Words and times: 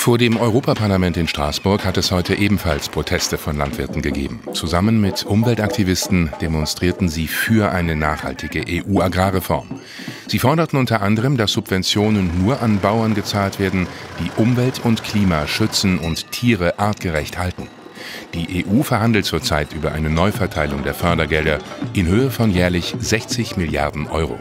Vor 0.00 0.16
dem 0.16 0.38
Europaparlament 0.38 1.18
in 1.18 1.28
Straßburg 1.28 1.84
hat 1.84 1.98
es 1.98 2.10
heute 2.10 2.34
ebenfalls 2.34 2.88
Proteste 2.88 3.36
von 3.36 3.58
Landwirten 3.58 4.00
gegeben. 4.00 4.40
Zusammen 4.54 4.98
mit 4.98 5.26
Umweltaktivisten 5.26 6.30
demonstrierten 6.40 7.10
sie 7.10 7.28
für 7.28 7.70
eine 7.70 7.96
nachhaltige 7.96 8.64
EU-Agrarreform. 8.66 9.78
Sie 10.26 10.38
forderten 10.38 10.78
unter 10.78 11.02
anderem, 11.02 11.36
dass 11.36 11.52
Subventionen 11.52 12.42
nur 12.42 12.62
an 12.62 12.80
Bauern 12.80 13.14
gezahlt 13.14 13.58
werden, 13.58 13.86
die 14.20 14.40
Umwelt 14.40 14.80
und 14.82 15.04
Klima 15.04 15.46
schützen 15.46 15.98
und 15.98 16.32
Tiere 16.32 16.78
artgerecht 16.78 17.36
halten. 17.36 17.68
Die 18.32 18.64
EU 18.64 18.82
verhandelt 18.82 19.26
zurzeit 19.26 19.74
über 19.74 19.92
eine 19.92 20.08
Neuverteilung 20.08 20.82
der 20.82 20.94
Fördergelder 20.94 21.58
in 21.92 22.06
Höhe 22.06 22.30
von 22.30 22.50
jährlich 22.50 22.94
60 22.98 23.58
Milliarden 23.58 24.06
Euro. 24.06 24.38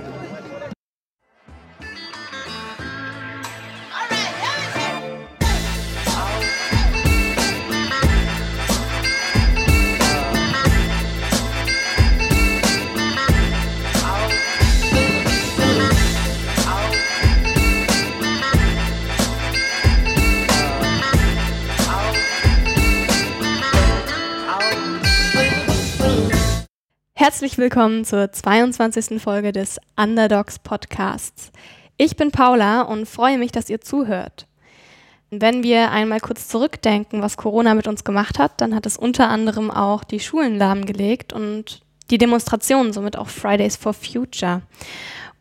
Herzlich 27.22 27.58
willkommen 27.58 28.06
zur 28.06 28.32
22. 28.32 29.22
Folge 29.22 29.52
des 29.52 29.78
Underdogs 29.98 30.58
Podcasts. 30.58 31.52
Ich 31.98 32.16
bin 32.16 32.32
Paula 32.32 32.84
und 32.84 33.10
freue 33.10 33.38
mich, 33.38 33.52
dass 33.52 33.70
ihr 33.70 33.82
zuhört. 33.82 34.48
Wenn 35.30 35.62
wir 35.62 35.92
einmal 35.92 36.22
kurz 36.22 36.48
zurückdenken, 36.48 37.22
was 37.22 37.36
Corona 37.36 37.76
mit 37.76 37.90
uns 37.90 38.06
gemacht 38.06 38.40
hat, 38.40 38.62
dann 38.62 38.74
hat 38.74 38.86
es 38.86 38.96
unter 38.96 39.28
anderem 39.28 39.70
auch 39.70 40.06
die 40.06 40.22
Schulen 40.22 40.58
lahmgelegt 40.58 41.34
und 41.34 41.82
die 42.10 42.18
Demonstrationen, 42.18 42.94
somit 42.94 43.18
auch 43.18 43.28
Fridays 43.28 43.76
for 43.76 43.94
Future. 43.94 44.62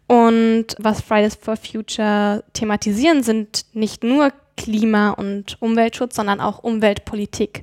Und 0.09 0.75
was 0.79 1.01
Fridays 1.01 1.37
for 1.37 1.57
Future 1.57 2.43
thematisieren, 2.55 3.23
sind 3.23 3.67
nicht 3.73 4.03
nur 4.03 4.33
Klima- 4.57 5.11
und 5.11 5.63
Umweltschutz, 5.63 6.17
sondern 6.17 6.41
auch 6.41 6.59
Umweltpolitik. 6.59 7.63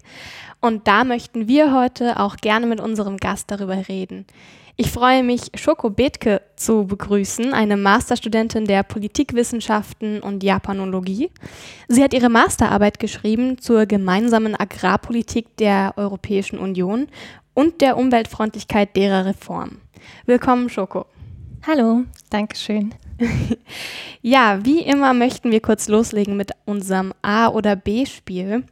Und 0.66 0.88
da 0.88 1.04
möchten 1.04 1.48
wir 1.48 1.76
heute 1.76 2.20
auch 2.20 2.38
gerne 2.38 2.66
mit 2.66 2.80
unserem 2.80 3.18
Gast 3.18 3.52
darüber 3.52 3.88
reden. 3.88 4.26
Ich 4.78 4.90
freue 4.90 5.22
mich, 5.22 5.52
Schoko 5.54 5.92
Bethke 5.92 6.42
zu 6.56 6.88
begrüßen, 6.88 7.54
eine 7.54 7.78
Masterstudentin 7.78 8.66
der 8.66 8.82
Politikwissenschaften 8.82 10.22
und 10.22 10.42
Japanologie. 10.42 11.30
Sie 11.88 12.04
hat 12.04 12.16
ihre 12.16 12.30
Masterarbeit 12.30 12.98
geschrieben 12.98 13.60
zur 13.60 13.86
gemeinsamen 13.86 14.56
Agrarpolitik 14.56 15.56
der 15.58 15.94
Europäischen 15.98 16.58
Union 16.58 17.10
und 17.54 17.82
der 17.82 17.96
Umweltfreundlichkeit 17.96 18.96
derer 18.96 19.28
Reform. 19.28 19.82
Willkommen, 20.26 20.70
Schoko. 20.70 21.06
Hallo, 21.68 22.06
danke 22.32 22.58
schön. 22.58 22.96
ja, 24.24 24.66
wie 24.66 24.80
immer 24.80 25.14
möchten 25.14 25.52
wir 25.52 25.62
kurz 25.62 25.88
loslegen 25.88 26.36
mit 26.36 26.54
unserem 26.66 27.14
A- 27.22 27.50
oder 27.50 27.76
B-Spiel. 27.76 28.64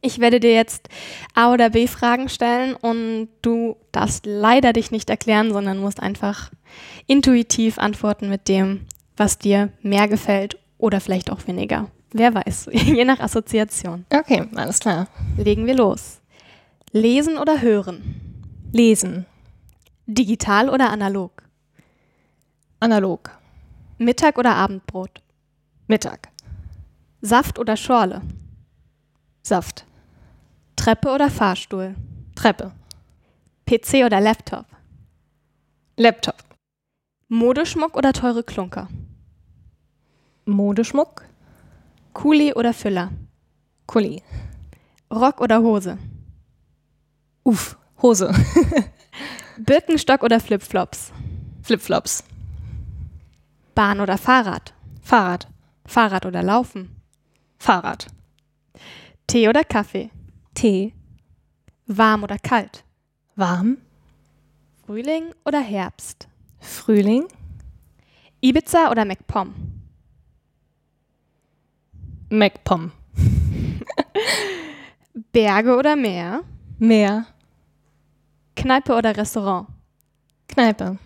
Ich 0.00 0.20
werde 0.20 0.38
dir 0.38 0.52
jetzt 0.52 0.88
A 1.34 1.52
oder 1.52 1.70
B 1.70 1.86
Fragen 1.88 2.28
stellen 2.28 2.74
und 2.74 3.28
du 3.42 3.76
darfst 3.90 4.26
leider 4.26 4.72
dich 4.72 4.90
nicht 4.90 5.10
erklären, 5.10 5.52
sondern 5.52 5.78
musst 5.78 6.00
einfach 6.00 6.50
intuitiv 7.06 7.78
antworten 7.78 8.28
mit 8.28 8.48
dem, 8.48 8.86
was 9.16 9.38
dir 9.38 9.72
mehr 9.82 10.06
gefällt 10.06 10.56
oder 10.78 11.00
vielleicht 11.00 11.32
auch 11.32 11.46
weniger. 11.48 11.90
Wer 12.12 12.34
weiß, 12.34 12.70
je 12.72 13.04
nach 13.04 13.18
Assoziation. 13.18 14.06
Okay, 14.10 14.44
alles 14.54 14.78
klar. 14.78 15.08
Legen 15.36 15.66
wir 15.66 15.74
los. 15.74 16.20
Lesen 16.92 17.36
oder 17.36 17.60
hören? 17.60 18.40
Lesen. 18.72 19.26
Digital 20.06 20.70
oder 20.70 20.90
analog? 20.90 21.42
Analog. 22.80 23.30
Mittag 23.98 24.38
oder 24.38 24.54
Abendbrot? 24.54 25.22
Mittag. 25.88 26.28
Saft 27.20 27.58
oder 27.58 27.76
Schorle? 27.76 28.22
Saft. 29.42 29.84
Treppe 30.78 31.10
oder 31.10 31.28
Fahrstuhl? 31.28 31.96
Treppe. 32.36 32.70
PC 33.66 34.04
oder 34.06 34.20
Laptop? 34.20 34.64
Laptop. 35.96 36.36
Modeschmuck 37.28 37.96
oder 37.96 38.12
teure 38.12 38.44
Klunker? 38.44 38.88
Modeschmuck. 40.46 41.24
Kuli 42.12 42.54
oder 42.54 42.72
Füller? 42.72 43.10
Kuli. 43.86 44.22
Rock 45.12 45.40
oder 45.40 45.60
Hose? 45.62 45.98
Uff, 47.42 47.76
Hose. 48.00 48.32
Birkenstock 49.58 50.22
oder 50.22 50.38
Flipflops? 50.38 51.12
Flipflops. 51.62 52.22
Bahn 53.74 54.00
oder 54.00 54.16
Fahrrad? 54.16 54.72
Fahrrad. 55.02 55.48
Fahrrad 55.84 56.24
oder 56.24 56.44
Laufen? 56.44 57.02
Fahrrad. 57.58 58.06
Tee 59.26 59.48
oder 59.48 59.64
Kaffee? 59.64 60.10
Tee. 60.58 60.92
Warm 61.86 62.24
oder 62.24 62.36
kalt? 62.36 62.82
Warm. 63.36 63.78
Frühling 64.84 65.32
oder 65.44 65.60
Herbst? 65.60 66.26
Frühling. 66.58 67.28
Ibiza 68.40 68.90
oder 68.90 69.04
MacPom? 69.04 69.54
MacPom. 72.30 72.90
Berge 75.32 75.76
oder 75.76 75.94
Meer? 75.94 76.42
Meer. 76.80 77.26
Kneipe 78.56 78.96
oder 78.96 79.16
Restaurant? 79.16 79.68
Kneipe. 80.48 80.98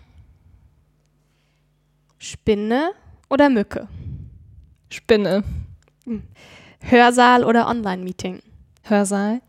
Spinne 2.17 2.93
oder 3.29 3.49
Mücke? 3.49 3.87
Spinne. 4.89 5.43
Hörsaal 6.79 7.43
oder 7.43 7.67
Online-Meeting? 7.67 8.41
Hörsaal. 8.85 9.41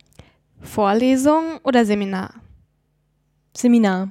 Vorlesung 0.61 1.59
oder 1.65 1.84
Seminar? 1.84 2.34
Seminar. 3.56 4.11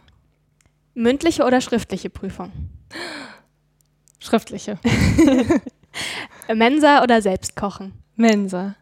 Mündliche 0.94 1.46
oder 1.46 1.62
schriftliche 1.62 2.10
Prüfung? 2.10 2.52
Schriftliche. 4.20 4.80
Mensa 6.54 7.02
oder 7.04 7.22
Selbstkochen? 7.22 7.94
Mensa. 8.18 8.76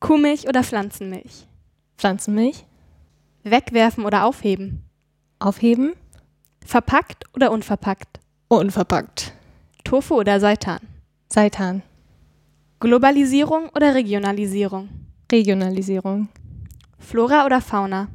Kuhmilch 0.00 0.46
oder 0.48 0.62
Pflanzenmilch? 0.62 1.46
Pflanzenmilch. 1.96 2.66
Wegwerfen 3.42 4.04
oder 4.04 4.26
aufheben? 4.26 4.84
Aufheben. 5.38 5.94
Verpackt 6.64 7.24
oder 7.34 7.50
unverpackt? 7.50 8.20
Unverpackt. 8.48 9.32
Tofu 9.82 10.16
oder 10.16 10.40
Seitan? 10.40 10.80
Seitan. 11.32 11.82
Globalisierung 12.80 13.70
oder 13.70 13.94
Regionalisierung? 13.94 15.03
Regionalisierung. 15.30 16.28
Flora 16.98 17.46
oder 17.46 17.60
Fauna? 17.60 18.08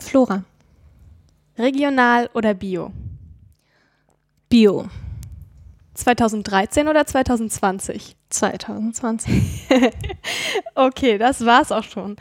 Flora. 0.00 0.44
Regional 1.58 2.28
oder 2.34 2.54
Bio? 2.54 2.92
Bio. 4.48 4.88
2013 5.94 6.88
oder 6.88 7.06
2020? 7.06 8.16
2020. 8.30 9.68
okay, 10.74 11.18
das 11.18 11.44
war's 11.44 11.70
auch 11.70 11.84
schon. 11.84 12.16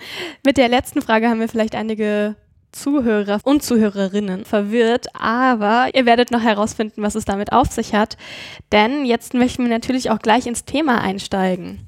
Mit 0.46 0.58
der 0.58 0.68
letzten 0.68 1.02
Frage 1.02 1.30
haben 1.30 1.40
wir 1.40 1.48
vielleicht 1.48 1.76
einige 1.76 2.36
Zuhörer 2.72 3.40
und 3.44 3.64
Zuhörerinnen 3.64 4.46
verwirrt, 4.46 5.08
aber 5.14 5.90
ihr 5.94 6.06
werdet 6.06 6.32
noch 6.32 6.42
herausfinden, 6.42 7.02
was 7.02 7.16
es 7.16 7.26
damit 7.26 7.52
auf 7.52 7.72
sich 7.72 7.94
hat. 7.94 8.18
Denn 8.72 9.06
jetzt 9.06 9.34
möchten 9.34 9.64
wir 9.64 9.70
natürlich 9.70 10.10
auch 10.10 10.20
gleich 10.20 10.48
ins 10.48 10.64
Thema 10.64 11.02
einsteigen. 11.02 11.86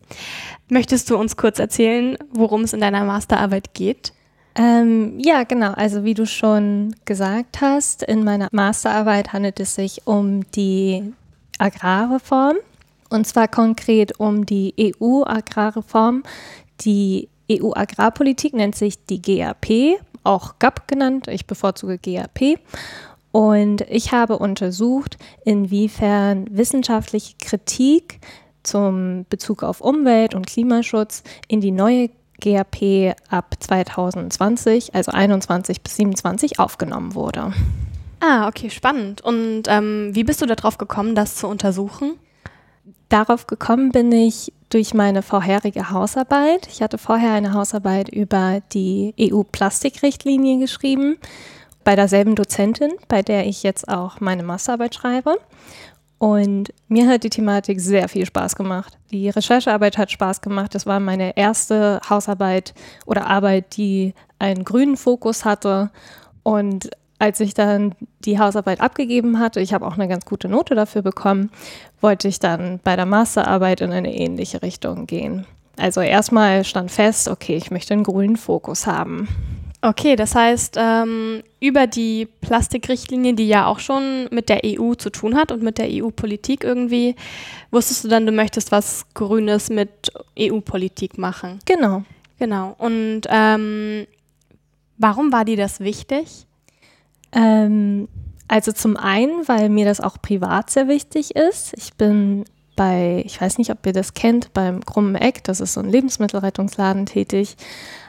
Möchtest 0.70 1.10
du 1.10 1.18
uns 1.18 1.38
kurz 1.38 1.60
erzählen, 1.60 2.18
worum 2.32 2.62
es 2.62 2.74
in 2.74 2.82
deiner 2.82 3.04
Masterarbeit 3.04 3.74
geht? 3.74 4.14
Ähm, 4.56 5.20
ja, 5.20 5.44
genau. 5.44 5.72
Also 5.72 6.04
wie 6.04 6.14
du 6.14 6.26
schon 6.26 6.96
gesagt 7.06 7.62
hast, 7.62 8.04
in 8.04 8.24
meiner 8.24 8.48
Masterarbeit 8.52 9.34
handelt 9.34 9.60
es 9.60 9.76
sich 9.76 10.06
um 10.06 10.50
die 10.52 11.14
Agrarreform 11.58 12.58
und 13.10 13.28
zwar 13.28 13.48
konkret 13.48 14.20
um 14.20 14.46
die 14.46 14.74
EU-Agrarreform. 14.80 16.24
Die 16.82 17.30
EU-Agrarpolitik 17.52 18.54
nennt 18.54 18.76
sich 18.76 19.06
die 19.06 19.22
GAP, 19.22 20.00
auch 20.24 20.60
GAP 20.60 20.88
genannt. 20.88 21.28
Ich 21.28 21.46
bevorzuge 21.46 21.98
GAP. 21.98 22.60
Und 23.32 23.82
ich 23.90 24.12
habe 24.12 24.38
untersucht, 24.38 25.18
inwiefern 25.44 26.48
wissenschaftliche 26.52 27.34
Kritik 27.40 28.20
zum 28.64 29.26
Bezug 29.30 29.64
auf 29.64 29.82
Umwelt 29.82 30.36
und 30.36 30.48
Klimaschutz 30.48 31.24
in 31.48 31.62
die 31.62 31.72
neue 31.72 32.10
GAP 32.40 33.16
ab 33.30 33.56
2020, 33.60 34.96
also 34.96 35.12
21 35.12 35.82
bis 35.82 35.96
27, 35.98 36.60
aufgenommen 36.60 37.16
wurde. 37.16 37.54
Ah, 38.20 38.48
okay, 38.48 38.70
spannend. 38.70 39.22
Und 39.22 39.64
ähm, 39.68 40.12
wie 40.14 40.24
bist 40.24 40.42
du 40.42 40.46
darauf 40.46 40.78
gekommen, 40.78 41.16
das 41.16 41.36
zu 41.36 41.48
untersuchen? 41.48 42.14
darauf 43.14 43.46
gekommen 43.46 43.92
bin 43.92 44.12
ich 44.12 44.52
durch 44.70 44.96
meine 44.96 45.22
vorherige 45.22 45.92
Hausarbeit. 45.92 46.68
Ich 46.68 46.82
hatte 46.82 46.98
vorher 46.98 47.34
eine 47.34 47.54
Hausarbeit 47.54 48.10
über 48.10 48.62
die 48.74 49.14
EU-Plastikrichtlinie 49.20 50.58
geschrieben, 50.60 51.18
bei 51.84 51.96
derselben 51.96 52.34
Dozentin, 52.34 52.92
bei 53.08 53.22
der 53.22 53.46
ich 53.46 53.62
jetzt 53.62 53.88
auch 53.88 54.20
meine 54.20 54.42
Masterarbeit 54.42 54.96
schreibe. 54.96 55.38
Und 56.24 56.70
mir 56.88 57.10
hat 57.10 57.26
die 57.26 57.30
Thematik 57.30 57.82
sehr 57.82 58.08
viel 58.08 58.26
Spaß 58.26 58.56
gemacht. 58.56 58.98
Die 59.12 59.28
Recherchearbeit 59.28 59.98
hat 59.98 60.10
Spaß 60.10 60.40
gemacht. 60.40 60.74
Das 60.74 60.86
war 60.86 61.02
meine 61.02 61.36
erste 61.36 62.00
Hausarbeit 62.10 62.74
oder 63.06 63.28
Arbeit, 63.28 63.76
die 63.76 64.14
einen 64.40 64.64
grünen 64.64 64.96
Fokus 64.96 65.44
hatte. 65.44 65.92
Und 66.42 66.92
als 67.20 67.42
ich 67.42 67.56
dann 67.56 67.94
die 68.24 68.40
Hausarbeit 68.40 68.80
abgegeben 68.80 69.38
hatte, 69.38 69.60
ich 69.60 69.74
habe 69.74 69.86
auch 69.86 69.96
eine 69.96 70.08
ganz 70.08 70.24
gute 70.24 70.48
Note 70.48 70.76
dafür 70.76 71.02
bekommen, 71.02 71.52
wollte 72.00 72.30
ich 72.30 72.40
dann 72.40 72.80
bei 72.82 72.96
der 72.96 73.06
Masterarbeit 73.06 73.82
in 73.82 73.92
eine 73.92 74.16
ähnliche 74.16 74.62
Richtung 74.62 75.08
gehen. 75.08 75.46
Also 75.76 76.00
erstmal 76.00 76.64
stand 76.64 76.90
fest, 76.90 77.28
okay, 77.28 77.58
ich 77.58 77.70
möchte 77.70 77.96
einen 77.96 78.06
grünen 78.06 78.38
Fokus 78.38 78.88
haben. 78.88 79.28
Okay, 79.86 80.16
das 80.16 80.34
heißt, 80.34 80.78
ähm, 80.80 81.44
über 81.60 81.88
die 81.88 82.26
Plastikrichtlinie, 82.40 83.34
die 83.34 83.50
ja 83.50 83.66
auch 83.66 83.80
schon 83.80 84.30
mit 84.32 84.48
der 84.48 84.62
EU 84.64 84.94
zu 84.94 85.10
tun 85.10 85.36
hat 85.36 85.52
und 85.52 85.62
mit 85.62 85.78
der 85.78 85.90
EU-Politik 85.90 86.64
irgendwie, 86.64 87.18
wusstest 87.70 88.06
du 88.06 88.08
dann, 88.08 88.26
du 88.26 88.32
möchtest 88.32 88.72
was 88.72 89.06
Grünes 89.14 89.70
mit 89.70 90.14
EU-Politik 90.40 91.18
machen? 91.18 91.60
Genau. 91.66 92.04
Genau. 92.40 92.76
Und 92.78 93.24
ähm, 93.28 94.08
warum 94.98 95.34
war 95.34 95.44
dir 95.44 95.58
das 95.58 95.82
wichtig? 95.82 96.46
Ähm, 97.34 98.08
also 98.48 98.72
zum 98.72 98.96
einen, 98.96 99.46
weil 99.50 99.68
mir 99.68 99.84
das 99.84 100.00
auch 100.00 100.16
privat 100.22 100.70
sehr 100.70 100.88
wichtig 100.88 101.36
ist. 101.36 101.74
Ich 101.76 101.94
bin 101.96 102.46
bei, 102.78 103.22
ich 103.26 103.40
weiß 103.40 103.58
nicht, 103.58 103.70
ob 103.70 103.86
ihr 103.86 103.94
das 103.94 104.14
kennt, 104.14 104.54
beim 104.54 104.86
Krummen 104.86 105.16
Eck, 105.16 105.44
das 105.44 105.60
ist 105.60 105.74
so 105.74 105.82
ein 105.82 105.90
Lebensmittelrettungsladen 105.90 107.06
tätig 107.06 107.58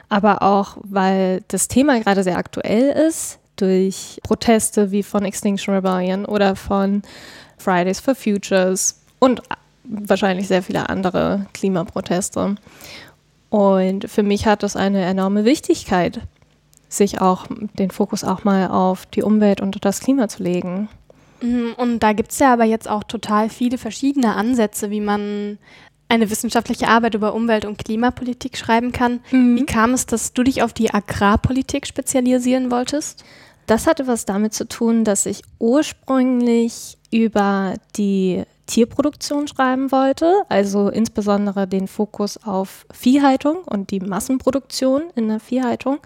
aber 0.09 0.41
auch, 0.41 0.77
weil 0.83 1.43
das 1.47 1.67
Thema 1.67 1.99
gerade 1.99 2.23
sehr 2.23 2.37
aktuell 2.37 2.89
ist 3.07 3.39
durch 3.55 4.19
Proteste 4.23 4.91
wie 4.91 5.03
von 5.03 5.23
Extinction 5.25 5.73
Rebellion 5.73 6.25
oder 6.25 6.55
von 6.55 7.01
Fridays 7.57 7.99
for 7.99 8.15
Futures 8.15 9.01
und 9.19 9.41
wahrscheinlich 9.83 10.47
sehr 10.47 10.63
viele 10.63 10.89
andere 10.89 11.45
Klimaproteste. 11.53 12.55
Und 13.49 14.09
für 14.09 14.23
mich 14.23 14.45
hat 14.45 14.63
das 14.63 14.75
eine 14.75 15.05
enorme 15.05 15.45
Wichtigkeit, 15.45 16.21
sich 16.89 17.21
auch 17.21 17.45
den 17.73 17.91
Fokus 17.91 18.23
auch 18.23 18.43
mal 18.43 18.67
auf 18.67 19.05
die 19.05 19.23
Umwelt 19.23 19.61
und 19.61 19.83
das 19.85 19.99
Klima 19.99 20.27
zu 20.27 20.43
legen. 20.43 20.89
Mhm, 21.41 21.73
und 21.77 21.99
da 21.99 22.13
gibt 22.13 22.31
es 22.31 22.39
ja 22.39 22.53
aber 22.53 22.63
jetzt 22.63 22.89
auch 22.89 23.03
total 23.03 23.49
viele 23.49 23.77
verschiedene 23.77 24.35
Ansätze, 24.35 24.89
wie 24.89 25.01
man 25.01 25.57
eine 26.15 26.29
wissenschaftliche 26.29 26.87
Arbeit 26.87 27.13
über 27.13 27.33
Umwelt- 27.33 27.65
und 27.65 27.77
Klimapolitik 27.77 28.57
schreiben 28.57 28.91
kann. 28.91 29.21
Mhm. 29.31 29.57
Wie 29.57 29.65
kam 29.65 29.93
es, 29.93 30.05
dass 30.05 30.33
du 30.33 30.43
dich 30.43 30.63
auf 30.63 30.73
die 30.73 30.93
Agrarpolitik 30.93 31.85
spezialisieren 31.85 32.71
wolltest? 32.71 33.23
Das 33.67 33.87
hatte 33.87 34.07
was 34.07 34.25
damit 34.25 34.53
zu 34.53 34.67
tun, 34.67 35.03
dass 35.03 35.25
ich 35.25 35.41
ursprünglich 35.59 36.97
über 37.11 37.73
die 37.97 38.43
Tierproduktion 38.67 39.47
schreiben 39.47 39.91
wollte, 39.91 40.43
also 40.49 40.89
insbesondere 40.89 41.67
den 41.67 41.87
Fokus 41.87 42.37
auf 42.43 42.85
Viehhaltung 42.91 43.57
und 43.65 43.91
die 43.91 43.99
Massenproduktion 43.99 45.03
in 45.15 45.27
der 45.27 45.39
Viehhaltung. 45.39 45.99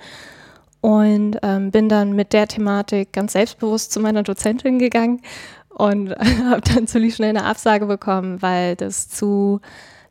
Und 0.82 1.38
ähm, 1.44 1.72
bin 1.72 1.90
dann 1.90 2.14
mit 2.14 2.32
der 2.32 2.48
Thematik 2.48 3.12
ganz 3.12 3.34
selbstbewusst 3.34 3.92
zu 3.92 4.00
meiner 4.00 4.24
Dozentin 4.24 4.80
gegangen 4.80 5.22
und 5.70 6.12
habe 6.46 6.62
dann 6.62 6.88
ziemlich 6.88 7.16
schnell 7.16 7.30
eine 7.30 7.44
Absage 7.44 7.86
bekommen, 7.86 8.42
weil 8.42 8.76
das 8.78 9.10
zu 9.10 9.60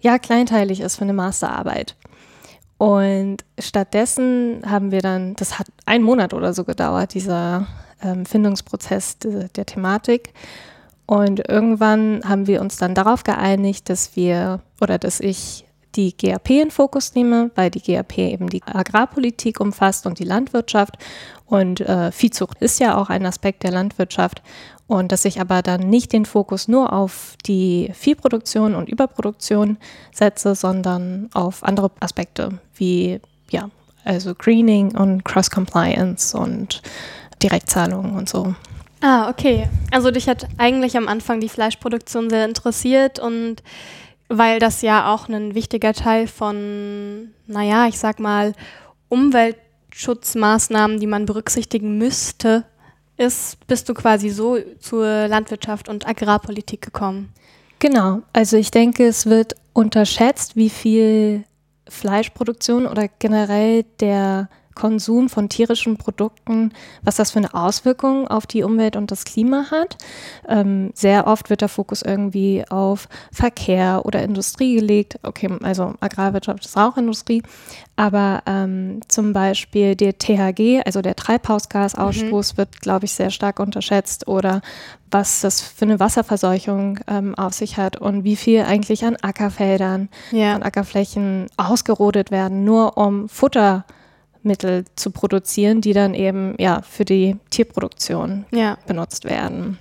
ja, 0.00 0.18
kleinteilig 0.18 0.80
ist 0.80 0.96
für 0.96 1.02
eine 1.02 1.12
Masterarbeit. 1.12 1.96
Und 2.78 3.38
stattdessen 3.58 4.62
haben 4.64 4.92
wir 4.92 5.00
dann, 5.00 5.34
das 5.34 5.58
hat 5.58 5.66
einen 5.84 6.04
Monat 6.04 6.32
oder 6.32 6.54
so 6.54 6.64
gedauert, 6.64 7.14
dieser 7.14 7.66
ähm, 8.02 8.24
Findungsprozess 8.24 9.18
de, 9.18 9.48
der 9.48 9.66
Thematik. 9.66 10.32
Und 11.06 11.48
irgendwann 11.48 12.20
haben 12.24 12.46
wir 12.46 12.60
uns 12.60 12.76
dann 12.76 12.94
darauf 12.94 13.24
geeinigt, 13.24 13.88
dass 13.88 14.14
wir 14.14 14.60
oder 14.80 14.98
dass 14.98 15.20
ich 15.20 15.64
die 15.96 16.16
GAP 16.16 16.50
in 16.50 16.70
Fokus 16.70 17.14
nehme, 17.14 17.50
weil 17.54 17.70
die 17.70 17.80
GAP 17.80 18.18
eben 18.18 18.48
die 18.48 18.62
Agrarpolitik 18.62 19.58
umfasst 19.58 20.06
und 20.06 20.18
die 20.18 20.24
Landwirtschaft. 20.24 20.96
Und 21.46 21.80
äh, 21.80 22.12
Viehzucht 22.12 22.60
ist 22.60 22.78
ja 22.78 22.96
auch 22.96 23.08
ein 23.08 23.26
Aspekt 23.26 23.64
der 23.64 23.72
Landwirtschaft. 23.72 24.42
Und 24.88 25.12
dass 25.12 25.26
ich 25.26 25.40
aber 25.40 25.62
dann 25.62 25.90
nicht 25.90 26.12
den 26.14 26.24
Fokus 26.24 26.66
nur 26.66 26.94
auf 26.94 27.36
die 27.46 27.92
Viehproduktion 27.94 28.74
und 28.74 28.88
Überproduktion 28.88 29.76
setze, 30.12 30.54
sondern 30.54 31.28
auf 31.34 31.62
andere 31.62 31.90
Aspekte 32.00 32.58
wie, 32.74 33.20
ja, 33.50 33.68
also 34.04 34.34
Greening 34.34 34.96
und 34.96 35.24
Cross-Compliance 35.24 36.36
und 36.36 36.80
Direktzahlungen 37.42 38.16
und 38.16 38.30
so. 38.30 38.54
Ah, 39.02 39.28
okay. 39.28 39.68
Also 39.92 40.10
dich 40.10 40.26
hat 40.26 40.48
eigentlich 40.56 40.96
am 40.96 41.06
Anfang 41.06 41.40
die 41.40 41.50
Fleischproduktion 41.50 42.30
sehr 42.30 42.46
interessiert 42.46 43.18
und 43.18 43.62
weil 44.28 44.58
das 44.58 44.82
ja 44.82 45.12
auch 45.12 45.28
ein 45.28 45.54
wichtiger 45.54 45.92
Teil 45.92 46.26
von, 46.26 47.28
naja, 47.46 47.86
ich 47.86 47.98
sag 47.98 48.20
mal, 48.20 48.54
Umweltschutzmaßnahmen, 49.08 50.98
die 50.98 51.06
man 51.06 51.26
berücksichtigen 51.26 51.98
müsste, 51.98 52.64
ist, 53.18 53.66
bist 53.66 53.88
du 53.88 53.94
quasi 53.94 54.30
so 54.30 54.58
zur 54.78 55.28
Landwirtschaft 55.28 55.88
und 55.88 56.08
Agrarpolitik 56.08 56.80
gekommen? 56.80 57.32
Genau, 57.78 58.22
also 58.32 58.56
ich 58.56 58.70
denke, 58.70 59.06
es 59.06 59.26
wird 59.26 59.54
unterschätzt, 59.72 60.56
wie 60.56 60.70
viel 60.70 61.44
Fleischproduktion 61.88 62.86
oder 62.86 63.08
generell 63.08 63.84
der 64.00 64.48
Konsum 64.78 65.28
von 65.28 65.48
tierischen 65.48 65.96
Produkten, 65.96 66.72
was 67.02 67.16
das 67.16 67.32
für 67.32 67.40
eine 67.40 67.52
Auswirkung 67.52 68.28
auf 68.28 68.46
die 68.46 68.62
Umwelt 68.62 68.94
und 68.94 69.10
das 69.10 69.24
Klima 69.24 69.66
hat. 69.72 69.98
Ähm, 70.48 70.92
sehr 70.94 71.26
oft 71.26 71.50
wird 71.50 71.62
der 71.62 71.68
Fokus 71.68 72.02
irgendwie 72.02 72.64
auf 72.70 73.08
Verkehr 73.32 74.02
oder 74.04 74.22
Industrie 74.22 74.76
gelegt. 74.76 75.18
Okay, 75.24 75.50
also 75.62 75.94
Agrarwirtschaft 75.98 76.64
ist 76.64 76.76
auch 76.76 76.96
Industrie, 76.96 77.42
aber 77.96 78.44
ähm, 78.46 79.00
zum 79.08 79.32
Beispiel 79.32 79.96
der 79.96 80.16
THG, 80.16 80.82
also 80.86 81.02
der 81.02 81.16
Treibhausgasausstoß, 81.16 82.52
mhm. 82.52 82.58
wird, 82.58 82.80
glaube 82.80 83.06
ich, 83.06 83.12
sehr 83.12 83.30
stark 83.30 83.58
unterschätzt 83.58 84.28
oder 84.28 84.62
was 85.10 85.40
das 85.40 85.60
für 85.60 85.86
eine 85.86 85.98
Wasserverseuchung 85.98 87.00
ähm, 87.08 87.34
auf 87.34 87.52
sich 87.52 87.78
hat 87.78 87.96
und 87.96 88.22
wie 88.22 88.36
viel 88.36 88.62
eigentlich 88.62 89.04
an 89.04 89.16
Ackerfeldern, 89.20 90.08
ja. 90.30 90.54
an 90.54 90.62
Ackerflächen 90.62 91.46
ausgerodet 91.56 92.30
werden, 92.30 92.62
nur 92.62 92.96
um 92.96 93.28
Futter 93.28 93.84
zu 93.88 93.97
Mittel 94.42 94.84
zu 94.96 95.10
produzieren, 95.10 95.80
die 95.80 95.92
dann 95.92 96.14
eben 96.14 96.54
ja 96.58 96.82
für 96.82 97.04
die 97.04 97.36
Tierproduktion 97.50 98.46
ja. 98.50 98.78
benutzt 98.86 99.24
werden. 99.24 99.78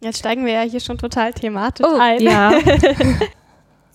Jetzt 0.00 0.18
steigen 0.18 0.44
wir 0.44 0.52
ja 0.52 0.62
hier 0.62 0.80
schon 0.80 0.98
total 0.98 1.32
thematisch 1.32 1.86
oh, 1.88 1.98
ein. 1.98 2.20
Ja. 2.20 2.50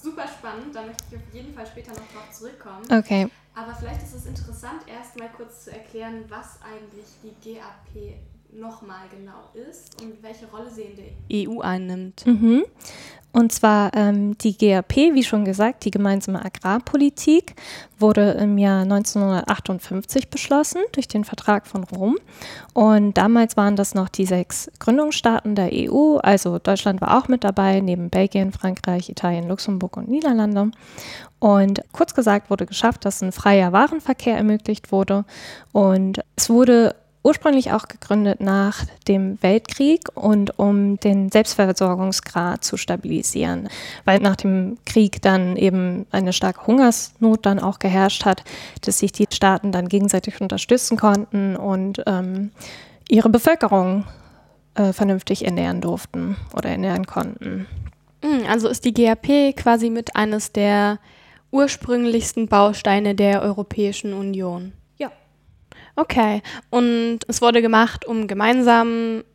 Super 0.01 0.25
spannend, 0.27 0.73
da 0.73 0.81
möchte 0.81 1.03
ich 1.11 1.17
auf 1.17 1.33
jeden 1.33 1.53
Fall 1.53 1.67
später 1.67 1.91
noch 1.91 1.97
drauf 1.97 2.31
zurückkommen. 2.31 2.83
Okay. 2.91 3.27
Aber 3.53 3.75
vielleicht 3.75 4.01
ist 4.03 4.15
es 4.15 4.25
interessant, 4.25 4.81
erst 4.87 5.19
mal 5.19 5.29
kurz 5.35 5.65
zu 5.65 5.71
erklären, 5.71 6.23
was 6.29 6.59
eigentlich 6.61 7.05
die 7.21 7.53
GAP 7.53 8.15
nochmal 8.51 9.07
genau 9.11 9.49
ist 9.53 10.01
und 10.01 10.23
welche 10.23 10.47
Rolle 10.47 10.69
sie 10.69 10.83
in 10.83 10.95
der 10.95 11.49
EU 11.49 11.59
einnimmt. 11.61 12.25
Mhm. 12.25 12.63
Und 13.31 13.51
zwar 13.51 13.91
ähm, 13.93 14.37
die 14.39 14.57
GAP, 14.57 14.95
wie 14.95 15.23
schon 15.23 15.45
gesagt, 15.45 15.85
die 15.85 15.91
gemeinsame 15.91 16.43
Agrarpolitik, 16.43 17.55
wurde 17.99 18.31
im 18.31 18.57
Jahr 18.57 18.81
1958 18.81 20.29
beschlossen 20.29 20.81
durch 20.93 21.07
den 21.07 21.23
Vertrag 21.23 21.67
von 21.67 21.83
Rom. 21.83 22.17
Und 22.73 23.17
damals 23.17 23.55
waren 23.55 23.75
das 23.75 23.93
noch 23.93 24.09
die 24.09 24.25
sechs 24.25 24.71
Gründungsstaaten 24.79 25.53
der 25.53 25.69
EU. 25.71 26.17
Also 26.17 26.57
Deutschland 26.57 27.01
war 27.01 27.17
auch 27.17 27.27
mit 27.27 27.43
dabei, 27.43 27.81
neben 27.81 28.09
Belgien, 28.09 28.51
Frankreich, 28.51 29.09
Italien, 29.09 29.47
Luxemburg 29.47 29.97
und 29.97 30.09
Niederlande. 30.09 30.71
Und 31.37 31.81
kurz 31.91 32.15
gesagt 32.15 32.49
wurde 32.49 32.65
geschafft, 32.65 33.05
dass 33.05 33.21
ein 33.21 33.31
freier 33.31 33.71
Warenverkehr 33.71 34.37
ermöglicht 34.37 34.91
wurde. 34.91 35.23
Und 35.71 36.19
es 36.35 36.49
wurde 36.49 36.95
ursprünglich 37.23 37.71
auch 37.71 37.87
gegründet 37.87 38.39
nach 38.39 38.85
dem 39.07 39.37
Weltkrieg 39.41 40.07
und 40.15 40.57
um 40.57 40.99
den 40.99 41.29
Selbstversorgungsgrad 41.29 42.63
zu 42.63 42.77
stabilisieren, 42.77 43.67
weil 44.05 44.19
nach 44.19 44.35
dem 44.35 44.77
Krieg 44.85 45.21
dann 45.21 45.57
eben 45.57 46.05
eine 46.11 46.33
starke 46.33 46.65
Hungersnot 46.65 47.45
dann 47.45 47.59
auch 47.59 47.79
geherrscht 47.79 48.25
hat, 48.25 48.43
dass 48.81 48.99
sich 48.99 49.11
die 49.11 49.27
Staaten 49.31 49.71
dann 49.71 49.89
gegenseitig 49.89 50.39
unterstützen 50.39 50.97
konnten 50.97 51.55
und 51.55 52.01
ähm, 52.05 52.51
ihre 53.09 53.29
Bevölkerung 53.29 54.05
äh, 54.75 54.93
vernünftig 54.93 55.45
ernähren 55.45 55.81
durften 55.81 56.37
oder 56.55 56.69
ernähren 56.69 57.05
konnten. 57.05 57.67
Hm, 58.23 58.43
also 58.49 58.69
ist 58.69 58.85
die 58.85 58.93
GAP 58.93 59.55
quasi 59.55 59.89
mit 59.89 60.15
eines 60.15 60.51
der 60.51 60.99
ursprünglichsten 61.51 62.47
Bausteine 62.47 63.15
der 63.15 63.41
Europäischen 63.41 64.13
Union. 64.13 64.73
Okay. 65.99 66.41
Und 66.69 67.19
es 67.27 67.41
wurde 67.41 67.61
gemacht, 67.61 68.05
um 68.05 68.27
gemeinsam 68.27 69.25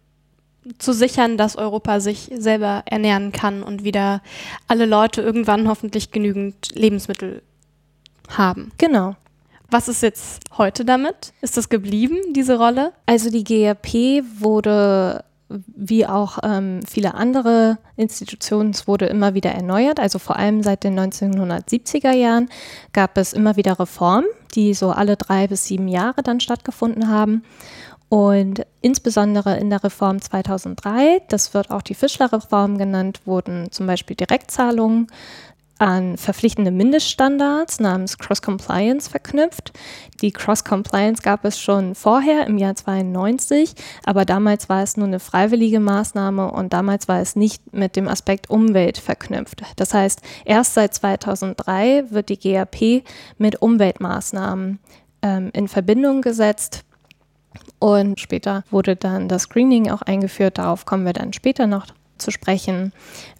zu 0.78 0.94
sichern, 0.94 1.36
dass 1.36 1.56
Europa 1.56 2.00
sich 2.00 2.30
selber 2.34 2.84
ernähren 2.86 3.32
kann 3.32 3.62
und 3.62 3.84
wieder 3.84 4.22
alle 4.66 4.86
Leute 4.86 5.20
irgendwann 5.20 5.68
hoffentlich 5.68 6.10
genügend 6.10 6.74
Lebensmittel 6.74 7.42
haben. 8.30 8.72
Genau. 8.78 9.14
Was 9.70 9.88
ist 9.88 10.02
jetzt 10.02 10.40
heute 10.56 10.86
damit? 10.86 11.34
Ist 11.42 11.58
das 11.58 11.68
geblieben, 11.68 12.16
diese 12.32 12.56
Rolle? 12.56 12.94
Also 13.04 13.28
die 13.28 13.44
GRP 13.44 14.24
wurde 14.38 15.22
wie 15.66 16.06
auch 16.06 16.38
ähm, 16.42 16.80
viele 16.86 17.14
andere 17.14 17.78
Institutionen, 17.96 18.74
wurde 18.86 19.06
immer 19.06 19.34
wieder 19.34 19.50
erneuert. 19.50 20.00
Also 20.00 20.18
vor 20.18 20.36
allem 20.36 20.62
seit 20.62 20.84
den 20.84 20.98
1970er 20.98 22.12
Jahren 22.12 22.48
gab 22.92 23.16
es 23.18 23.32
immer 23.32 23.56
wieder 23.56 23.78
Reformen, 23.78 24.26
die 24.54 24.74
so 24.74 24.90
alle 24.90 25.16
drei 25.16 25.46
bis 25.46 25.66
sieben 25.66 25.88
Jahre 25.88 26.22
dann 26.22 26.40
stattgefunden 26.40 27.08
haben. 27.08 27.42
Und 28.08 28.64
insbesondere 28.80 29.56
in 29.58 29.70
der 29.70 29.82
Reform 29.82 30.20
2003, 30.20 31.22
das 31.28 31.54
wird 31.54 31.70
auch 31.70 31.82
die 31.82 31.94
Fischler-Reform 31.94 32.78
genannt, 32.78 33.20
wurden 33.24 33.72
zum 33.72 33.86
Beispiel 33.86 34.14
Direktzahlungen 34.14 35.08
an 35.78 36.16
verpflichtende 36.16 36.70
Mindeststandards 36.70 37.80
namens 37.80 38.18
Cross-Compliance 38.18 39.10
verknüpft. 39.10 39.72
Die 40.20 40.30
Cross-Compliance 40.30 41.22
gab 41.22 41.44
es 41.44 41.60
schon 41.60 41.94
vorher 41.94 42.46
im 42.46 42.58
Jahr 42.58 42.76
92, 42.76 43.74
aber 44.04 44.24
damals 44.24 44.68
war 44.68 44.82
es 44.82 44.96
nur 44.96 45.06
eine 45.06 45.20
freiwillige 45.20 45.80
Maßnahme 45.80 46.50
und 46.50 46.72
damals 46.72 47.08
war 47.08 47.20
es 47.20 47.36
nicht 47.36 47.74
mit 47.74 47.96
dem 47.96 48.08
Aspekt 48.08 48.50
Umwelt 48.50 48.98
verknüpft. 48.98 49.62
Das 49.76 49.92
heißt, 49.94 50.20
erst 50.44 50.74
seit 50.74 50.94
2003 50.94 52.10
wird 52.10 52.28
die 52.28 52.38
GAP 52.38 53.04
mit 53.38 53.60
Umweltmaßnahmen 53.60 54.78
ähm, 55.22 55.50
in 55.52 55.68
Verbindung 55.68 56.22
gesetzt. 56.22 56.84
Und 57.78 58.20
später 58.20 58.64
wurde 58.70 58.96
dann 58.96 59.28
das 59.28 59.42
Screening 59.42 59.90
auch 59.90 60.02
eingeführt. 60.02 60.58
Darauf 60.58 60.86
kommen 60.86 61.04
wir 61.04 61.12
dann 61.12 61.32
später 61.32 61.66
noch 61.66 61.86
zu 62.18 62.30
sprechen. 62.30 62.92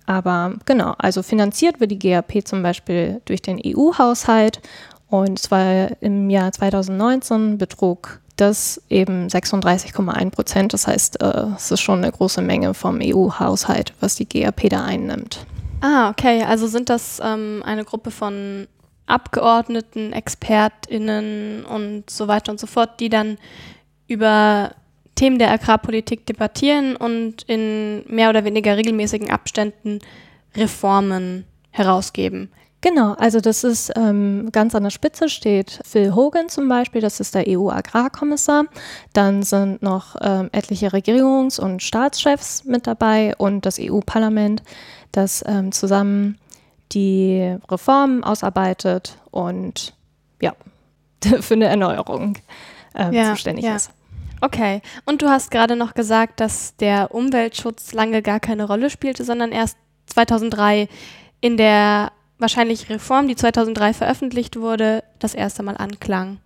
Aber 0.06 0.54
genau, 0.66 0.94
also 0.98 1.22
finanziert 1.22 1.80
wird 1.80 1.90
die 1.90 1.98
GAP 1.98 2.46
zum 2.46 2.62
Beispiel 2.62 3.20
durch 3.24 3.42
den 3.42 3.60
EU-Haushalt 3.64 4.60
und 5.08 5.38
zwar 5.38 5.90
im 6.02 6.28
Jahr 6.30 6.52
2019 6.52 7.58
betrug 7.58 8.20
das 8.36 8.82
eben 8.90 9.28
36,1 9.28 10.30
Prozent. 10.30 10.72
Das 10.72 10.86
heißt, 10.86 11.22
äh, 11.22 11.46
es 11.56 11.70
ist 11.70 11.80
schon 11.80 12.02
eine 12.02 12.10
große 12.10 12.42
Menge 12.42 12.74
vom 12.74 12.98
EU-Haushalt, 13.00 13.94
was 14.00 14.16
die 14.16 14.28
GAP 14.28 14.68
da 14.70 14.84
einnimmt. 14.84 15.46
Ah, 15.80 16.10
okay. 16.10 16.42
Also 16.42 16.66
sind 16.66 16.88
das 16.90 17.20
ähm, 17.22 17.62
eine 17.64 17.84
Gruppe 17.84 18.10
von 18.10 18.66
Abgeordneten, 19.06 20.12
ExpertInnen 20.12 21.64
und 21.64 22.08
so 22.08 22.26
weiter 22.26 22.50
und 22.50 22.58
so 22.58 22.66
fort, 22.66 23.00
die 23.00 23.10
dann 23.10 23.38
über 24.08 24.72
Themen 25.14 25.38
der 25.38 25.50
Agrarpolitik 25.50 26.26
debattieren 26.26 26.96
und 26.96 27.42
in 27.42 28.04
mehr 28.08 28.30
oder 28.30 28.44
weniger 28.44 28.76
regelmäßigen 28.76 29.30
Abständen 29.30 30.00
Reformen 30.56 31.44
herausgeben. 31.70 32.50
Genau, 32.84 33.14
also 33.14 33.40
das 33.40 33.64
ist 33.64 33.92
ähm, 33.96 34.50
ganz 34.52 34.74
an 34.74 34.82
der 34.82 34.90
Spitze 34.90 35.30
steht 35.30 35.80
Phil 35.86 36.14
Hogan 36.14 36.50
zum 36.50 36.68
Beispiel, 36.68 37.00
das 37.00 37.18
ist 37.18 37.34
der 37.34 37.44
EU-Agrarkommissar. 37.48 38.66
Dann 39.14 39.42
sind 39.42 39.80
noch 39.80 40.16
ähm, 40.20 40.50
etliche 40.52 40.88
Regierungs- 40.92 41.58
und 41.58 41.82
Staatschefs 41.82 42.64
mit 42.64 42.86
dabei 42.86 43.34
und 43.38 43.64
das 43.64 43.78
EU-Parlament, 43.80 44.62
das 45.12 45.42
ähm, 45.46 45.72
zusammen 45.72 46.38
die 46.92 47.56
Reformen 47.70 48.22
ausarbeitet 48.22 49.16
und 49.30 49.94
ja, 50.42 50.52
für 51.40 51.54
eine 51.54 51.68
Erneuerung 51.68 52.36
äh, 52.94 53.16
ja, 53.16 53.30
zuständig 53.30 53.64
ja. 53.64 53.76
ist. 53.76 53.92
Okay, 54.44 54.82
und 55.06 55.22
du 55.22 55.30
hast 55.30 55.50
gerade 55.50 55.74
noch 55.74 55.94
gesagt, 55.94 56.38
dass 56.38 56.76
der 56.76 57.14
Umweltschutz 57.14 57.94
lange 57.94 58.20
gar 58.20 58.40
keine 58.40 58.66
Rolle 58.66 58.90
spielte, 58.90 59.24
sondern 59.24 59.52
erst 59.52 59.78
2003 60.08 60.86
in 61.40 61.56
der 61.56 62.12
wahrscheinlich 62.38 62.90
Reform, 62.90 63.26
die 63.26 63.36
2003 63.36 63.94
veröffentlicht 63.94 64.56
wurde, 64.56 65.02
das 65.18 65.32
erste 65.32 65.62
Mal 65.62 65.78
anklang. 65.78 66.40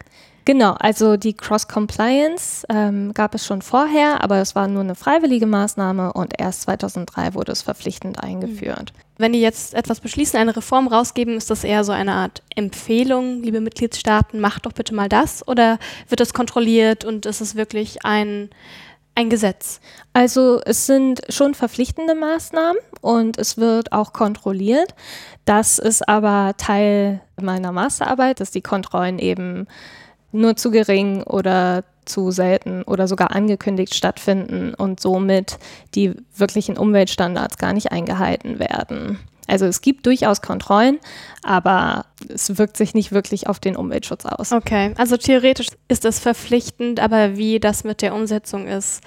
Genau, 0.49 0.73
also 0.79 1.19
die 1.19 1.35
Cross-Compliance 1.35 2.65
ähm, 2.71 3.13
gab 3.13 3.35
es 3.35 3.45
schon 3.45 3.61
vorher, 3.61 4.25
aber 4.25 4.39
es 4.39 4.55
war 4.55 4.67
nur 4.67 4.81
eine 4.83 4.95
freiwillige 4.95 5.45
Maßnahme 5.45 6.15
und 6.15 6.33
erst 6.39 6.63
2003 6.63 7.35
wurde 7.35 7.53
es 7.53 7.61
verpflichtend 7.61 8.23
eingeführt. 8.23 8.95
Mhm 8.97 9.09
wenn 9.21 9.33
die 9.33 9.41
jetzt 9.41 9.75
etwas 9.75 9.99
beschließen, 9.99 10.39
eine 10.39 10.57
Reform 10.57 10.87
rausgeben, 10.87 11.37
ist 11.37 11.51
das 11.51 11.65
eher 11.65 11.83
so 11.83 11.91
eine 11.91 12.13
Art 12.13 12.43
Empfehlung, 12.55 13.43
liebe 13.43 13.61
Mitgliedstaaten, 13.61 14.41
macht 14.41 14.65
doch 14.65 14.73
bitte 14.73 14.95
mal 14.95 15.09
das? 15.09 15.47
Oder 15.49 15.81
wird 16.09 16.21
das 16.21 16.33
kontrolliert 16.33 17.05
und 17.05 17.27
ist 17.27 17.41
es 17.41 17.57
wirklich 17.57 18.05
ein, 18.05 18.49
ein 19.17 19.29
Gesetz? 19.29 19.81
Also 20.13 20.61
es 20.65 20.87
sind 20.87 21.21
schon 21.31 21.55
verpflichtende 21.55 22.15
Maßnahmen 22.15 22.81
und 23.01 23.39
es 23.39 23.59
wird 23.59 23.91
auch 23.91 24.13
kontrolliert. 24.13 24.95
Das 25.45 25.81
ist 25.81 26.09
aber 26.09 26.55
Teil 26.57 27.21
meiner 27.41 27.73
Masterarbeit, 27.73 28.39
dass 28.39 28.53
die 28.53 28.63
Kontrollen 28.63 29.19
eben 29.19 29.67
nur 30.33 30.57
zu 30.57 30.71
gering 30.71 31.23
oder 31.23 31.85
zu 32.05 32.31
selten 32.31 32.83
oder 32.83 33.07
sogar 33.07 33.35
angekündigt 33.35 33.95
stattfinden 33.95 34.75
und 34.75 35.01
somit 35.01 35.59
die 35.95 36.15
wirklichen 36.37 36.79
Umweltstandards 36.79 37.59
gar 37.59 37.73
nicht 37.73 37.93
eingehalten 37.93 38.59
werden. 38.59 39.19
Also 39.47 39.65
es 39.65 39.81
gibt 39.81 40.05
durchaus 40.05 40.43
Kontrollen, 40.43 40.99
aber 41.43 42.05
es 42.29 42.59
wirkt 42.59 42.77
sich 42.77 42.93
nicht 42.93 43.13
wirklich 43.13 43.47
auf 43.47 43.59
den 43.59 43.77
Umweltschutz 43.77 44.27
aus. 44.27 44.53
Okay, 44.53 44.93
also 44.99 45.17
theoretisch 45.17 45.69
ist 45.89 46.05
es 46.05 46.19
verpflichtend, 46.19 47.01
aber 47.01 47.37
wie 47.37 47.59
das 47.59 47.83
mit 47.83 48.03
der 48.03 48.15
Umsetzung 48.15 48.67
ist, 48.67 49.03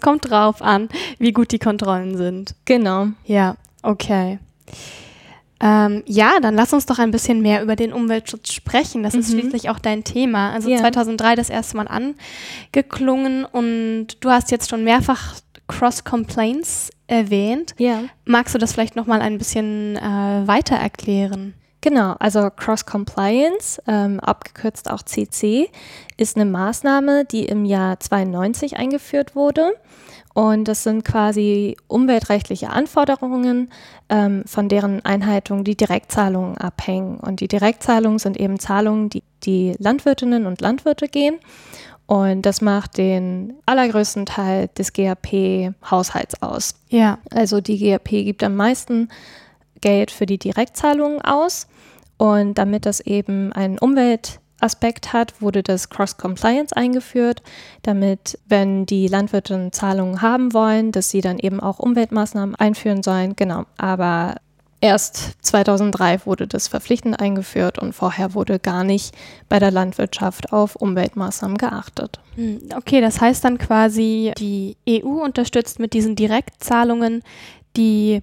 kommt 0.00 0.30
drauf 0.30 0.62
an, 0.62 0.88
wie 1.18 1.32
gut 1.32 1.52
die 1.52 1.58
Kontrollen 1.58 2.16
sind. 2.16 2.54
Genau. 2.64 3.08
Ja, 3.26 3.56
okay. 3.82 4.38
Ähm, 5.64 6.02
ja, 6.04 6.40
dann 6.42 6.54
lass 6.54 6.74
uns 6.74 6.84
doch 6.84 6.98
ein 6.98 7.10
bisschen 7.10 7.40
mehr 7.40 7.62
über 7.62 7.74
den 7.74 7.94
Umweltschutz 7.94 8.52
sprechen. 8.52 9.02
Das 9.02 9.14
mhm. 9.14 9.20
ist 9.20 9.30
schließlich 9.30 9.70
auch 9.70 9.78
dein 9.78 10.04
Thema. 10.04 10.52
Also 10.52 10.68
ja. 10.68 10.76
2003 10.76 11.36
das 11.36 11.48
erste 11.48 11.78
Mal 11.78 11.88
angeklungen 11.88 13.46
und 13.46 14.08
du 14.20 14.30
hast 14.30 14.50
jetzt 14.50 14.68
schon 14.68 14.84
mehrfach 14.84 15.36
Cross-Complaints 15.66 16.90
erwähnt. 17.06 17.74
Ja. 17.78 18.02
Magst 18.26 18.54
du 18.54 18.58
das 18.58 18.74
vielleicht 18.74 18.94
nochmal 18.94 19.22
ein 19.22 19.38
bisschen 19.38 19.96
äh, 19.96 20.46
weiter 20.46 20.76
erklären? 20.76 21.54
Genau, 21.80 22.14
also 22.18 22.50
Cross-Compliance, 22.50 23.82
ähm, 23.86 24.20
abgekürzt 24.20 24.90
auch 24.90 25.02
CC, 25.02 25.70
ist 26.18 26.36
eine 26.36 26.44
Maßnahme, 26.44 27.24
die 27.24 27.44
im 27.44 27.64
Jahr 27.64 27.98
92 28.00 28.76
eingeführt 28.76 29.34
wurde. 29.34 29.72
Und 30.34 30.66
das 30.66 30.82
sind 30.82 31.04
quasi 31.04 31.76
umweltrechtliche 31.86 32.70
Anforderungen, 32.70 33.70
ähm, 34.08 34.42
von 34.46 34.68
deren 34.68 35.04
Einhaltung 35.04 35.62
die 35.62 35.76
Direktzahlungen 35.76 36.58
abhängen. 36.58 37.18
Und 37.18 37.38
die 37.38 37.46
Direktzahlungen 37.46 38.18
sind 38.18 38.36
eben 38.36 38.58
Zahlungen, 38.58 39.10
die 39.10 39.22
die 39.44 39.74
Landwirtinnen 39.78 40.46
und 40.46 40.60
Landwirte 40.60 41.06
gehen. 41.06 41.36
Und 42.06 42.42
das 42.42 42.60
macht 42.60 42.98
den 42.98 43.54
allergrößten 43.64 44.26
Teil 44.26 44.68
des 44.76 44.92
GAP-Haushalts 44.92 46.42
aus. 46.42 46.74
Ja. 46.88 47.18
Also 47.30 47.60
die 47.60 47.78
GAP 47.78 48.08
gibt 48.08 48.42
am 48.42 48.56
meisten 48.56 49.08
Geld 49.80 50.10
für 50.10 50.26
die 50.26 50.38
Direktzahlungen 50.38 51.22
aus. 51.22 51.68
Und 52.16 52.58
damit 52.58 52.86
das 52.86 53.00
eben 53.00 53.52
einen 53.52 53.78
Umwelt 53.78 54.40
Aspekt 54.60 55.12
hat, 55.12 55.40
wurde 55.40 55.62
das 55.62 55.90
Cross-Compliance 55.90 56.74
eingeführt, 56.76 57.42
damit, 57.82 58.38
wenn 58.46 58.86
die 58.86 59.08
Landwirte 59.08 59.70
Zahlungen 59.72 60.22
haben 60.22 60.52
wollen, 60.52 60.92
dass 60.92 61.10
sie 61.10 61.20
dann 61.20 61.38
eben 61.38 61.60
auch 61.60 61.78
Umweltmaßnahmen 61.78 62.54
einführen 62.54 63.02
sollen. 63.02 63.36
Genau, 63.36 63.64
aber 63.76 64.36
erst 64.80 65.42
2003 65.42 66.26
wurde 66.26 66.46
das 66.46 66.68
verpflichtend 66.68 67.18
eingeführt 67.18 67.78
und 67.78 67.94
vorher 67.94 68.34
wurde 68.34 68.58
gar 68.58 68.84
nicht 68.84 69.14
bei 69.48 69.58
der 69.58 69.70
Landwirtschaft 69.70 70.52
auf 70.52 70.76
Umweltmaßnahmen 70.76 71.56
geachtet. 71.56 72.20
Hm, 72.36 72.60
okay, 72.76 73.00
das 73.00 73.20
heißt 73.20 73.44
dann 73.44 73.58
quasi, 73.58 74.32
die 74.38 74.76
EU 74.88 75.22
unterstützt 75.24 75.78
mit 75.78 75.92
diesen 75.94 76.16
Direktzahlungen 76.16 77.22
die 77.76 78.22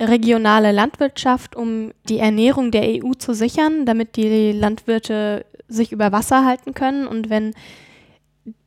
regionale 0.00 0.72
Landwirtschaft, 0.72 1.56
um 1.56 1.92
die 2.08 2.18
Ernährung 2.18 2.70
der 2.70 2.82
EU 2.82 3.12
zu 3.12 3.32
sichern, 3.34 3.86
damit 3.86 4.16
die 4.16 4.52
Landwirte 4.52 5.46
sich 5.68 5.92
über 5.92 6.12
Wasser 6.12 6.44
halten 6.44 6.74
können. 6.74 7.06
Und 7.06 7.30
wenn 7.30 7.54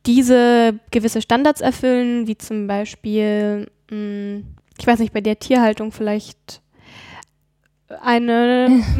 diese 0.06 0.78
gewisse 0.90 1.22
Standards 1.22 1.60
erfüllen, 1.60 2.26
wie 2.26 2.38
zum 2.38 2.66
Beispiel, 2.66 3.70
hm, 3.90 4.44
ich 4.78 4.86
weiß 4.86 4.98
nicht, 5.00 5.12
bei 5.12 5.20
der 5.20 5.38
Tierhaltung 5.38 5.92
vielleicht 5.92 6.62
eine 8.00 8.84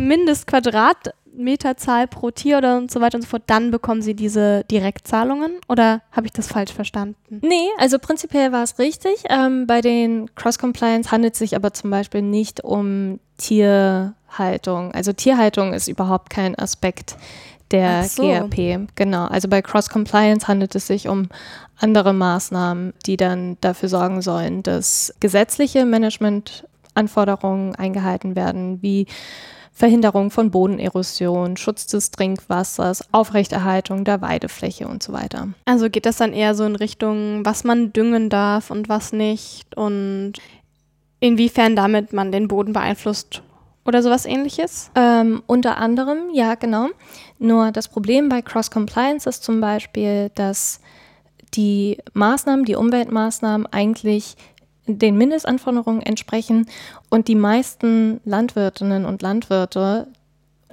Mindestquadratmeterzahl 1.38 2.06
pro 2.06 2.30
Tier 2.30 2.58
oder 2.58 2.76
und 2.76 2.90
so 2.90 3.00
weiter 3.00 3.16
und 3.16 3.22
so 3.22 3.28
fort, 3.28 3.44
dann 3.46 3.70
bekommen 3.70 4.02
sie 4.02 4.14
diese 4.14 4.64
Direktzahlungen 4.64 5.52
oder 5.68 6.02
habe 6.12 6.26
ich 6.26 6.32
das 6.32 6.48
falsch 6.48 6.72
verstanden? 6.72 7.40
Nee, 7.42 7.68
also 7.78 7.98
prinzipiell 7.98 8.52
war 8.52 8.62
es 8.62 8.78
richtig. 8.78 9.24
Ähm, 9.28 9.66
bei 9.66 9.80
den 9.80 10.34
Cross-Compliance 10.34 11.10
handelt 11.10 11.34
es 11.34 11.38
sich 11.38 11.56
aber 11.56 11.72
zum 11.72 11.90
Beispiel 11.90 12.22
nicht 12.22 12.64
um 12.64 13.20
Tierhaltung. 13.38 14.92
Also 14.92 15.12
Tierhaltung 15.12 15.72
ist 15.72 15.88
überhaupt 15.88 16.30
kein 16.30 16.58
Aspekt 16.58 17.16
der 17.70 18.04
so. 18.04 18.22
GRP. 18.22 18.88
Genau. 18.94 19.26
Also 19.26 19.48
bei 19.48 19.60
Cross 19.62 19.90
Compliance 19.90 20.48
handelt 20.48 20.74
es 20.74 20.86
sich 20.86 21.06
um 21.06 21.28
andere 21.76 22.12
Maßnahmen, 22.12 22.94
die 23.06 23.16
dann 23.16 23.58
dafür 23.60 23.88
sorgen 23.88 24.22
sollen, 24.22 24.62
dass 24.62 25.14
gesetzliche 25.20 25.84
Managementanforderungen 25.84 27.74
eingehalten 27.76 28.36
werden, 28.36 28.82
wie 28.82 29.06
Verhinderung 29.78 30.32
von 30.32 30.50
Bodenerosion, 30.50 31.56
Schutz 31.56 31.86
des 31.86 32.10
Trinkwassers, 32.10 33.04
Aufrechterhaltung 33.12 34.04
der 34.04 34.20
Weidefläche 34.20 34.88
und 34.88 35.04
so 35.04 35.12
weiter. 35.12 35.50
Also 35.66 35.88
geht 35.88 36.04
das 36.04 36.16
dann 36.16 36.32
eher 36.32 36.56
so 36.56 36.64
in 36.64 36.74
Richtung, 36.74 37.44
was 37.44 37.62
man 37.62 37.92
düngen 37.92 38.28
darf 38.28 38.72
und 38.72 38.88
was 38.88 39.12
nicht 39.12 39.76
und 39.76 40.32
inwiefern 41.20 41.76
damit 41.76 42.12
man 42.12 42.32
den 42.32 42.48
Boden 42.48 42.72
beeinflusst 42.72 43.42
oder 43.84 44.02
sowas 44.02 44.26
ähnliches? 44.26 44.90
Ähm, 44.96 45.44
unter 45.46 45.76
anderem, 45.76 46.30
ja, 46.32 46.56
genau. 46.56 46.88
Nur 47.38 47.70
das 47.70 47.86
Problem 47.86 48.28
bei 48.28 48.42
Cross-Compliance 48.42 49.28
ist 49.28 49.44
zum 49.44 49.60
Beispiel, 49.60 50.32
dass 50.34 50.80
die 51.54 51.98
Maßnahmen, 52.14 52.64
die 52.64 52.74
Umweltmaßnahmen 52.74 53.66
eigentlich 53.68 54.36
den 54.88 55.18
Mindestanforderungen 55.18 56.02
entsprechen 56.02 56.66
und 57.10 57.28
die 57.28 57.34
meisten 57.34 58.20
Landwirtinnen 58.24 59.04
und 59.04 59.22
Landwirte 59.22 60.08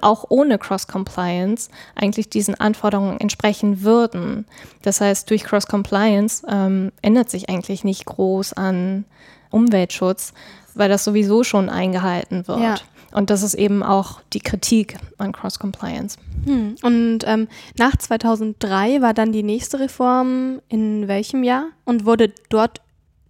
auch 0.00 0.26
ohne 0.28 0.58
Cross-Compliance 0.58 1.70
eigentlich 1.94 2.28
diesen 2.28 2.54
Anforderungen 2.54 3.18
entsprechen 3.18 3.82
würden. 3.82 4.46
Das 4.82 5.00
heißt, 5.00 5.30
durch 5.30 5.44
Cross-Compliance 5.44 6.46
ähm, 6.48 6.92
ändert 7.02 7.30
sich 7.30 7.48
eigentlich 7.48 7.84
nicht 7.84 8.04
groß 8.04 8.52
an 8.54 9.04
Umweltschutz, 9.50 10.32
weil 10.74 10.88
das 10.88 11.04
sowieso 11.04 11.44
schon 11.44 11.68
eingehalten 11.68 12.46
wird. 12.46 12.60
Ja. 12.60 12.74
Und 13.12 13.30
das 13.30 13.42
ist 13.42 13.54
eben 13.54 13.82
auch 13.82 14.20
die 14.32 14.40
Kritik 14.40 14.98
an 15.16 15.32
Cross-Compliance. 15.32 16.18
Hm. 16.44 16.74
Und 16.82 17.20
ähm, 17.24 17.48
nach 17.78 17.96
2003 17.96 19.00
war 19.00 19.14
dann 19.14 19.32
die 19.32 19.42
nächste 19.42 19.80
Reform 19.80 20.60
in 20.68 21.08
welchem 21.08 21.42
Jahr? 21.42 21.68
Und 21.84 22.04
wurde 22.04 22.32
dort 22.50 22.82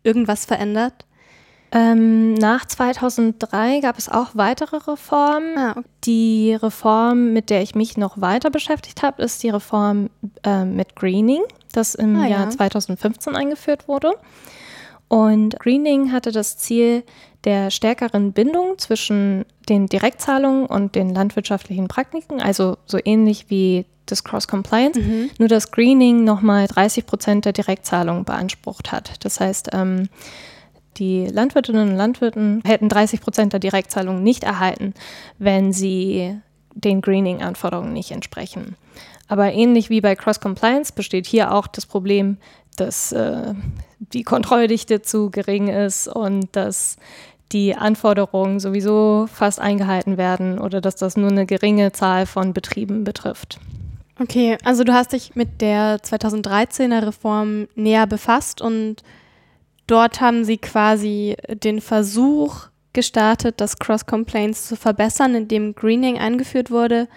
irgendwas 0.07 0.45
verändert? 0.47 1.05
Ähm, 1.73 2.35
nach 2.35 2.65
2003 2.65 3.81
gab 3.81 3.99
es 3.99 4.09
auch 4.09 4.29
weitere 4.35 4.77
Reformen. 4.77 5.59
Ah, 5.59 5.71
okay. 5.73 5.83
Die 6.05 6.55
Reform, 6.55 7.33
mit 7.33 7.51
der 7.51 7.61
ich 7.61 7.75
mich 7.75 7.97
noch 7.97 8.21
weiter 8.21 8.51
beschäftigt 8.51 9.03
habe, 9.03 9.23
ist 9.23 9.43
die 9.43 9.51
Reform 9.51 10.09
äh, 10.45 10.65
mit 10.65 10.95
Greening, 10.95 11.43
das 11.73 11.95
im 11.97 12.17
Ah, 12.17 12.27
Jahr 12.27 12.45
ja. 12.45 12.51
2015 12.51 13.35
eingeführt 13.35 13.89
wurde. 13.89 14.13
Und 15.09 15.59
Greening 15.61 16.13
hatte 16.13 16.33
das 16.33 16.57
Ziel 16.57 17.03
der 17.47 17.71
stärkeren 17.71 18.33
Bindung 18.33 18.77
zwischen 18.77 19.47
den 19.69 19.87
Direktzahlungen 19.87 20.67
und 20.67 20.95
den 20.95 21.15
landwirtschaftlichen 21.15 21.89
Praktiken, 21.89 22.43
also 22.43 22.77
so 22.87 22.99
ähnlich 23.03 23.47
wie 23.49 23.87
das 24.07 24.25
Cross-Compliance, 24.25 25.01
Mhm. 25.01 25.31
nur 25.39 25.49
dass 25.49 25.71
Greening 25.71 26.25
nochmal 26.25 26.67
30 26.67 27.07
Prozent 27.07 27.45
der 27.45 27.53
Direktzahlungen 27.53 28.25
beansprucht 28.25 28.93
hat. 28.93 29.25
Das 29.25 29.41
heißt, 29.41 29.71
ähm, 29.73 30.09
die 30.99 31.27
Landwirtinnen 31.27 31.91
und 31.91 31.97
Landwirten 31.97 32.63
hätten 32.65 32.89
30 32.89 33.21
Prozent 33.21 33.53
der 33.53 33.61
Direktzahlungen 33.61 34.23
nicht 34.23 34.45
erhalten, 34.45 34.95
wenn 35.39 35.73
sie 35.73 36.37
den 36.75 37.01
Greening-Anforderungen 37.01 37.93
nicht 37.93 38.11
entsprechen. 38.11 38.77
Aber 39.29 39.53
ähnlich 39.53 39.91
wie 39.91 40.01
bei 40.01 40.15
Cross-Compliance 40.15 40.93
besteht 40.93 41.27
hier 41.27 41.53
auch 41.53 41.67
das 41.67 41.87
Problem, 41.87 42.39
dass 42.77 43.13
äh, 43.13 43.55
die 43.99 44.23
Kontrolldichte 44.23 45.03
zu 45.03 45.31
gering 45.31 45.69
ist 45.69 46.09
und 46.09 46.49
dass 46.53 46.97
die 47.53 47.77
Anforderungen 47.77 48.61
sowieso 48.61 49.27
fast 49.33 49.61
eingehalten 49.61 50.17
werden 50.17 50.59
oder 50.59 50.81
dass 50.81 50.97
das 50.97 51.17
nur 51.17 51.31
eine 51.31 51.47
geringe 51.47 51.93
Zahl 51.93 52.27
von 52.27 52.53
Betrieben 52.53 53.05
betrifft. 53.05 53.61
Okay, 54.19 54.57
also 54.65 54.83
du 54.83 54.95
hast 54.95 55.13
dich 55.13 55.37
mit 55.37 55.61
der 55.61 55.99
2013er 55.99 57.07
Reform 57.07 57.69
näher 57.75 58.07
befasst 58.07 58.63
und 58.63 59.03
dort 59.87 60.21
haben 60.21 60.45
sie 60.45 60.57
quasi 60.57 61.37
den 61.49 61.81
Versuch 61.81 62.69
gestartet, 62.95 63.61
das 63.61 63.79
Cross-Complaints 63.79 64.69
zu 64.69 64.77
verbessern, 64.77 65.35
indem 65.35 65.75
Greening 65.75 66.19
eingeführt 66.19 66.71
wurde. 66.71 67.09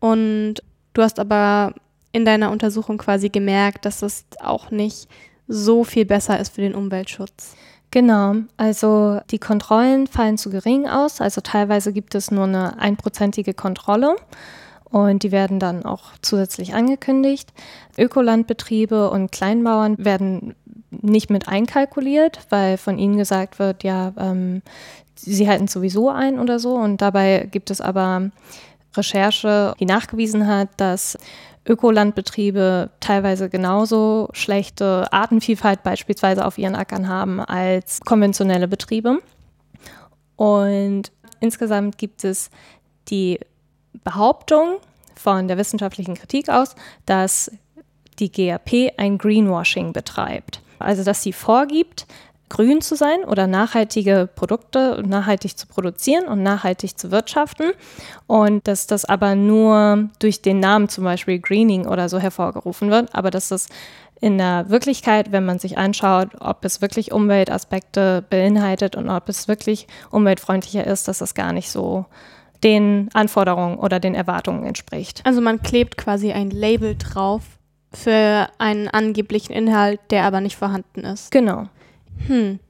Und 0.00 0.56
du 0.94 1.02
hast 1.02 1.20
aber 1.20 1.74
in 2.12 2.24
deiner 2.24 2.50
Untersuchung 2.50 2.96
quasi 2.96 3.28
gemerkt, 3.28 3.84
dass 3.84 4.00
das 4.00 4.24
auch 4.40 4.70
nicht 4.70 5.08
so 5.46 5.84
viel 5.84 6.06
besser 6.06 6.40
ist 6.40 6.54
für 6.54 6.62
den 6.62 6.74
Umweltschutz. 6.74 7.54
Genau, 7.94 8.34
also 8.56 9.20
die 9.30 9.38
Kontrollen 9.38 10.08
fallen 10.08 10.36
zu 10.36 10.50
gering 10.50 10.88
aus. 10.88 11.20
Also 11.20 11.40
teilweise 11.40 11.92
gibt 11.92 12.16
es 12.16 12.32
nur 12.32 12.42
eine 12.42 12.76
einprozentige 12.80 13.54
Kontrolle 13.54 14.16
und 14.90 15.22
die 15.22 15.30
werden 15.30 15.60
dann 15.60 15.84
auch 15.84 16.06
zusätzlich 16.20 16.74
angekündigt. 16.74 17.52
Ökolandbetriebe 17.96 19.10
und 19.10 19.30
Kleinbauern 19.30 19.94
werden 20.04 20.56
nicht 20.90 21.30
mit 21.30 21.46
einkalkuliert, 21.46 22.40
weil 22.48 22.78
von 22.78 22.98
ihnen 22.98 23.16
gesagt 23.16 23.60
wird, 23.60 23.84
ja, 23.84 24.12
ähm, 24.18 24.62
sie 25.14 25.48
halten 25.48 25.68
sowieso 25.68 26.10
ein 26.10 26.40
oder 26.40 26.58
so. 26.58 26.74
Und 26.74 27.00
dabei 27.00 27.46
gibt 27.48 27.70
es 27.70 27.80
aber 27.80 28.32
Recherche, 28.96 29.76
die 29.78 29.86
nachgewiesen 29.86 30.48
hat, 30.48 30.68
dass 30.78 31.16
Ökolandbetriebe 31.66 32.90
teilweise 33.00 33.48
genauso 33.48 34.28
schlechte 34.32 35.10
Artenvielfalt 35.12 35.82
beispielsweise 35.82 36.44
auf 36.44 36.58
ihren 36.58 36.74
Ackern 36.74 37.08
haben 37.08 37.40
als 37.40 38.00
konventionelle 38.00 38.68
Betriebe. 38.68 39.18
Und 40.36 41.12
insgesamt 41.40 41.96
gibt 41.96 42.24
es 42.24 42.50
die 43.08 43.40
Behauptung 44.02 44.76
von 45.14 45.48
der 45.48 45.56
wissenschaftlichen 45.56 46.14
Kritik 46.14 46.48
aus, 46.48 46.74
dass 47.06 47.50
die 48.18 48.30
GAP 48.30 48.92
ein 48.96 49.18
Greenwashing 49.18 49.92
betreibt. 49.92 50.60
Also 50.78 51.02
dass 51.02 51.22
sie 51.22 51.32
vorgibt, 51.32 52.06
grün 52.48 52.80
zu 52.80 52.94
sein 52.94 53.24
oder 53.24 53.46
nachhaltige 53.46 54.28
Produkte 54.34 55.02
nachhaltig 55.06 55.56
zu 55.58 55.66
produzieren 55.66 56.26
und 56.26 56.42
nachhaltig 56.42 56.98
zu 56.98 57.10
wirtschaften 57.10 57.72
und 58.26 58.66
dass 58.68 58.86
das 58.86 59.04
aber 59.04 59.34
nur 59.34 60.10
durch 60.18 60.42
den 60.42 60.60
Namen 60.60 60.88
zum 60.88 61.04
Beispiel 61.04 61.38
Greening 61.38 61.86
oder 61.86 62.08
so 62.08 62.18
hervorgerufen 62.18 62.90
wird, 62.90 63.14
aber 63.14 63.30
dass 63.30 63.48
das 63.48 63.68
in 64.20 64.38
der 64.38 64.70
Wirklichkeit, 64.70 65.32
wenn 65.32 65.44
man 65.44 65.58
sich 65.58 65.76
anschaut, 65.76 66.28
ob 66.40 66.64
es 66.64 66.80
wirklich 66.80 67.12
Umweltaspekte 67.12 68.24
beinhaltet 68.30 68.96
und 68.96 69.10
ob 69.10 69.28
es 69.28 69.48
wirklich 69.48 69.86
umweltfreundlicher 70.10 70.86
ist, 70.86 71.08
dass 71.08 71.18
das 71.18 71.34
gar 71.34 71.52
nicht 71.52 71.70
so 71.70 72.06
den 72.62 73.10
Anforderungen 73.12 73.78
oder 73.78 74.00
den 74.00 74.14
Erwartungen 74.14 74.64
entspricht. 74.64 75.20
Also 75.24 75.40
man 75.40 75.60
klebt 75.60 75.98
quasi 75.98 76.32
ein 76.32 76.50
Label 76.50 76.96
drauf 76.96 77.42
für 77.92 78.48
einen 78.58 78.88
angeblichen 78.88 79.52
Inhalt, 79.52 80.00
der 80.10 80.24
aber 80.24 80.40
nicht 80.40 80.56
vorhanden 80.56 81.00
ist. 81.00 81.30
Genau. 81.30 81.66
Hm. 82.26 82.60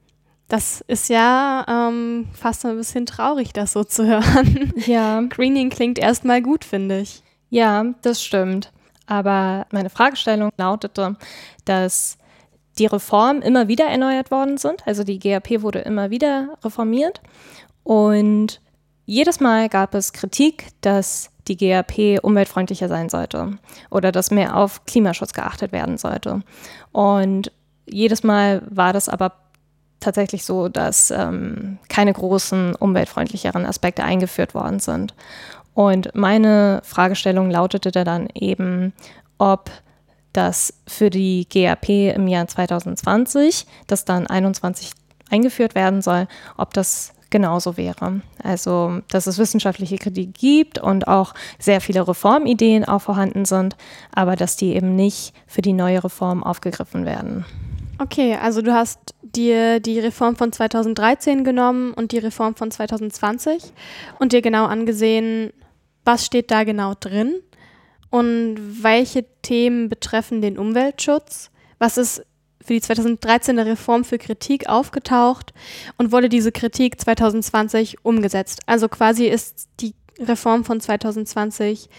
Das 0.47 0.81
ist 0.87 1.09
ja 1.09 1.65
ähm, 1.67 2.27
fast 2.33 2.65
ein 2.65 2.77
bisschen 2.77 3.05
traurig, 3.05 3.51
das 3.53 3.73
so 3.73 3.83
zu 3.83 4.05
hören. 4.07 4.73
Ja, 4.85 5.21
Greening 5.21 5.69
klingt 5.69 5.97
erstmal 5.97 6.41
gut, 6.41 6.63
finde 6.63 6.99
ich. 6.99 7.23
ja, 7.49 7.83
das 8.01 8.23
stimmt. 8.23 8.71
Aber 9.07 9.67
meine 9.71 9.89
Fragestellung 9.89 10.51
lautete, 10.57 11.15
dass 11.65 12.17
die 12.77 12.87
Reformen 12.87 13.41
immer 13.41 13.67
wieder 13.67 13.85
erneuert 13.85 14.31
worden 14.31 14.57
sind. 14.57 14.85
Also 14.87 15.03
die 15.03 15.19
GAP 15.19 15.61
wurde 15.61 15.79
immer 15.79 16.09
wieder 16.09 16.57
reformiert. 16.63 17.21
Und 17.83 18.61
jedes 19.05 19.39
Mal 19.39 19.69
gab 19.69 19.93
es 19.93 20.11
Kritik, 20.11 20.67
dass 20.81 21.29
die 21.47 21.57
GAP 21.57 22.19
umweltfreundlicher 22.23 22.89
sein 22.89 23.09
sollte 23.09 23.59
oder 23.91 24.11
dass 24.11 24.31
mehr 24.31 24.57
auf 24.57 24.85
Klimaschutz 24.85 25.33
geachtet 25.33 25.71
werden 25.71 25.97
sollte. 25.97 26.41
Und 26.91 27.51
jedes 27.87 28.23
Mal 28.23 28.63
war 28.69 28.93
das 28.93 29.09
aber 29.09 29.33
tatsächlich 29.99 30.45
so, 30.45 30.69
dass 30.69 31.11
ähm, 31.11 31.79
keine 31.89 32.13
großen 32.13 32.75
umweltfreundlicheren 32.75 33.65
Aspekte 33.65 34.03
eingeführt 34.03 34.53
worden 34.53 34.79
sind. 34.79 35.13
Und 35.73 36.13
meine 36.15 36.81
Fragestellung 36.83 37.49
lautete 37.49 37.91
da 37.91 38.03
dann 38.03 38.27
eben, 38.33 38.93
ob 39.37 39.69
das 40.31 40.73
für 40.87 41.09
die 41.09 41.47
GAP 41.49 41.89
im 41.89 42.27
Jahr 42.27 42.47
2020, 42.47 43.65
das 43.87 44.05
dann 44.05 44.27
21 44.27 44.91
eingeführt 45.29 45.75
werden 45.75 46.01
soll, 46.01 46.27
ob 46.57 46.73
das 46.73 47.13
genauso 47.29 47.75
wäre. 47.75 48.21
Also, 48.41 49.01
dass 49.09 49.27
es 49.27 49.37
wissenschaftliche 49.37 49.97
Kritik 49.97 50.33
gibt 50.35 50.77
und 50.77 51.07
auch 51.07 51.33
sehr 51.59 51.81
viele 51.81 52.07
Reformideen 52.07 52.85
auch 52.85 53.01
vorhanden 53.01 53.45
sind, 53.45 53.75
aber 54.13 54.35
dass 54.35 54.55
die 54.55 54.75
eben 54.75 54.95
nicht 54.95 55.33
für 55.47 55.61
die 55.61 55.73
neue 55.73 56.03
Reform 56.03 56.43
aufgegriffen 56.43 57.05
werden. 57.05 57.45
Okay, 57.97 58.35
also 58.35 58.61
du 58.61 58.73
hast 58.73 59.15
dir 59.21 59.79
die 59.79 59.99
Reform 59.99 60.35
von 60.35 60.51
2013 60.51 61.45
genommen 61.45 61.93
und 61.93 62.11
die 62.11 62.17
Reform 62.17 62.55
von 62.55 62.69
2020 62.69 63.71
und 64.19 64.33
dir 64.33 64.41
genau 64.41 64.65
angesehen, 64.65 65.53
was 66.03 66.25
steht 66.25 66.51
da 66.51 66.65
genau 66.65 66.93
drin 66.99 67.35
und 68.09 68.83
welche 68.83 69.25
Themen 69.41 69.87
betreffen 69.87 70.41
den 70.41 70.57
Umweltschutz, 70.57 71.51
was 71.79 71.97
ist 71.97 72.25
für 72.61 72.73
die 72.73 72.81
2013er 72.81 73.65
Reform 73.65 74.03
für 74.03 74.17
Kritik 74.17 74.67
aufgetaucht 74.67 75.53
und 75.97 76.11
wurde 76.11 76.29
diese 76.29 76.51
Kritik 76.51 76.99
2020 76.99 78.03
umgesetzt. 78.03 78.61
Also 78.65 78.89
quasi 78.89 79.25
ist 79.25 79.69
die 79.79 79.93
Reform 80.19 80.65
von 80.65 80.81
2020 80.81 81.89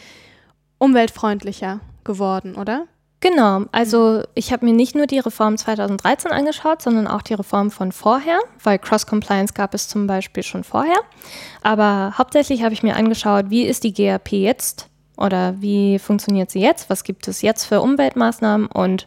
umweltfreundlicher 0.78 1.80
geworden, 2.04 2.54
oder? 2.56 2.86
Genau, 3.20 3.64
also 3.72 4.22
ich 4.34 4.52
habe 4.52 4.66
mir 4.66 4.74
nicht 4.74 4.94
nur 4.94 5.06
die 5.06 5.18
Reform 5.18 5.56
2013 5.56 6.32
angeschaut, 6.32 6.82
sondern 6.82 7.06
auch 7.06 7.22
die 7.22 7.34
Reform 7.34 7.70
von 7.70 7.90
vorher, 7.90 8.38
weil 8.62 8.78
Cross-Compliance 8.78 9.54
gab 9.54 9.72
es 9.74 9.88
zum 9.88 10.06
Beispiel 10.06 10.42
schon 10.42 10.64
vorher. 10.64 10.98
Aber 11.62 12.14
hauptsächlich 12.18 12.62
habe 12.62 12.74
ich 12.74 12.82
mir 12.82 12.94
angeschaut, 12.94 13.46
wie 13.48 13.64
ist 13.64 13.84
die 13.84 13.94
GAP 13.94 14.32
jetzt 14.32 14.88
oder 15.16 15.60
wie 15.60 15.98
funktioniert 15.98 16.50
sie 16.50 16.60
jetzt, 16.60 16.90
was 16.90 17.04
gibt 17.04 17.26
es 17.26 17.40
jetzt 17.40 17.64
für 17.64 17.80
Umweltmaßnahmen 17.80 18.66
und 18.66 19.06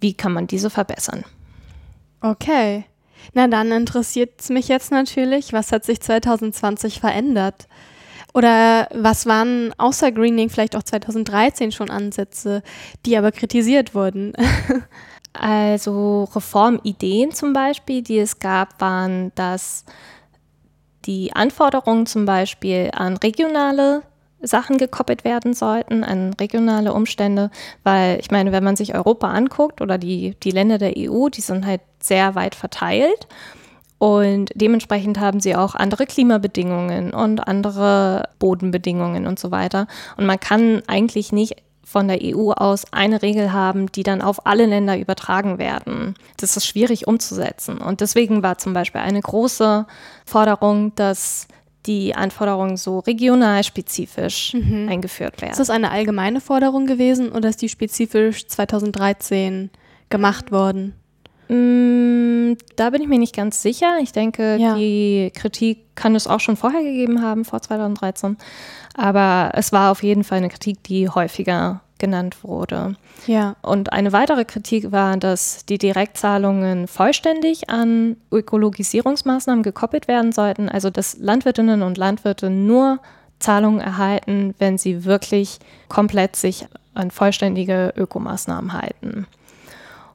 wie 0.00 0.14
kann 0.14 0.32
man 0.32 0.46
diese 0.46 0.70
verbessern. 0.70 1.24
Okay, 2.20 2.84
na 3.34 3.48
dann 3.48 3.72
interessiert 3.72 4.40
es 4.40 4.48
mich 4.48 4.68
jetzt 4.68 4.92
natürlich, 4.92 5.52
was 5.52 5.72
hat 5.72 5.84
sich 5.84 6.00
2020 6.00 7.00
verändert? 7.00 7.66
Oder 8.34 8.88
was 8.92 9.26
waren 9.26 9.72
außer 9.78 10.12
Greening 10.12 10.50
vielleicht 10.50 10.76
auch 10.76 10.82
2013 10.82 11.72
schon 11.72 11.90
Ansätze, 11.90 12.62
die 13.06 13.16
aber 13.16 13.32
kritisiert 13.32 13.94
wurden? 13.94 14.32
also 15.32 16.28
Reformideen 16.34 17.32
zum 17.32 17.52
Beispiel, 17.52 18.02
die 18.02 18.18
es 18.18 18.38
gab, 18.38 18.80
waren, 18.80 19.32
dass 19.34 19.84
die 21.06 21.32
Anforderungen 21.32 22.06
zum 22.06 22.26
Beispiel 22.26 22.90
an 22.92 23.16
regionale 23.16 24.02
Sachen 24.42 24.78
gekoppelt 24.78 25.24
werden 25.24 25.52
sollten, 25.52 26.02
an 26.02 26.32
regionale 26.34 26.94
Umstände, 26.94 27.50
weil 27.82 28.18
ich 28.20 28.30
meine, 28.30 28.52
wenn 28.52 28.64
man 28.64 28.76
sich 28.76 28.94
Europa 28.94 29.28
anguckt 29.28 29.80
oder 29.80 29.98
die, 29.98 30.34
die 30.42 30.50
Länder 30.50 30.78
der 30.78 30.94
EU, 30.96 31.28
die 31.28 31.42
sind 31.42 31.66
halt 31.66 31.82
sehr 32.00 32.34
weit 32.34 32.54
verteilt 32.54 33.26
und 34.00 34.48
dementsprechend 34.54 35.20
haben 35.20 35.40
sie 35.40 35.54
auch 35.54 35.74
andere 35.74 36.06
Klimabedingungen 36.06 37.12
und 37.12 37.46
andere 37.46 38.30
Bodenbedingungen 38.38 39.26
und 39.26 39.38
so 39.38 39.50
weiter. 39.50 39.86
Und 40.16 40.24
man 40.24 40.40
kann 40.40 40.82
eigentlich 40.86 41.32
nicht 41.32 41.56
von 41.84 42.08
der 42.08 42.18
EU 42.22 42.52
aus 42.52 42.90
eine 42.92 43.20
Regel 43.20 43.52
haben, 43.52 43.92
die 43.92 44.02
dann 44.02 44.22
auf 44.22 44.46
alle 44.46 44.64
Länder 44.64 44.98
übertragen 44.98 45.58
werden. 45.58 46.14
Das 46.38 46.56
ist 46.56 46.64
schwierig 46.64 47.08
umzusetzen. 47.08 47.76
Und 47.76 48.00
deswegen 48.00 48.42
war 48.42 48.56
zum 48.56 48.72
Beispiel 48.72 49.02
eine 49.02 49.20
große 49.20 49.84
Forderung, 50.24 50.94
dass 50.94 51.46
die 51.84 52.14
Anforderungen 52.14 52.78
so 52.78 53.00
regional 53.00 53.64
spezifisch 53.64 54.54
mhm. 54.54 54.88
eingeführt 54.88 55.42
werden. 55.42 55.52
Ist 55.52 55.60
das 55.60 55.68
eine 55.68 55.90
allgemeine 55.90 56.40
Forderung 56.40 56.86
gewesen 56.86 57.32
oder 57.32 57.50
ist 57.50 57.60
die 57.60 57.68
spezifisch 57.68 58.46
2013 58.46 59.68
gemacht 60.08 60.52
worden? 60.52 60.94
Mm, 61.50 62.56
da 62.76 62.90
bin 62.90 63.02
ich 63.02 63.08
mir 63.08 63.18
nicht 63.18 63.34
ganz 63.34 63.60
sicher. 63.60 63.98
Ich 64.00 64.12
denke, 64.12 64.56
ja. 64.56 64.76
die 64.76 65.32
Kritik 65.34 65.96
kann 65.96 66.14
es 66.14 66.28
auch 66.28 66.38
schon 66.38 66.56
vorher 66.56 66.82
gegeben 66.82 67.22
haben, 67.22 67.44
vor 67.44 67.60
2013. 67.60 68.36
Aber 68.96 69.50
es 69.54 69.72
war 69.72 69.90
auf 69.90 70.04
jeden 70.04 70.22
Fall 70.22 70.38
eine 70.38 70.48
Kritik, 70.48 70.84
die 70.84 71.08
häufiger 71.08 71.80
genannt 71.98 72.44
wurde. 72.44 72.94
Ja. 73.26 73.56
Und 73.62 73.92
eine 73.92 74.12
weitere 74.12 74.44
Kritik 74.44 74.92
war, 74.92 75.16
dass 75.16 75.66
die 75.66 75.76
Direktzahlungen 75.76 76.86
vollständig 76.86 77.68
an 77.68 78.16
Ökologisierungsmaßnahmen 78.30 79.64
gekoppelt 79.64 80.06
werden 80.06 80.30
sollten. 80.30 80.68
Also 80.68 80.88
dass 80.88 81.18
Landwirtinnen 81.18 81.82
und 81.82 81.98
Landwirte 81.98 82.48
nur 82.48 83.00
Zahlungen 83.40 83.80
erhalten, 83.80 84.54
wenn 84.58 84.78
sie 84.78 85.04
wirklich 85.04 85.58
komplett 85.88 86.36
sich 86.36 86.66
an 86.94 87.10
vollständige 87.10 87.92
Ökomaßnahmen 87.96 88.72
halten 88.72 89.26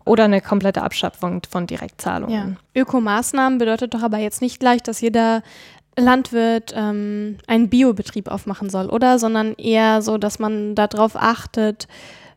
oder 0.05 0.25
eine 0.25 0.41
komplette 0.41 0.83
Abschöpfung 0.83 1.41
von 1.49 1.67
Direktzahlungen. 1.67 2.57
Ja. 2.73 2.81
Ökomaßnahmen 2.81 3.57
bedeutet 3.57 3.93
doch 3.93 4.03
aber 4.03 4.19
jetzt 4.19 4.41
nicht 4.41 4.59
gleich, 4.59 4.81
dass 4.83 5.01
jeder 5.01 5.41
Landwirt 5.97 6.73
ähm, 6.75 7.37
einen 7.47 7.69
Biobetrieb 7.69 8.29
aufmachen 8.29 8.69
soll, 8.69 8.89
oder? 8.89 9.17
Sondern 9.17 9.53
eher 9.53 10.01
so, 10.01 10.17
dass 10.17 10.39
man 10.39 10.75
darauf 10.75 11.15
achtet, 11.15 11.87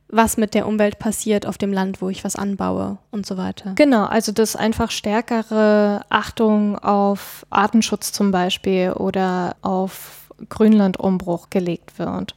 was 0.09 0.37
mit 0.38 0.54
der 0.54 0.66
Umwelt 0.66 0.98
passiert 0.98 1.46
auf 1.46 1.59
dem 1.59 1.72
Land, 1.72 2.00
wo 2.00 2.09
ich 2.09 2.24
was 2.24 2.37
anbaue 2.37 2.98
und 3.11 3.26
so 3.26 3.37
weiter. 3.37 3.72
Genau, 3.74 4.07
also 4.07 4.33
dass 4.33 4.57
einfach 4.57 4.90
stärkere 4.90 6.02
Achtung 6.09 6.78
auf 6.78 7.44
Artenschutz 7.50 8.12
zum 8.12 8.31
Beispiel 8.31 8.92
oder 8.92 9.57
auf 9.61 10.31
Grünlandumbruch 10.48 11.50
gelegt 11.50 11.98
wird. 11.98 12.35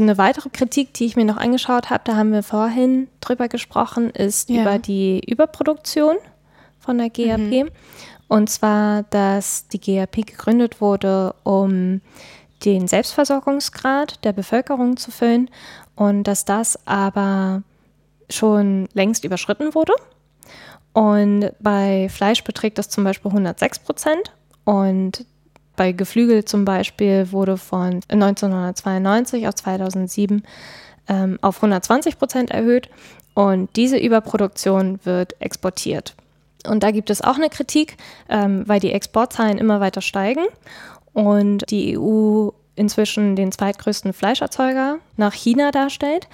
Eine 0.00 0.18
weitere 0.18 0.48
Kritik, 0.48 0.94
die 0.94 1.04
ich 1.04 1.16
mir 1.16 1.24
noch 1.24 1.36
angeschaut 1.36 1.90
habe, 1.90 2.02
da 2.04 2.16
haben 2.16 2.32
wir 2.32 2.42
vorhin 2.42 3.08
drüber 3.20 3.48
gesprochen, 3.48 4.10
ist 4.10 4.48
ja. 4.48 4.62
über 4.62 4.78
die 4.78 5.20
Überproduktion 5.30 6.16
von 6.78 6.98
der 6.98 7.10
GAP. 7.10 7.38
Mhm. 7.38 7.70
Und 8.28 8.48
zwar, 8.48 9.02
dass 9.04 9.68
die 9.68 9.80
GAP 9.80 10.26
gegründet 10.26 10.80
wurde, 10.80 11.34
um 11.42 12.00
den 12.64 12.88
Selbstversorgungsgrad 12.88 14.24
der 14.24 14.32
Bevölkerung 14.32 14.96
zu 14.96 15.10
füllen 15.10 15.50
und 15.96 16.24
dass 16.24 16.44
das 16.44 16.78
aber 16.86 17.62
schon 18.28 18.88
längst 18.94 19.24
überschritten 19.24 19.74
wurde. 19.74 19.94
Und 20.92 21.52
bei 21.60 22.08
Fleisch 22.08 22.44
beträgt 22.44 22.78
das 22.78 22.88
zum 22.88 23.04
Beispiel 23.04 23.30
106 23.30 23.80
Prozent 23.80 24.32
und 24.64 25.24
bei 25.76 25.92
Geflügel 25.92 26.44
zum 26.44 26.64
Beispiel 26.64 27.32
wurde 27.32 27.56
von 27.56 28.00
1992 28.08 29.48
auf 29.48 29.54
2007 29.54 30.42
ähm, 31.08 31.38
auf 31.42 31.56
120 31.56 32.18
Prozent 32.18 32.50
erhöht 32.50 32.88
und 33.34 33.74
diese 33.76 33.98
Überproduktion 33.98 35.00
wird 35.04 35.40
exportiert. 35.40 36.14
Und 36.66 36.82
da 36.82 36.90
gibt 36.90 37.10
es 37.10 37.22
auch 37.22 37.36
eine 37.36 37.48
Kritik, 37.48 37.96
ähm, 38.28 38.64
weil 38.66 38.80
die 38.80 38.92
Exportzahlen 38.92 39.58
immer 39.58 39.80
weiter 39.80 40.02
steigen 40.02 40.44
und 41.12 41.70
die 41.70 41.98
EU 41.98 42.50
inzwischen 42.76 43.36
den 43.36 43.52
zweitgrößten 43.52 44.12
Fleischerzeuger 44.12 44.98
nach 45.16 45.32
China 45.32 45.70
darstellt. 45.70 46.28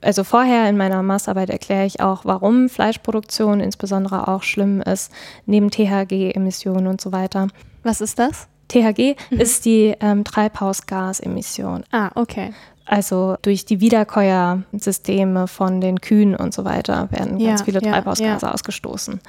Also 0.00 0.22
vorher 0.22 0.68
in 0.68 0.76
meiner 0.76 1.02
Masterarbeit 1.02 1.50
erkläre 1.50 1.84
ich 1.84 2.00
auch, 2.00 2.24
warum 2.24 2.68
Fleischproduktion 2.68 3.60
insbesondere 3.60 4.28
auch 4.28 4.42
schlimm 4.42 4.80
ist, 4.80 5.12
neben 5.44 5.70
THG-Emissionen 5.70 6.86
und 6.86 7.00
so 7.00 7.10
weiter. 7.12 7.48
Was 7.82 8.00
ist 8.00 8.18
das? 8.18 8.48
THG 8.68 9.16
mhm. 9.30 9.40
ist 9.40 9.64
die 9.64 9.94
ähm, 10.00 10.24
Treibhausgasemission. 10.24 11.84
Ah, 11.90 12.10
okay. 12.14 12.52
Also 12.84 13.36
durch 13.42 13.66
die 13.66 13.80
Wiederkäuersysteme 13.80 15.46
von 15.46 15.80
den 15.80 16.00
Kühen 16.00 16.34
und 16.34 16.54
so 16.54 16.64
weiter 16.64 17.08
werden 17.10 17.38
ja, 17.38 17.50
ganz 17.50 17.62
viele 17.62 17.82
ja, 17.82 17.92
Treibhausgase 17.92 18.46
ja. 18.46 18.52
ausgestoßen. 18.52 19.20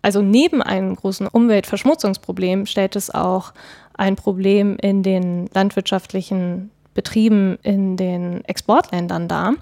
Also 0.00 0.22
neben 0.22 0.62
einem 0.62 0.94
großen 0.94 1.26
Umweltverschmutzungsproblem 1.26 2.66
stellt 2.66 2.94
es 2.94 3.12
auch 3.12 3.52
ein 3.94 4.14
Problem 4.14 4.76
in 4.80 5.02
den 5.02 5.50
landwirtschaftlichen 5.52 6.70
Betrieben 6.94 7.58
in 7.62 7.96
den 7.96 8.44
Exportländern 8.44 9.26
dar, 9.26 9.54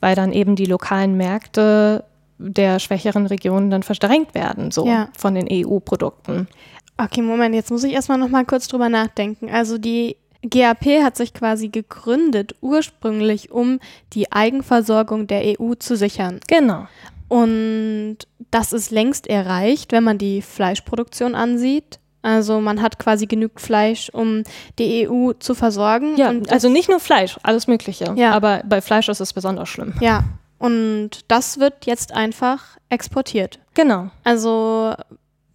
weil 0.00 0.16
dann 0.16 0.32
eben 0.32 0.56
die 0.56 0.66
lokalen 0.66 1.16
Märkte 1.16 2.04
der 2.38 2.80
schwächeren 2.80 3.26
Regionen 3.26 3.70
dann 3.70 3.82
verdrängt 3.82 4.34
werden, 4.34 4.72
so 4.72 4.86
ja. 4.86 5.08
von 5.16 5.34
den 5.34 5.46
EU-Produkten. 5.50 6.48
Okay, 6.96 7.22
Moment, 7.22 7.54
jetzt 7.54 7.70
muss 7.70 7.84
ich 7.84 7.92
erstmal 7.92 8.18
noch 8.18 8.28
mal 8.28 8.44
kurz 8.44 8.68
drüber 8.68 8.88
nachdenken. 8.88 9.50
Also 9.50 9.78
die 9.78 10.16
GAP 10.42 10.86
hat 11.02 11.16
sich 11.16 11.34
quasi 11.34 11.68
gegründet 11.68 12.54
ursprünglich, 12.60 13.50
um 13.50 13.78
die 14.12 14.30
Eigenversorgung 14.32 15.26
der 15.26 15.60
EU 15.60 15.74
zu 15.74 15.96
sichern. 15.96 16.40
Genau. 16.48 16.86
Und 17.28 18.18
das 18.50 18.72
ist 18.72 18.90
längst 18.90 19.26
erreicht, 19.26 19.92
wenn 19.92 20.04
man 20.04 20.18
die 20.18 20.42
Fleischproduktion 20.42 21.34
ansieht. 21.34 21.98
Also 22.20 22.60
man 22.60 22.82
hat 22.82 22.98
quasi 22.98 23.26
genügend 23.26 23.60
Fleisch, 23.60 24.10
um 24.10 24.44
die 24.78 25.08
EU 25.08 25.32
zu 25.32 25.54
versorgen. 25.54 26.16
Ja, 26.16 26.32
also 26.48 26.68
nicht 26.68 26.88
nur 26.88 27.00
Fleisch, 27.00 27.38
alles 27.42 27.66
Mögliche. 27.66 28.14
Ja. 28.16 28.32
Aber 28.32 28.62
bei 28.64 28.80
Fleisch 28.80 29.08
ist 29.08 29.20
es 29.20 29.32
besonders 29.32 29.68
schlimm. 29.68 29.94
Ja, 30.00 30.24
und 30.58 31.10
das 31.26 31.58
wird 31.58 31.86
jetzt 31.86 32.12
einfach 32.12 32.76
exportiert. 32.88 33.58
Genau. 33.74 34.10
Also 34.22 34.94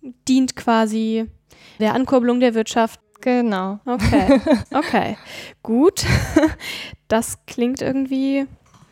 dient 0.01 0.55
quasi 0.55 1.25
der 1.79 1.93
Ankurbelung 1.93 2.39
der 2.39 2.53
Wirtschaft. 2.53 2.99
Genau. 3.21 3.79
Okay. 3.85 4.41
Okay. 4.73 5.17
Gut. 5.63 6.05
Das 7.07 7.45
klingt 7.45 7.81
irgendwie 7.81 8.47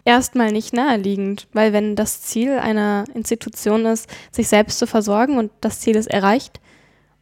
erstmal 0.06 0.52
nicht 0.52 0.74
naheliegend, 0.74 1.48
weil 1.52 1.74
wenn 1.74 1.96
das 1.96 2.22
Ziel 2.22 2.60
einer 2.60 3.04
Institution 3.14 3.86
ist, 3.86 4.10
sich 4.32 4.48
selbst 4.48 4.80
zu 4.80 4.88
versorgen 4.88 5.38
und 5.38 5.52
das 5.62 5.82
Ziel 5.82 5.96
ist 5.98 6.08
erreicht 6.08 6.62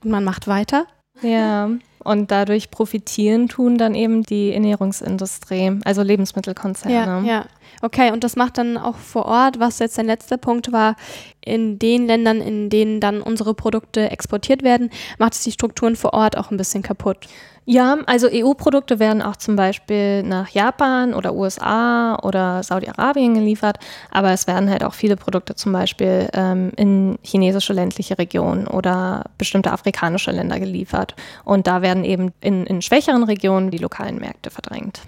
und 0.03 0.11
man 0.11 0.23
macht 0.23 0.47
weiter. 0.47 0.85
Ja. 1.23 1.69
Und 2.03 2.31
dadurch 2.31 2.69
profitieren 2.69 3.47
tun 3.47 3.77
dann 3.77 3.95
eben 3.95 4.23
die 4.23 4.51
Ernährungsindustrie, 4.51 5.79
also 5.85 6.01
Lebensmittelkonzerne. 6.01 6.93
Ja, 6.93 7.21
ja. 7.21 7.45
Okay, 7.81 8.11
und 8.11 8.23
das 8.23 8.35
macht 8.35 8.57
dann 8.57 8.77
auch 8.77 8.95
vor 8.95 9.25
Ort, 9.25 9.59
was 9.59 9.79
jetzt 9.79 9.97
der 9.97 10.03
letzte 10.05 10.37
Punkt 10.37 10.71
war, 10.71 10.95
in 11.41 11.79
den 11.79 12.07
Ländern, 12.07 12.39
in 12.39 12.69
denen 12.69 12.99
dann 12.99 13.21
unsere 13.21 13.53
Produkte 13.53 14.09
exportiert 14.09 14.63
werden, 14.63 14.89
macht 15.17 15.33
es 15.33 15.43
die 15.43 15.51
Strukturen 15.51 15.95
vor 15.95 16.13
Ort 16.13 16.37
auch 16.37 16.51
ein 16.51 16.57
bisschen 16.57 16.83
kaputt. 16.83 17.27
Ja, 17.65 17.97
also 18.07 18.27
EU-Produkte 18.31 18.99
werden 18.99 19.21
auch 19.21 19.37
zum 19.37 19.55
Beispiel 19.55 20.23
nach 20.23 20.49
Japan 20.49 21.13
oder 21.13 21.33
USA 21.33 22.17
oder 22.21 22.61
Saudi-Arabien 22.61 23.35
geliefert, 23.35 23.77
aber 24.11 24.31
es 24.31 24.47
werden 24.47 24.69
halt 24.69 24.83
auch 24.83 24.93
viele 24.93 25.15
Produkte 25.15 25.55
zum 25.55 25.71
Beispiel 25.71 26.29
ähm, 26.33 26.71
in 26.75 27.17
chinesische 27.23 27.71
ländliche 27.71 28.17
Regionen 28.17 28.67
oder 28.67 29.25
bestimmte 29.37 29.71
afrikanische 29.71 30.31
Länder 30.31 30.59
geliefert. 30.59 31.15
Und 31.45 31.67
da 31.67 31.81
werden 31.81 32.03
eben 32.03 32.33
in, 32.41 32.65
in 32.65 32.81
schwächeren 32.81 33.23
Regionen 33.23 33.71
die 33.71 33.77
lokalen 33.77 34.17
Märkte 34.17 34.49
verdrängt. 34.49 35.01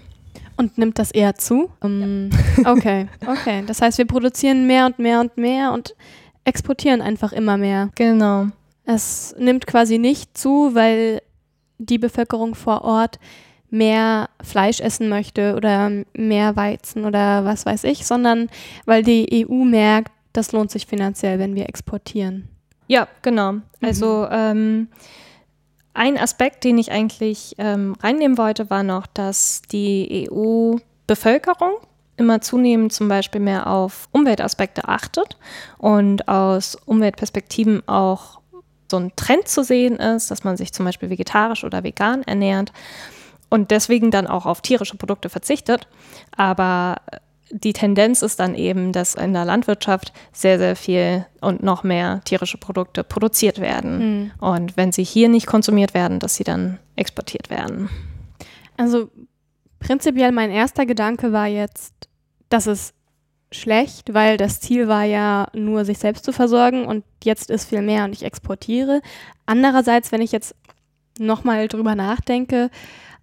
Und 0.56 0.78
nimmt 0.78 0.98
das 0.98 1.10
eher 1.10 1.34
zu? 1.34 1.70
Um, 1.80 2.30
okay, 2.64 3.08
okay. 3.26 3.62
Das 3.66 3.82
heißt, 3.82 3.98
wir 3.98 4.06
produzieren 4.06 4.66
mehr 4.66 4.86
und 4.86 4.98
mehr 4.98 5.20
und 5.20 5.36
mehr 5.36 5.72
und 5.72 5.94
exportieren 6.44 7.02
einfach 7.02 7.32
immer 7.32 7.58
mehr. 7.58 7.90
Genau. 7.96 8.46
Es 8.84 9.34
nimmt 9.38 9.66
quasi 9.66 9.98
nicht 9.98 10.38
zu, 10.38 10.74
weil 10.74 11.20
die 11.78 11.98
Bevölkerung 11.98 12.54
vor 12.54 12.82
Ort 12.82 13.18
mehr 13.70 14.28
Fleisch 14.42 14.80
essen 14.80 15.08
möchte 15.08 15.54
oder 15.56 15.90
mehr 16.14 16.56
Weizen 16.56 17.04
oder 17.04 17.44
was 17.44 17.66
weiß 17.66 17.84
ich, 17.84 18.06
sondern 18.06 18.48
weil 18.84 19.02
die 19.02 19.46
EU 19.48 19.64
merkt, 19.64 20.12
das 20.32 20.52
lohnt 20.52 20.70
sich 20.70 20.86
finanziell, 20.86 21.38
wenn 21.38 21.54
wir 21.54 21.68
exportieren. 21.68 22.48
Ja, 22.88 23.08
genau. 23.22 23.54
Also 23.80 24.26
mhm. 24.30 24.32
ähm, 24.32 24.88
ein 25.94 26.18
Aspekt, 26.18 26.62
den 26.64 26.78
ich 26.78 26.92
eigentlich 26.92 27.54
ähm, 27.58 27.96
reinnehmen 28.02 28.38
wollte, 28.38 28.70
war 28.70 28.82
noch, 28.82 29.06
dass 29.06 29.62
die 29.62 30.28
EU-Bevölkerung 30.30 31.72
immer 32.16 32.40
zunehmend 32.40 32.92
zum 32.92 33.08
Beispiel 33.08 33.40
mehr 33.40 33.66
auf 33.66 34.08
Umweltaspekte 34.12 34.88
achtet 34.88 35.36
und 35.78 36.28
aus 36.28 36.76
Umweltperspektiven 36.86 37.86
auch 37.88 38.40
so 38.90 38.98
ein 38.98 39.12
Trend 39.16 39.48
zu 39.48 39.62
sehen 39.62 39.96
ist, 39.96 40.30
dass 40.30 40.44
man 40.44 40.56
sich 40.56 40.72
zum 40.72 40.84
Beispiel 40.84 41.10
vegetarisch 41.10 41.64
oder 41.64 41.82
vegan 41.82 42.22
ernährt 42.22 42.72
und 43.48 43.70
deswegen 43.70 44.10
dann 44.10 44.26
auch 44.26 44.46
auf 44.46 44.60
tierische 44.60 44.96
Produkte 44.96 45.28
verzichtet. 45.28 45.88
Aber 46.36 46.96
die 47.50 47.72
Tendenz 47.72 48.22
ist 48.22 48.40
dann 48.40 48.54
eben, 48.54 48.92
dass 48.92 49.14
in 49.14 49.32
der 49.32 49.44
Landwirtschaft 49.44 50.12
sehr, 50.32 50.58
sehr 50.58 50.74
viel 50.74 51.26
und 51.40 51.62
noch 51.62 51.84
mehr 51.84 52.20
tierische 52.24 52.58
Produkte 52.58 53.04
produziert 53.04 53.60
werden. 53.60 53.98
Mhm. 53.98 54.30
Und 54.40 54.76
wenn 54.76 54.92
sie 54.92 55.04
hier 55.04 55.28
nicht 55.28 55.46
konsumiert 55.46 55.94
werden, 55.94 56.18
dass 56.18 56.34
sie 56.34 56.44
dann 56.44 56.78
exportiert 56.96 57.50
werden. 57.50 57.88
Also 58.76 59.10
prinzipiell 59.78 60.32
mein 60.32 60.50
erster 60.50 60.86
Gedanke 60.86 61.32
war 61.32 61.46
jetzt, 61.46 61.94
dass 62.48 62.66
es 62.66 62.92
schlecht, 63.52 64.12
weil 64.14 64.36
das 64.36 64.60
Ziel 64.60 64.88
war 64.88 65.04
ja 65.04 65.46
nur, 65.54 65.84
sich 65.84 65.98
selbst 65.98 66.24
zu 66.24 66.32
versorgen 66.32 66.86
und 66.86 67.04
jetzt 67.22 67.50
ist 67.50 67.68
viel 67.68 67.82
mehr 67.82 68.04
und 68.04 68.12
ich 68.12 68.24
exportiere. 68.24 69.00
Andererseits, 69.46 70.12
wenn 70.12 70.20
ich 70.20 70.32
jetzt 70.32 70.54
nochmal 71.18 71.68
drüber 71.68 71.94
nachdenke, 71.94 72.70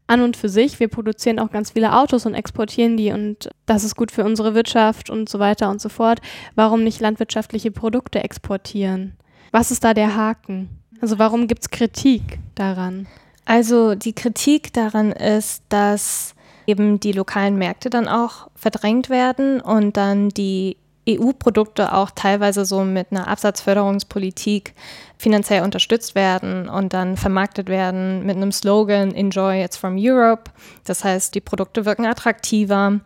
an 0.08 0.22
und 0.22 0.38
für 0.38 0.50
sich. 0.50 0.80
Wir 0.80 0.88
produzieren 0.88 1.40
auch 1.40 1.52
ganz 1.52 1.72
viele 1.72 1.94
Autos 1.94 2.26
und 2.26 2.34
exportieren 2.34 2.98
die 2.98 3.12
und 3.12 3.50
das 3.66 3.84
ist 3.84 3.96
gut 3.96 4.12
für 4.12 4.24
unsere 4.24 4.54
Wirtschaft 4.54 5.10
und 5.10 5.30
so 5.30 5.40
weiter 5.40 5.70
und 5.70 5.82
so 5.82 5.90
fort. 5.90 6.20
Warum 6.56 6.84
nicht 6.84 7.00
landwirtschaftliche 7.00 7.72
Produkte 7.72 8.24
exportieren? 8.24 9.14
Was 9.52 9.72
ist 9.72 9.84
da 9.84 9.94
der 9.94 10.16
Haken? 10.16 10.70
Also 11.02 11.20
warum 11.20 11.48
gibt 11.48 11.64
es 11.64 11.70
Kritik 11.70 12.40
daran? 12.56 13.08
Also 13.46 13.96
die 13.96 14.14
Kritik 14.14 14.74
daran 14.74 15.12
ist, 15.12 15.64
dass 15.70 16.33
eben 16.68 17.00
die 17.00 17.12
lokalen 17.12 17.58
Märkte 17.58 17.90
dann 17.90 18.08
auch 18.08 18.48
verdrängt 18.56 19.10
werden 19.10 19.62
und 19.62 19.98
dann 19.98 20.30
die 20.30 20.78
EU-Produkte 21.08 21.94
auch 21.94 22.12
teilweise 22.12 22.66
so 22.66 22.84
mit 22.84 23.08
einer 23.12 23.28
Absatzförderungspolitik 23.28 24.74
finanziell 25.18 25.64
unterstützt 25.64 26.16
werden 26.16 26.70
und 26.70 26.94
dann 26.94 27.18
vermarktet 27.18 27.68
werden 27.68 28.26
mit 28.26 28.38
einem 28.38 28.52
Slogan 28.52 29.14
Enjoy 29.14 29.64
It's 29.64 29.78
from 29.78 29.96
Europe. 29.98 30.52
Das 30.86 31.04
heißt, 31.04 31.36
die 31.36 31.42
Produkte 31.42 31.86
wirken 31.86 32.06
attraktiver. 32.06 33.00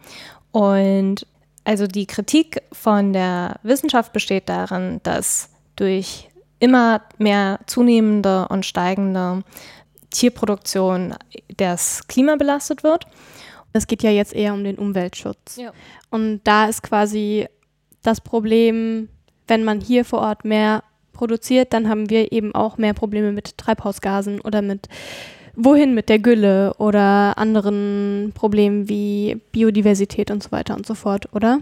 Und 0.52 1.26
also 1.63 1.88
die 1.88 2.06
Kritik 2.06 2.62
von 2.72 3.13
der 3.13 3.60
Wissenschaft 3.63 4.13
besteht 4.13 4.48
darin, 4.48 5.00
dass 5.04 5.50
durch 5.76 6.30
immer 6.60 7.02
mehr 7.17 7.60
zunehmende 7.67 8.48
und 8.48 8.65
steigende 8.65 9.43
Tierproduktion 10.10 11.15
das 11.58 12.08
Klima 12.08 12.36
belastet 12.36 12.84
wird. 12.84 13.06
Es 13.73 13.88
geht 13.88 14.03
ja 14.03 14.10
jetzt 14.10 14.34
eher 14.34 14.53
um 14.53 14.63
den 14.63 14.77
Umweltschutz. 14.77 15.58
Ja. 15.58 15.71
Und 16.10 16.41
da 16.43 16.67
ist 16.67 16.84
quasi 16.84 17.47
das 18.01 18.21
Problem, 18.21 19.10
wenn 19.47 19.63
man 19.63 19.82
hier 19.82 20.06
vor 20.06 20.19
Ort 20.19 20.45
mehr 20.45 20.84
produziert, 21.13 21.73
dann 21.73 21.89
haben 21.89 22.10
wir 22.10 22.32
eben 22.32 22.53
auch 22.56 22.77
mehr 22.77 22.93
Probleme 22.93 23.32
mit 23.32 23.58
Treibhausgasen 23.58 24.39
oder 24.41 24.62
mit 24.62 24.88
wohin 25.56 25.95
mit 25.95 26.08
der 26.08 26.19
Gülle 26.19 26.73
oder 26.75 27.38
anderen 27.38 28.32
Problemen 28.36 28.88
wie 28.88 29.41
Biodiversität 29.51 30.30
und 30.30 30.43
so 30.43 30.51
weiter 30.51 30.75
und 30.75 30.86
so 30.86 30.93
fort, 30.93 31.34
oder? 31.34 31.60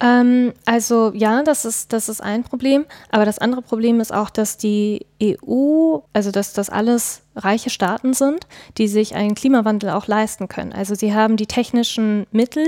Ähm, 0.00 0.52
also 0.64 1.12
ja, 1.14 1.42
das 1.42 1.64
ist, 1.64 1.92
das 1.92 2.08
ist 2.08 2.20
ein 2.20 2.44
Problem. 2.44 2.84
Aber 3.10 3.24
das 3.24 3.38
andere 3.38 3.62
Problem 3.62 4.00
ist 4.00 4.12
auch, 4.12 4.30
dass 4.30 4.56
die 4.56 5.06
EU, 5.22 5.98
also 6.12 6.30
dass 6.30 6.52
das 6.52 6.70
alles 6.70 7.22
reiche 7.36 7.70
Staaten 7.70 8.14
sind, 8.14 8.46
die 8.78 8.88
sich 8.88 9.14
einen 9.14 9.34
Klimawandel 9.34 9.90
auch 9.90 10.06
leisten 10.06 10.48
können. 10.48 10.72
Also 10.72 10.94
sie 10.94 11.14
haben 11.14 11.36
die 11.36 11.46
technischen 11.46 12.26
Mittel 12.32 12.66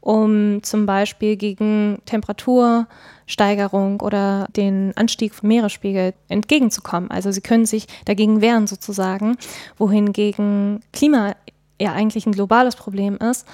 um 0.00 0.62
zum 0.62 0.86
Beispiel 0.86 1.36
gegen 1.36 2.00
Temperatursteigerung 2.06 4.00
oder 4.00 4.46
den 4.56 4.96
Anstieg 4.96 5.34
vom 5.34 5.48
Meeresspiegel 5.48 6.14
entgegenzukommen. 6.28 7.10
Also 7.10 7.30
sie 7.32 7.42
können 7.42 7.66
sich 7.66 7.86
dagegen 8.06 8.40
wehren 8.40 8.66
sozusagen, 8.66 9.36
wohingegen 9.76 10.80
Klima 10.92 11.34
ja 11.78 11.92
eigentlich 11.92 12.26
ein 12.26 12.32
globales 12.32 12.76
Problem 12.76 13.16
ist 13.18 13.46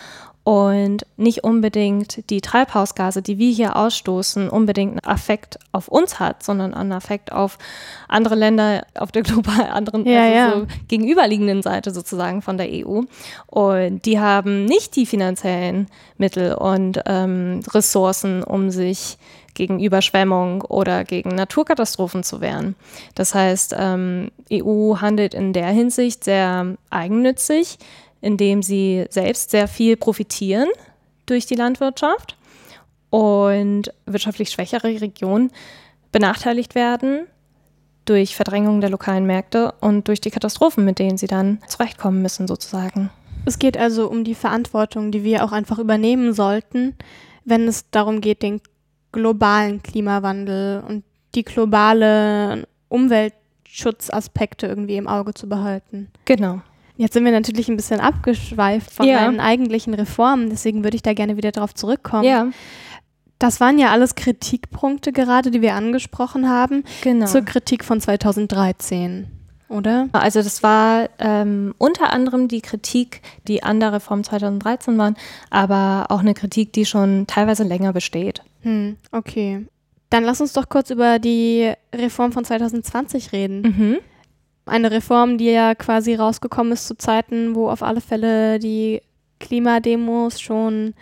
und 0.46 1.04
nicht 1.16 1.42
unbedingt 1.42 2.30
die 2.30 2.40
Treibhausgase, 2.40 3.20
die 3.20 3.36
wir 3.36 3.50
hier 3.50 3.74
ausstoßen, 3.74 4.48
unbedingt 4.48 5.04
einen 5.04 5.12
Effekt 5.12 5.58
auf 5.72 5.88
uns 5.88 6.20
hat, 6.20 6.44
sondern 6.44 6.72
einen 6.72 6.92
Effekt 6.92 7.32
auf 7.32 7.58
andere 8.06 8.36
Länder 8.36 8.86
auf 8.94 9.10
der 9.10 9.22
global 9.24 9.66
anderen, 9.68 10.06
ja, 10.06 10.22
also 10.22 10.34
ja. 10.36 10.60
So 10.60 10.66
gegenüberliegenden 10.86 11.62
Seite 11.62 11.90
sozusagen 11.90 12.42
von 12.42 12.58
der 12.58 12.68
EU. 12.70 13.00
Und 13.48 14.04
die 14.06 14.20
haben 14.20 14.66
nicht 14.66 14.94
die 14.94 15.06
finanziellen 15.06 15.88
Mittel 16.16 16.54
und 16.54 17.00
ähm, 17.06 17.62
Ressourcen, 17.74 18.44
um 18.44 18.70
sich 18.70 19.18
gegen 19.54 19.80
Überschwemmung 19.80 20.62
oder 20.62 21.02
gegen 21.02 21.30
Naturkatastrophen 21.30 22.22
zu 22.22 22.40
wehren. 22.40 22.76
Das 23.16 23.34
heißt, 23.34 23.74
ähm, 23.76 24.30
EU 24.52 24.98
handelt 25.00 25.34
in 25.34 25.52
der 25.52 25.68
Hinsicht 25.68 26.22
sehr 26.22 26.76
eigennützig 26.90 27.78
indem 28.26 28.62
sie 28.62 29.06
selbst 29.08 29.50
sehr 29.50 29.68
viel 29.68 29.96
profitieren 29.96 30.68
durch 31.26 31.46
die 31.46 31.54
Landwirtschaft 31.54 32.36
und 33.10 33.92
wirtschaftlich 34.04 34.50
schwächere 34.50 35.00
Regionen 35.00 35.52
benachteiligt 36.10 36.74
werden 36.74 37.26
durch 38.04 38.36
Verdrängung 38.36 38.80
der 38.80 38.90
lokalen 38.90 39.26
Märkte 39.26 39.74
und 39.80 40.08
durch 40.08 40.20
die 40.20 40.30
Katastrophen, 40.30 40.84
mit 40.84 40.98
denen 40.98 41.18
sie 41.18 41.26
dann 41.26 41.58
zurechtkommen 41.66 42.22
müssen, 42.22 42.46
sozusagen. 42.46 43.10
Es 43.44 43.58
geht 43.58 43.76
also 43.76 44.08
um 44.08 44.24
die 44.24 44.34
Verantwortung, 44.34 45.12
die 45.12 45.22
wir 45.22 45.44
auch 45.44 45.52
einfach 45.52 45.78
übernehmen 45.78 46.32
sollten, 46.32 46.94
wenn 47.44 47.68
es 47.68 47.90
darum 47.90 48.20
geht, 48.20 48.42
den 48.42 48.60
globalen 49.12 49.82
Klimawandel 49.82 50.82
und 50.86 51.04
die 51.34 51.44
globale 51.44 52.66
Umweltschutzaspekte 52.88 54.66
irgendwie 54.66 54.96
im 54.96 55.08
Auge 55.08 55.34
zu 55.34 55.48
behalten. 55.48 56.08
Genau. 56.24 56.60
Jetzt 56.96 57.12
sind 57.14 57.24
wir 57.24 57.32
natürlich 57.32 57.68
ein 57.68 57.76
bisschen 57.76 58.00
abgeschweift 58.00 58.90
von 58.90 59.06
Ja. 59.06 59.22
meinen 59.22 59.40
eigentlichen 59.40 59.92
Reformen, 59.94 60.48
deswegen 60.50 60.82
würde 60.84 60.96
ich 60.96 61.02
da 61.02 61.12
gerne 61.12 61.36
wieder 61.36 61.52
drauf 61.52 61.74
zurückkommen. 61.74 62.24
Ja, 62.24 62.48
Das 63.38 63.60
waren 63.60 63.78
ja 63.78 63.90
alles 63.90 64.14
Kritikpunkte 64.14 65.12
gerade, 65.12 65.50
die 65.50 65.60
wir 65.60 65.74
angesprochen 65.74 66.48
haben, 66.48 66.84
genau. 67.02 67.26
zur 67.26 67.42
Kritik 67.42 67.84
von 67.84 68.00
2013, 68.00 69.26
oder? 69.68 70.08
Also 70.12 70.40
das 70.42 70.62
war 70.62 71.10
ähm, 71.18 71.74
unter 71.76 72.14
anderem 72.14 72.48
die 72.48 72.62
Kritik, 72.62 73.20
die 73.46 73.62
an 73.62 73.78
der 73.78 73.92
Reform 73.92 74.24
2013 74.24 74.96
waren, 74.96 75.16
aber 75.50 76.06
auch 76.08 76.20
eine 76.20 76.32
Kritik, 76.32 76.72
die 76.72 76.86
schon 76.86 77.26
teilweise 77.26 77.64
länger 77.64 77.92
besteht. 77.92 78.42
Hm, 78.62 78.96
okay. 79.12 79.66
Dann 80.08 80.24
lass 80.24 80.40
uns 80.40 80.54
doch 80.54 80.70
kurz 80.70 80.88
über 80.90 81.18
die 81.18 81.72
Reform 81.94 82.32
von 82.32 82.42
2020 82.44 83.32
reden. 83.32 83.60
Mhm. 83.62 83.96
Eine 84.66 84.90
Reform, 84.90 85.38
die 85.38 85.50
ja 85.50 85.74
quasi 85.74 86.14
rausgekommen 86.14 86.72
ist 86.72 86.88
zu 86.88 86.96
Zeiten, 86.96 87.54
wo 87.54 87.70
auf 87.70 87.82
alle 87.82 88.00
Fälle 88.00 88.58
die 88.58 89.00
Klimademos 89.38 90.40
schon 90.40 90.94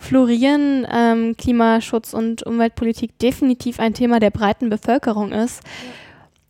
florieren, 0.00 0.86
ähm, 0.90 1.36
Klimaschutz 1.36 2.14
und 2.14 2.42
Umweltpolitik 2.44 3.18
definitiv 3.18 3.78
ein 3.78 3.92
Thema 3.92 4.18
der 4.20 4.30
breiten 4.30 4.70
Bevölkerung 4.70 5.32
ist. 5.32 5.62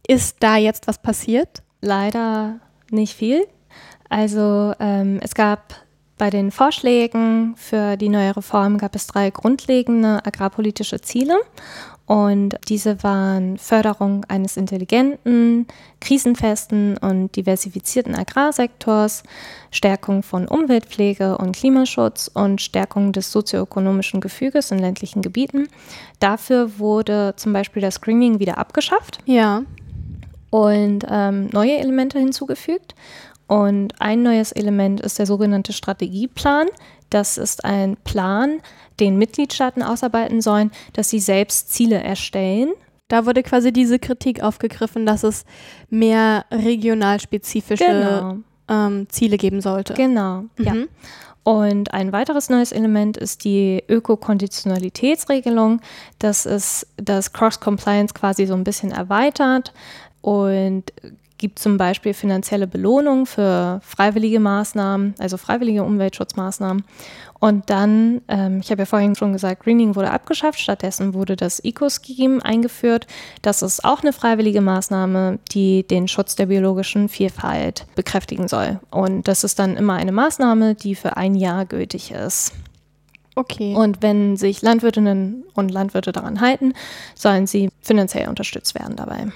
Ist 0.07 0.37
da 0.41 0.57
jetzt 0.57 0.87
was 0.87 1.03
passiert? 1.03 1.63
Leider 1.81 2.61
nicht 2.91 3.15
viel. 3.15 3.47
Also 4.09 4.73
ähm, 4.79 5.19
es 5.23 5.35
gab 5.35 5.75
bei 6.21 6.29
den 6.29 6.51
Vorschlägen 6.51 7.55
für 7.57 7.97
die 7.97 8.11
neue 8.11 8.37
Reform 8.37 8.77
gab 8.77 8.95
es 8.95 9.07
drei 9.07 9.31
grundlegende 9.31 10.25
agrarpolitische 10.25 11.01
Ziele. 11.01 11.35
Und 12.11 12.57
diese 12.69 13.05
waren 13.05 13.57
Förderung 13.57 14.25
eines 14.27 14.57
intelligenten, 14.57 15.69
krisenfesten 16.01 16.97
und 16.97 17.37
diversifizierten 17.37 18.17
Agrarsektors, 18.17 19.23
Stärkung 19.71 20.25
von 20.25 20.49
Umweltpflege 20.49 21.39
und 21.39 21.55
Klimaschutz 21.55 22.29
und 22.35 22.61
Stärkung 22.61 23.13
des 23.13 23.31
sozioökonomischen 23.31 24.21
Gefüges 24.21 24.73
in 24.73 24.81
ländlichen 24.81 25.23
Gebieten. 25.23 25.69
Dafür 26.19 26.81
wurde 26.81 27.35
zum 27.37 27.53
Beispiel 27.53 27.81
das 27.81 27.95
Screening 27.95 28.41
wieder 28.41 28.59
abgeschafft 28.59 29.19
Ja. 29.25 29.63
und 30.51 31.07
ähm, 31.09 31.49
neue 31.53 31.79
Elemente 31.79 32.19
hinzugefügt. 32.19 32.97
Und 33.47 34.01
ein 34.01 34.25
neues 34.25 34.51
Element 34.51 35.01
ist 35.01 35.21
der 35.21 35.27
sogenannte 35.27 35.73
Strategieplan, 35.73 36.67
Das 37.11 37.39
ist 37.39 37.65
ein 37.65 37.97
Plan, 38.05 38.61
den 39.01 39.17
Mitgliedstaaten 39.17 39.83
ausarbeiten 39.83 40.41
sollen, 40.41 40.71
dass 40.93 41.11
sie 41.11 41.21
selbst 41.21 41.73
Ziele 41.73 42.03
erstellen. 42.03 42.73
Da 43.09 43.27
wurde 43.27 43.43
quasi 43.43 43.73
diese 43.73 43.99
Kritik 43.99 44.43
aufgegriffen, 44.43 45.05
dass 45.05 45.25
es 45.25 45.45
mehr 45.89 46.45
regional 46.53 47.19
spezifische 47.21 47.85
Genau. 47.85 48.37
ähm, 48.69 49.09
Ziele 49.09 49.37
geben 49.37 49.61
sollte. 49.61 49.95
Genau. 49.95 50.45
Ja. 50.59 50.75
Mhm. 50.75 50.89
Und 51.43 51.93
ein 51.95 52.13
weiteres 52.13 52.51
neues 52.51 52.71
Element 52.71 53.17
ist 53.17 53.45
die 53.45 53.83
Ökokonditionalitätsregelung. 53.89 55.81
Das 56.19 56.47
ist 56.47 56.87
das 56.97 57.33
Cross-Compliance 57.33 58.15
quasi 58.15 58.47
so 58.47 58.55
ein 58.55 58.63
bisschen 58.65 58.93
erweitert 58.93 59.73
und 60.21 60.85
gibt 61.41 61.59
zum 61.59 61.79
Beispiel 61.79 62.13
finanzielle 62.13 62.67
Belohnung 62.67 63.25
für 63.25 63.81
freiwillige 63.83 64.39
Maßnahmen, 64.41 65.15
also 65.19 65.39
freiwillige 65.39 65.83
Umweltschutzmaßnahmen. 65.83 66.85
Und 67.41 67.71
dann, 67.71 68.21
ähm, 68.29 68.61
ich 68.61 68.71
habe 68.71 68.83
ja 68.83 68.87
vorhin 68.87 69.17
schon 69.17 69.33
gesagt, 69.33 69.65
Greening 69.65 69.97
wurde 69.97 70.11
abgeschafft, 70.11 70.61
stattdessen 70.61 71.15
wurde 71.15 71.37
das 71.37 71.59
Eco-Scheme 71.65 72.45
eingeführt. 72.45 73.07
Das 73.41 73.63
ist 73.63 73.83
auch 73.87 74.03
eine 74.03 74.13
freiwillige 74.13 74.61
Maßnahme, 74.61 75.39
die 75.51 75.83
den 75.85 76.09
Schutz 76.09 76.37
der 76.37 76.47
biologischen 76.47 77.09
Vielfalt 77.09 77.87
bekräftigen 77.95 78.47
soll. 78.47 78.79
Und 78.91 79.27
das 79.27 79.43
ist 79.43 79.59
dann 79.59 79.79
immer 79.79 79.95
eine 79.95 80.13
Maßnahme, 80.13 80.75
die 80.75 80.95
für 80.95 81.17
ein 81.17 81.35
Jahr 81.35 81.65
gültig 81.65 82.11
ist. 82.11 82.53
Okay. 83.35 83.75
Und 83.75 84.03
wenn 84.03 84.37
sich 84.37 84.61
Landwirtinnen 84.61 85.45
und 85.55 85.71
Landwirte 85.71 86.13
daran 86.13 86.43
halten, 86.43 86.75
sollen 87.15 87.47
sie 87.47 87.71
finanziell 87.81 88.29
unterstützt 88.29 88.75
werden 88.75 88.97
dabei. 88.97 89.29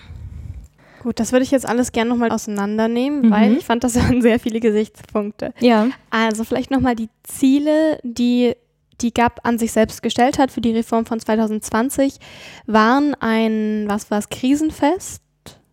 Gut, 1.05 1.21
das 1.21 1.31
würde 1.33 1.45
ich 1.45 1.51
jetzt 1.51 1.69
alles 1.69 1.93
gerne 1.93 2.11
nochmal 2.11 2.31
auseinandernehmen, 2.33 3.27
Mhm. 3.27 3.31
weil 3.31 3.53
ich 3.59 3.65
fand, 3.65 3.85
das 3.85 3.95
waren 4.01 4.23
sehr 4.23 4.41
viele 4.41 4.59
Gesichtspunkte. 4.59 5.53
Ja. 5.61 5.89
Also 6.11 6.43
vielleicht 6.45 6.71
nochmal 6.71 6.97
die 6.97 7.11
Ziele, 7.23 7.99
die 8.03 8.55
die 9.01 9.13
GAP 9.13 9.41
an 9.43 9.59
sich 9.59 9.73
selbst 9.73 10.03
gestellt 10.03 10.39
hat 10.39 10.51
für 10.51 10.61
die 10.61 10.71
Reform 10.73 11.05
von 11.05 11.21
2020, 11.21 12.19
waren 12.67 13.15
ein, 13.21 13.85
was 13.87 14.11
war 14.11 14.19
es, 14.19 14.29
Krisenfest? 14.31 15.21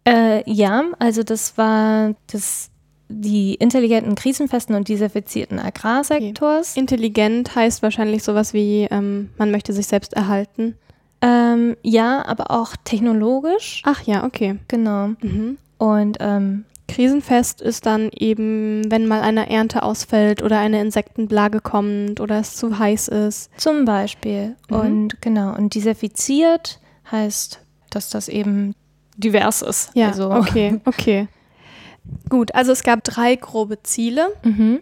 Äh, 0.08 0.44
ja, 0.52 0.84
also 1.00 1.22
das 1.24 1.56
war 1.58 2.16
das, 2.32 2.72
die 3.10 3.54
intelligenten, 3.56 4.16
krisenfesten 4.16 4.76
und 4.76 4.88
diversifizierten 4.88 5.60
Agrarsektors. 5.60 6.76
Intelligent 6.76 7.56
heißt 7.56 7.84
wahrscheinlich 7.84 8.24
sowas 8.24 8.54
wie, 8.54 8.88
ähm, 8.90 9.30
man 9.38 9.52
möchte 9.52 9.72
sich 9.74 9.86
selbst 9.88 10.14
erhalten. 10.14 10.76
Ähm, 11.22 11.76
ja, 11.84 12.26
aber 12.26 12.52
auch 12.52 12.76
technologisch. 12.84 13.82
Ach 13.86 14.02
ja, 14.04 14.24
okay. 14.24 14.58
Genau. 14.68 15.10
Mhm. 15.22 15.58
Und 15.78 16.18
ähm, 16.20 16.66
Krisenfest 16.88 17.62
ist 17.62 17.86
dann 17.86 18.10
eben, 18.14 18.92
wenn 18.92 19.08
mal 19.08 19.22
eine 19.22 19.50
Ernte 19.50 19.84
ausfällt 19.84 20.42
oder 20.44 20.60
eine 20.60 20.82
Insektenplage 20.82 21.62
kommt 21.62 22.20
oder 22.20 22.40
es 22.40 22.56
zu 22.56 22.78
heiß 22.78 23.08
ist. 23.08 23.50
zum 23.58 23.86
Beispiel. 23.86 24.56
Mhm. 24.70 24.76
Und 24.76 25.22
genau. 25.22 25.56
Und 25.56 25.74
diversifiziert 25.74 26.80
heißt, 27.12 27.62
dass 27.90 28.10
das 28.10 28.28
eben 28.28 28.76
divers 29.18 29.62
ist. 29.62 29.92
Ja, 29.94 30.08
also, 30.10 30.32
okay, 30.32 30.80
okay. 30.86 31.28
Gut, 32.30 32.56
also 32.56 32.72
es 32.72 32.84
gab 32.84 33.04
drei 33.04 33.36
grobe 33.36 33.84
Ziele 33.84 34.30
Mhm. 34.44 34.80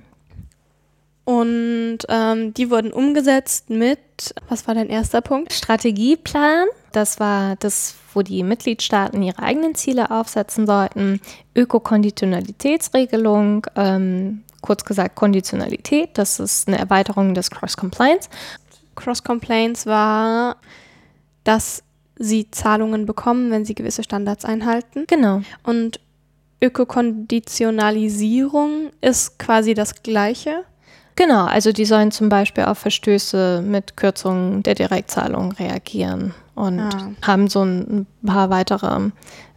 Und 1.30 2.00
ähm, 2.10 2.54
die 2.56 2.72
wurden 2.72 2.92
umgesetzt 2.92 3.70
mit, 3.70 4.00
was 4.48 4.66
war 4.66 4.74
dein 4.74 4.90
erster 4.90 5.22
Punkt? 5.22 5.54
Strategieplan, 5.54 6.66
das 6.92 7.20
war 7.20 7.56
das, 7.58 7.94
wo 8.16 8.24
die 8.24 8.42
Mitgliedstaaten 8.42 9.22
ihre 9.22 9.38
eigenen 9.38 9.76
Ziele 9.76 10.10
aufsetzen 10.10 10.66
sollten. 10.66 11.22
Ökokonditionalitätsregelung, 11.56 13.68
ähm, 13.76 14.42
kurz 14.62 14.86
gesagt 14.86 15.16
Konditionalität, 15.16 16.18
das 16.18 16.40
ist 16.40 16.68
eine 16.68 16.80
Erweiterung 16.80 17.36
des 17.36 17.52
Cross-Compliance. 17.52 18.28
Cross-Complaints 18.96 19.86
war, 19.86 20.56
dass 21.44 21.84
sie 22.16 22.50
Zahlungen 22.50 23.06
bekommen, 23.06 23.52
wenn 23.52 23.66
sie 23.66 23.76
gewisse 23.76 24.02
Standards 24.02 24.46
einhalten. 24.46 25.04
Genau. 25.06 25.42
Und 25.62 26.00
Ökokonditionalisierung 26.60 28.90
ist 29.02 29.38
quasi 29.38 29.76
das 29.76 30.02
Gleiche. 30.02 30.66
Genau, 31.20 31.44
also 31.46 31.74
die 31.74 31.84
sollen 31.84 32.12
zum 32.12 32.30
Beispiel 32.30 32.64
auf 32.64 32.78
Verstöße 32.78 33.62
mit 33.62 33.98
Kürzungen 33.98 34.64
der 34.64 34.74
Direktzahlung 34.76 35.52
reagieren 35.52 36.34
und 36.56 36.80
Ah. 36.80 37.12
haben 37.28 37.50
so 37.50 37.62
ein 37.62 38.08
paar 38.26 38.50
weitere 38.50 39.10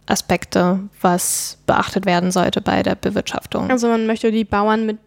Aspekte, 0.05 0.79
was 0.99 1.57
beachtet 1.65 2.05
werden 2.05 2.31
sollte 2.31 2.59
bei 2.59 2.83
der 2.83 2.95
Bewirtschaftung. 2.95 3.71
Also 3.71 3.87
man 3.87 4.05
möchte 4.07 4.29
die 4.33 4.43
Bauern 4.43 4.85
mit 4.85 4.97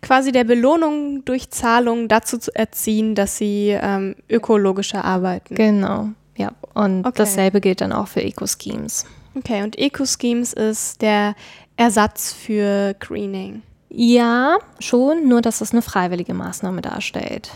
quasi 0.00 0.32
der 0.32 0.44
Belohnung 0.44 1.22
durch 1.26 1.50
Zahlung 1.50 2.08
dazu 2.08 2.38
zu 2.38 2.50
erziehen, 2.56 3.14
dass 3.14 3.36
sie 3.36 3.76
ähm, 3.78 4.14
ökologischer 4.30 5.04
arbeiten. 5.04 5.54
Genau, 5.54 6.08
ja. 6.34 6.52
Und 6.72 7.00
Okay. 7.04 7.12
dasselbe 7.18 7.60
gilt 7.60 7.82
dann 7.82 7.92
auch 7.92 8.08
für 8.08 8.22
Eco-Schemes. 8.22 9.04
Okay, 9.34 9.62
und 9.62 9.78
Eco-Schemes 9.78 10.54
ist 10.54 11.02
der 11.02 11.34
Ersatz 11.76 12.32
für 12.32 12.94
Greening. 13.00 13.60
Ja, 13.90 14.58
schon, 14.78 15.28
nur 15.28 15.42
dass 15.42 15.60
es 15.60 15.72
eine 15.72 15.82
freiwillige 15.82 16.32
Maßnahme 16.32 16.80
darstellt. 16.80 17.50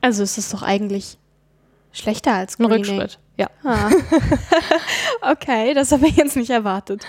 Also 0.00 0.22
ist 0.22 0.38
es 0.38 0.50
doch 0.50 0.62
eigentlich 0.62 1.18
schlechter 1.92 2.34
als 2.34 2.58
Ein 2.58 2.66
Greening. 2.66 3.00
Rückschritt, 3.00 3.18
ja. 3.36 3.48
Ah. 3.64 3.90
okay, 5.32 5.74
das 5.74 5.90
habe 5.92 6.06
ich 6.06 6.16
jetzt 6.16 6.36
nicht 6.36 6.50
erwartet. 6.50 7.04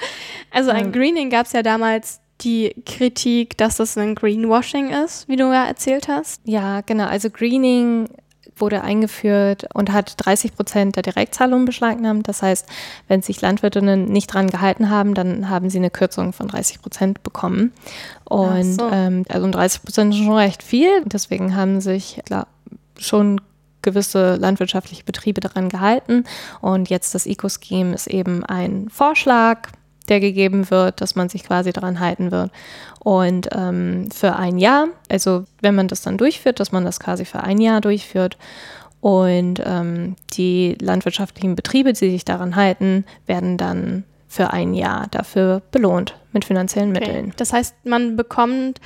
Also 0.51 0.71
ein. 0.71 0.91
Greening 0.91 1.29
gab 1.29 1.45
es 1.45 1.51
ja 1.51 1.61
damals 1.61 2.21
die 2.41 2.73
Kritik, 2.85 3.57
dass 3.57 3.77
das 3.77 3.97
ein 3.97 4.15
Greenwashing 4.15 4.91
ist, 4.91 5.27
wie 5.27 5.35
du 5.35 5.51
ja 5.51 5.65
erzählt 5.65 6.07
hast. 6.07 6.41
Ja, 6.45 6.81
genau. 6.81 7.05
Also 7.05 7.29
Greening 7.29 8.07
wurde 8.59 8.81
eingeführt 8.81 9.67
und 9.73 9.91
hat 9.91 10.13
30 10.17 10.55
Prozent 10.55 10.95
der 10.95 11.03
Direktzahlungen 11.03 11.65
beschlagnahmt. 11.65 12.27
Das 12.27 12.41
heißt, 12.41 12.67
wenn 13.07 13.21
sich 13.21 13.41
Landwirtinnen 13.41 14.05
nicht 14.05 14.33
dran 14.33 14.47
gehalten 14.47 14.89
haben, 14.89 15.13
dann 15.13 15.49
haben 15.49 15.69
sie 15.69 15.77
eine 15.77 15.89
Kürzung 15.89 16.33
von 16.33 16.47
30 16.47 16.81
Prozent 16.81 17.23
bekommen. 17.23 17.71
Und 18.29 18.73
so. 18.73 18.89
ähm, 18.91 19.25
also 19.27 19.49
30 19.49 19.83
Prozent 19.83 20.13
ist 20.13 20.19
schon 20.19 20.35
recht 20.35 20.63
viel. 20.63 21.03
Deswegen 21.05 21.55
haben 21.55 21.81
sich 21.81 22.21
klar, 22.25 22.47
schon 22.97 23.41
gewisse 23.81 24.35
landwirtschaftliche 24.35 25.03
Betriebe 25.03 25.41
daran 25.41 25.69
gehalten. 25.69 26.23
Und 26.61 26.89
jetzt 26.89 27.15
das 27.15 27.25
Eco-Scheme 27.25 27.93
ist 27.93 28.07
eben 28.07 28.43
ein 28.45 28.87
Vorschlag, 28.89 29.69
der 30.09 30.19
gegeben 30.19 30.69
wird, 30.69 31.01
dass 31.01 31.15
man 31.15 31.29
sich 31.29 31.43
quasi 31.43 31.71
daran 31.71 31.99
halten 31.99 32.31
wird. 32.31 32.51
Und 32.99 33.49
ähm, 33.51 34.09
für 34.11 34.35
ein 34.35 34.57
Jahr, 34.57 34.87
also 35.09 35.45
wenn 35.61 35.75
man 35.75 35.87
das 35.87 36.01
dann 36.01 36.17
durchführt, 36.17 36.59
dass 36.59 36.71
man 36.71 36.85
das 36.85 36.99
quasi 36.99 37.25
für 37.25 37.41
ein 37.41 37.59
Jahr 37.59 37.81
durchführt. 37.81 38.37
Und 39.01 39.61
ähm, 39.65 40.15
die 40.33 40.75
landwirtschaftlichen 40.81 41.55
Betriebe, 41.55 41.93
die 41.93 42.11
sich 42.11 42.25
daran 42.25 42.55
halten, 42.55 43.05
werden 43.25 43.57
dann 43.57 44.03
für 44.29 44.53
ein 44.53 44.75
Jahr 44.75 45.07
dafür 45.09 45.61
belohnt 45.71 46.15
mit 46.31 46.45
finanziellen 46.45 46.91
Mitteln. 46.91 47.33
Das 47.37 47.51
heißt, 47.51 47.75
man 47.83 48.15
bekommt 48.15 48.79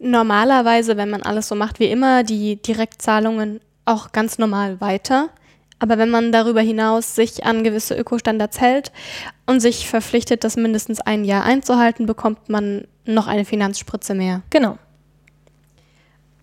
normalerweise, 0.00 0.96
wenn 0.96 1.08
man 1.10 1.22
alles 1.22 1.46
so 1.48 1.54
macht 1.54 1.78
wie 1.78 1.86
immer, 1.86 2.24
die 2.24 2.60
Direktzahlungen 2.60 3.60
auch 3.84 4.10
ganz 4.10 4.36
normal 4.38 4.80
weiter. 4.80 5.30
Aber 5.78 5.96
wenn 5.96 6.10
man 6.10 6.32
darüber 6.32 6.60
hinaus 6.60 7.14
sich 7.14 7.46
an 7.46 7.64
gewisse 7.64 7.94
Ökostandards 7.94 8.60
hält 8.60 8.92
und 9.46 9.60
sich 9.60 9.88
verpflichtet, 9.88 10.44
das 10.44 10.56
mindestens 10.56 11.00
ein 11.00 11.24
Jahr 11.24 11.44
einzuhalten, 11.44 12.04
bekommt 12.04 12.48
man 12.48 12.86
noch 13.06 13.28
eine 13.28 13.44
Finanzspritze 13.44 14.14
mehr. 14.14 14.42
Genau. 14.50 14.76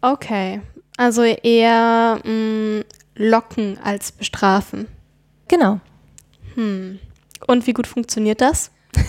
Okay, 0.02 0.62
also 0.96 1.24
eher 1.24 2.20
mh, 2.24 2.84
locken 3.16 3.78
als 3.84 4.12
bestrafen. 4.12 4.88
Genau. 5.48 5.82
Hm. 6.56 7.00
Und 7.48 7.66
wie 7.66 7.74
gut 7.74 7.88
funktioniert 7.88 8.42
das? 8.42 8.72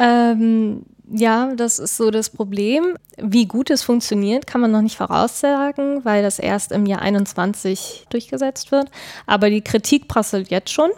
Ähm, 0.00 0.84
ja, 1.14 1.52
das 1.54 1.78
ist 1.78 1.96
so 1.96 2.10
das 2.10 2.30
Problem. 2.30 2.96
Wie 3.18 3.46
gut 3.46 3.70
es 3.70 3.82
funktioniert, 3.82 4.46
kann 4.46 4.60
man 4.60 4.70
noch 4.70 4.80
nicht 4.80 4.96
voraussagen, 4.96 6.04
weil 6.04 6.22
das 6.22 6.38
erst 6.38 6.72
im 6.72 6.86
Jahr 6.86 7.02
21 7.02 8.06
durchgesetzt 8.08 8.72
wird. 8.72 8.90
Aber 9.26 9.50
die 9.50 9.60
Kritik 9.60 10.08
prasselt 10.08 10.50
jetzt 10.50 10.70
schon. 10.70 10.90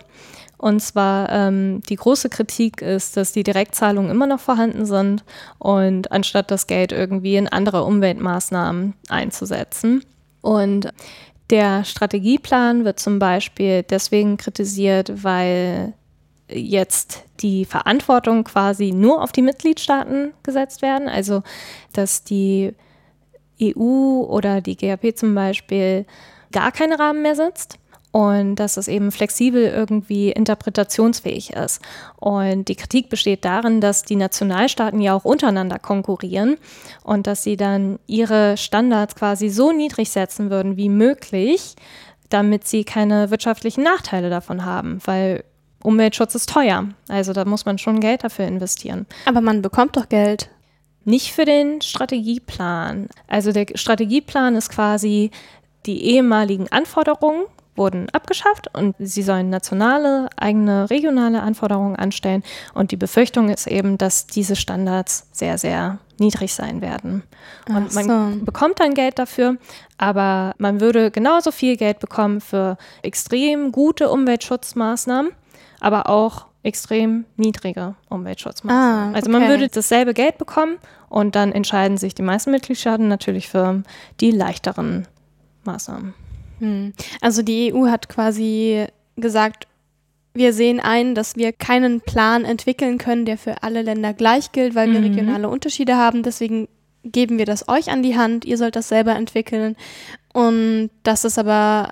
Und 0.56 0.80
zwar 0.80 1.30
ähm, 1.30 1.82
die 1.88 1.96
große 1.96 2.28
Kritik 2.28 2.80
ist, 2.80 3.16
dass 3.16 3.32
die 3.32 3.42
Direktzahlungen 3.42 4.10
immer 4.10 4.26
noch 4.26 4.40
vorhanden 4.40 4.86
sind 4.86 5.24
und 5.58 6.12
anstatt 6.12 6.50
das 6.50 6.66
Geld 6.66 6.92
irgendwie 6.92 7.36
in 7.36 7.48
andere 7.48 7.84
Umweltmaßnahmen 7.84 8.94
einzusetzen. 9.08 10.04
Und 10.40 10.90
der 11.50 11.84
Strategieplan 11.84 12.84
wird 12.84 13.00
zum 13.00 13.18
Beispiel 13.18 13.82
deswegen 13.82 14.36
kritisiert, 14.36 15.24
weil 15.24 15.94
jetzt 16.48 17.24
die 17.40 17.64
Verantwortung 17.64 18.44
quasi 18.44 18.92
nur 18.92 19.22
auf 19.22 19.32
die 19.32 19.42
Mitgliedstaaten 19.42 20.32
gesetzt 20.42 20.82
werden. 20.82 21.08
Also, 21.08 21.42
dass 21.92 22.24
die 22.24 22.74
EU 23.62 24.24
oder 24.26 24.60
die 24.60 24.76
GAP 24.76 25.16
zum 25.16 25.34
Beispiel 25.34 26.06
gar 26.52 26.72
keine 26.72 26.98
Rahmen 26.98 27.22
mehr 27.22 27.34
setzt 27.34 27.78
und 28.14 28.56
dass 28.56 28.76
es 28.76 28.86
eben 28.86 29.10
flexibel 29.10 29.64
irgendwie 29.64 30.30
interpretationsfähig 30.30 31.54
ist. 31.54 31.80
Und 32.16 32.68
die 32.68 32.76
Kritik 32.76 33.08
besteht 33.08 33.44
darin, 33.44 33.80
dass 33.80 34.02
die 34.02 34.14
Nationalstaaten 34.14 35.00
ja 35.00 35.14
auch 35.14 35.24
untereinander 35.24 35.80
konkurrieren 35.80 36.56
und 37.02 37.26
dass 37.26 37.42
sie 37.42 37.56
dann 37.56 37.98
ihre 38.06 38.56
Standards 38.56 39.16
quasi 39.16 39.48
so 39.48 39.72
niedrig 39.72 40.10
setzen 40.10 40.48
würden 40.48 40.76
wie 40.76 40.90
möglich, 40.90 41.74
damit 42.28 42.68
sie 42.68 42.84
keine 42.84 43.32
wirtschaftlichen 43.32 43.82
Nachteile 43.82 44.30
davon 44.30 44.64
haben, 44.64 45.00
weil 45.04 45.42
Umweltschutz 45.84 46.34
ist 46.34 46.48
teuer. 46.48 46.88
Also 47.08 47.32
da 47.32 47.44
muss 47.44 47.66
man 47.66 47.78
schon 47.78 48.00
Geld 48.00 48.24
dafür 48.24 48.46
investieren. 48.46 49.06
Aber 49.26 49.40
man 49.40 49.62
bekommt 49.62 49.96
doch 49.96 50.08
Geld. 50.08 50.50
Nicht 51.04 51.32
für 51.32 51.44
den 51.44 51.82
Strategieplan. 51.82 53.08
Also 53.28 53.52
der 53.52 53.66
Strategieplan 53.74 54.56
ist 54.56 54.70
quasi 54.70 55.30
die 55.84 56.02
ehemaligen 56.04 56.72
Anforderungen 56.72 57.44
wurden 57.76 58.08
abgeschafft 58.10 58.68
und 58.72 58.94
sie 58.98 59.22
sollen 59.22 59.50
nationale, 59.50 60.28
eigene, 60.36 60.88
regionale 60.90 61.42
Anforderungen 61.42 61.96
anstellen. 61.96 62.42
Und 62.72 62.92
die 62.92 62.96
Befürchtung 62.96 63.48
ist 63.48 63.66
eben, 63.66 63.98
dass 63.98 64.26
diese 64.26 64.56
Standards 64.56 65.26
sehr, 65.32 65.58
sehr 65.58 65.98
niedrig 66.18 66.54
sein 66.54 66.80
werden. 66.80 67.24
Und 67.68 67.88
Ach 67.90 67.94
man 67.94 68.38
so. 68.38 68.44
bekommt 68.44 68.80
dann 68.80 68.94
Geld 68.94 69.18
dafür, 69.18 69.56
aber 69.98 70.54
man 70.58 70.80
würde 70.80 71.10
genauso 71.10 71.50
viel 71.50 71.76
Geld 71.76 71.98
bekommen 71.98 72.40
für 72.40 72.78
extrem 73.02 73.72
gute 73.72 74.08
Umweltschutzmaßnahmen, 74.08 75.32
aber 75.84 76.08
auch 76.08 76.46
extrem 76.62 77.26
niedrige 77.36 77.94
Umweltschutzmaßnahmen. 78.08 79.12
Ah, 79.12 79.16
Also 79.16 79.30
man 79.30 79.42
okay. 79.42 79.50
würde 79.50 79.68
dasselbe 79.68 80.14
Geld 80.14 80.38
bekommen 80.38 80.78
und 81.10 81.36
dann 81.36 81.52
entscheiden 81.52 81.98
sich 81.98 82.14
die 82.14 82.22
meisten 82.22 82.50
Mitgliedstaaten 82.50 83.06
natürlich 83.06 83.48
für 83.48 83.82
die 84.20 84.30
leichteren 84.30 85.06
Maßnahmen. 85.64 86.14
Hm. 86.60 86.92
Also 87.20 87.42
die 87.42 87.72
EU 87.74 87.88
hat 87.88 88.08
quasi 88.08 88.86
gesagt, 89.16 89.66
wir 90.32 90.52
sehen 90.52 90.80
ein, 90.80 91.14
dass 91.14 91.36
wir 91.36 91.52
keinen 91.52 92.00
Plan 92.00 92.44
entwickeln 92.44 92.96
können, 92.98 93.24
der 93.26 93.36
für 93.38 93.62
alle 93.62 93.82
Länder 93.82 94.14
gleich 94.14 94.50
gilt, 94.52 94.74
weil 94.74 94.90
wir 94.90 95.00
Mhm. 95.00 95.06
regionale 95.06 95.48
Unterschiede 95.48 95.96
haben. 95.96 96.22
Deswegen 96.22 96.66
geben 97.04 97.36
wir 97.38 97.44
das 97.44 97.68
euch 97.68 97.90
an 97.90 98.02
die 98.02 98.16
Hand. 98.16 98.44
Ihr 98.46 98.56
sollt 98.56 98.74
das 98.74 98.88
selber 98.88 99.14
entwickeln. 99.14 99.76
Und 100.32 100.90
das 101.02 101.24
ist 101.24 101.38
aber 101.38 101.90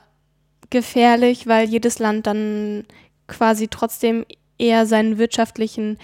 gefährlich, 0.70 1.47
weil 1.47 1.68
jedes 1.68 1.99
Land 1.99 2.26
dann 2.26 2.84
quasi 3.32 3.68
trotzdem 3.68 4.24
eher 4.58 4.86
seinen 4.86 5.18
wirtschaftlichen 5.18 5.98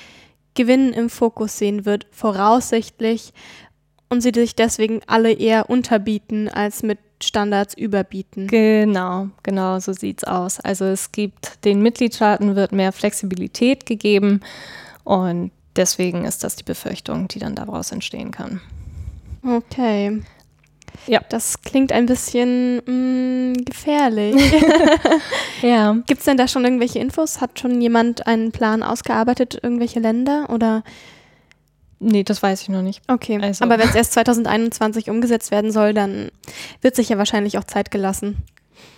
Gewinn 0.54 0.92
im 0.92 1.10
Fokus 1.10 1.58
sehen 1.58 1.84
wird, 1.84 2.06
voraussichtlich. 2.10 3.32
Und 4.08 4.22
sie 4.22 4.32
sich 4.34 4.56
deswegen 4.56 5.00
alle 5.06 5.32
eher 5.32 5.68
unterbieten, 5.68 6.48
als 6.48 6.82
mit 6.82 6.98
Standards 7.22 7.74
überbieten. 7.74 8.46
Genau, 8.46 9.28
genau 9.42 9.78
so 9.80 9.92
sieht's 9.92 10.24
aus. 10.24 10.60
Also 10.60 10.86
es 10.86 11.12
gibt 11.12 11.64
den 11.64 11.82
Mitgliedstaaten 11.82 12.56
wird 12.56 12.72
mehr 12.72 12.92
Flexibilität 12.92 13.84
gegeben 13.84 14.40
und 15.04 15.50
deswegen 15.76 16.24
ist 16.24 16.42
das 16.42 16.56
die 16.56 16.64
Befürchtung, 16.64 17.28
die 17.28 17.38
dann 17.38 17.54
daraus 17.54 17.92
entstehen 17.92 18.30
kann. 18.30 18.60
Okay. 19.44 20.22
Ja. 21.07 21.20
Das 21.28 21.62
klingt 21.62 21.93
ein 21.93 22.07
bisschen 22.07 22.76
mh, 23.53 23.62
gefährlich. 23.64 24.34
Ja. 25.62 25.97
Gibt 26.07 26.20
es 26.20 26.24
denn 26.26 26.36
da 26.36 26.47
schon 26.47 26.64
irgendwelche 26.64 27.01
Infos? 27.01 27.41
Hat 27.41 27.59
schon 27.59 27.80
jemand 27.80 28.26
einen 28.28 28.53
Plan 28.53 28.82
ausgearbeitet, 28.84 29.59
irgendwelche 29.62 29.99
Länder? 30.01 30.51
Oder 30.51 30.84
Nee, 32.01 32.22
das 32.22 32.41
weiß 32.43 32.62
ich 32.62 32.68
noch 32.68 32.82
nicht. 32.82 33.03
okay. 33.09 33.41
Also- 33.43 33.64
Aber 33.64 33.76
wenn 33.78 33.89
es 33.89 33.95
erst 33.97 34.12
2021 34.12 35.11
umgesetzt 35.11 35.51
werden 35.51 35.72
soll, 35.72 35.95
dann 35.95 36.30
wird 36.80 36.95
sich 36.95 37.09
ja 37.09 37.18
wahrscheinlich 37.18 37.59
auch 37.59 37.64
Zeit 37.64 37.91
gelassen. 37.91 38.36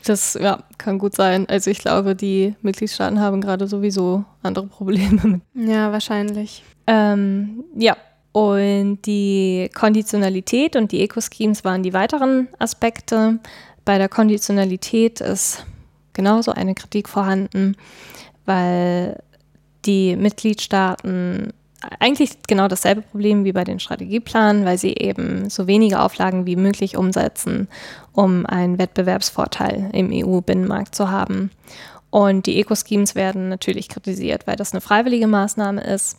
Das 0.04 0.34
ja, 0.38 0.64
kann 0.76 0.98
gut 0.98 1.14
sein. 1.14 1.48
Also 1.48 1.70
ich 1.70 1.78
glaube, 1.78 2.14
die 2.14 2.54
Mitgliedstaaten 2.60 3.18
haben 3.20 3.40
gerade 3.40 3.66
sowieso 3.66 4.24
andere 4.42 4.66
Probleme. 4.66 5.40
Ja, 5.54 5.92
wahrscheinlich. 5.92 6.62
Ähm, 6.86 7.64
ja, 7.74 7.96
und 8.32 9.02
die 9.06 9.70
Konditionalität 9.74 10.76
und 10.76 10.92
die 10.92 11.02
Eco-Schemes 11.02 11.64
waren 11.64 11.82
die 11.82 11.92
weiteren 11.92 12.48
Aspekte. 12.58 13.40
Bei 13.84 13.98
der 13.98 14.08
Konditionalität 14.08 15.20
ist 15.20 15.64
genauso 16.12 16.52
eine 16.52 16.74
Kritik 16.74 17.08
vorhanden, 17.08 17.76
weil 18.46 19.20
die 19.84 20.14
Mitgliedstaaten 20.14 21.52
eigentlich 21.98 22.42
genau 22.46 22.68
dasselbe 22.68 23.00
Problem 23.02 23.44
wie 23.44 23.52
bei 23.52 23.64
den 23.64 23.80
Strategieplanen, 23.80 24.64
weil 24.64 24.78
sie 24.78 24.92
eben 24.92 25.48
so 25.48 25.66
wenige 25.66 26.00
Auflagen 26.00 26.46
wie 26.46 26.56
möglich 26.56 26.96
umsetzen, 26.96 27.68
um 28.12 28.44
einen 28.46 28.78
Wettbewerbsvorteil 28.78 29.90
im 29.92 30.10
EU-Binnenmarkt 30.12 30.94
zu 30.94 31.10
haben. 31.10 31.50
Und 32.10 32.46
die 32.46 32.60
Eco-Schemes 32.60 33.14
werden 33.14 33.48
natürlich 33.48 33.88
kritisiert, 33.88 34.46
weil 34.46 34.56
das 34.56 34.72
eine 34.72 34.80
freiwillige 34.80 35.26
Maßnahme 35.26 35.80
ist. 35.80 36.18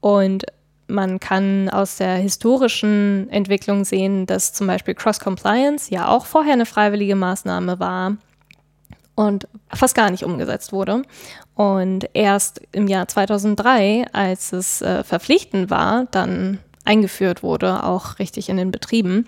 Und 0.00 0.44
man 0.88 1.20
kann 1.20 1.68
aus 1.68 1.96
der 1.96 2.16
historischen 2.16 3.28
Entwicklung 3.30 3.84
sehen, 3.84 4.26
dass 4.26 4.52
zum 4.52 4.66
Beispiel 4.66 4.94
Cross-Compliance 4.94 5.92
ja 5.92 6.08
auch 6.08 6.26
vorher 6.26 6.54
eine 6.54 6.66
freiwillige 6.66 7.14
Maßnahme 7.14 7.78
war 7.78 8.16
und 9.14 9.48
fast 9.72 9.94
gar 9.94 10.10
nicht 10.10 10.24
umgesetzt 10.24 10.72
wurde. 10.72 11.02
Und 11.54 12.08
erst 12.14 12.60
im 12.72 12.86
Jahr 12.86 13.08
2003, 13.08 14.06
als 14.12 14.52
es 14.52 14.80
äh, 14.80 15.04
verpflichtend 15.04 15.70
war, 15.70 16.06
dann 16.10 16.58
eingeführt 16.84 17.42
wurde, 17.42 17.84
auch 17.84 18.18
richtig 18.18 18.48
in 18.48 18.56
den 18.56 18.70
Betrieben. 18.70 19.26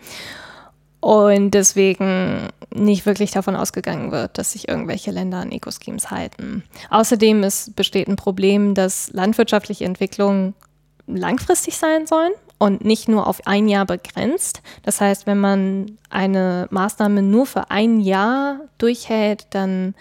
Und 1.01 1.53
deswegen 1.53 2.49
nicht 2.75 3.07
wirklich 3.07 3.33
davon 3.33 3.57
ausgegangen 3.57 4.13
wird, 4.13 4.39
dass 4.39 4.53
sich 4.53 4.69
irgendwelche 4.69 5.11
Länder 5.11 5.39
an 5.39 5.51
Eco-Schemes 5.51 6.11
halten. 6.11 6.63
Außerdem 6.91 7.43
ist, 7.43 7.75
besteht 7.75 8.07
ein 8.07 8.17
Problem, 8.17 8.75
dass 8.75 9.11
landwirtschaftliche 9.13 9.87
Entwicklungen 9.87 10.55
langfristig 11.17 11.77
sein 11.77 12.07
sollen 12.07 12.33
und 12.59 12.85
nicht 12.85 13.09
nur 13.09 13.27
auf 13.27 13.47
ein 13.47 13.69
Jahr 13.69 13.87
begrenzt. 13.87 14.63
Das 14.83 15.01
heißt, 15.01 15.27
wenn 15.27 15.39
man 15.39 15.99
eine 16.11 16.69
Maßnahme 16.71 17.23
nur 17.23 17.47
für 17.47 17.71
ein 17.71 18.01
Jahr 18.01 18.61
durchhält, 18.79 19.47
dann 19.51 19.95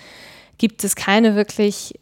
gibt 0.57 0.83
es 0.83 0.95
keine 0.95 1.35
wirklich 1.35 1.99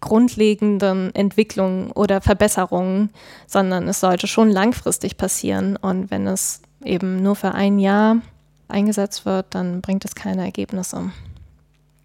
grundlegenden 0.00 1.14
Entwicklungen 1.14 1.90
oder 1.92 2.20
Verbesserungen, 2.20 3.10
sondern 3.46 3.88
es 3.88 4.00
sollte 4.00 4.26
schon 4.26 4.50
langfristig 4.50 5.16
passieren. 5.16 5.76
Und 5.76 6.10
wenn 6.10 6.26
es 6.26 6.60
eben 6.84 7.22
nur 7.22 7.36
für 7.36 7.54
ein 7.54 7.78
Jahr 7.78 8.18
eingesetzt 8.68 9.24
wird, 9.24 9.46
dann 9.50 9.80
bringt 9.80 10.04
es 10.04 10.14
keine 10.14 10.44
Ergebnisse. 10.44 11.10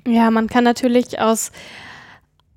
Ja, 0.06 0.32
man 0.32 0.48
kann 0.48 0.64
natürlich 0.64 1.20
aus 1.20 1.52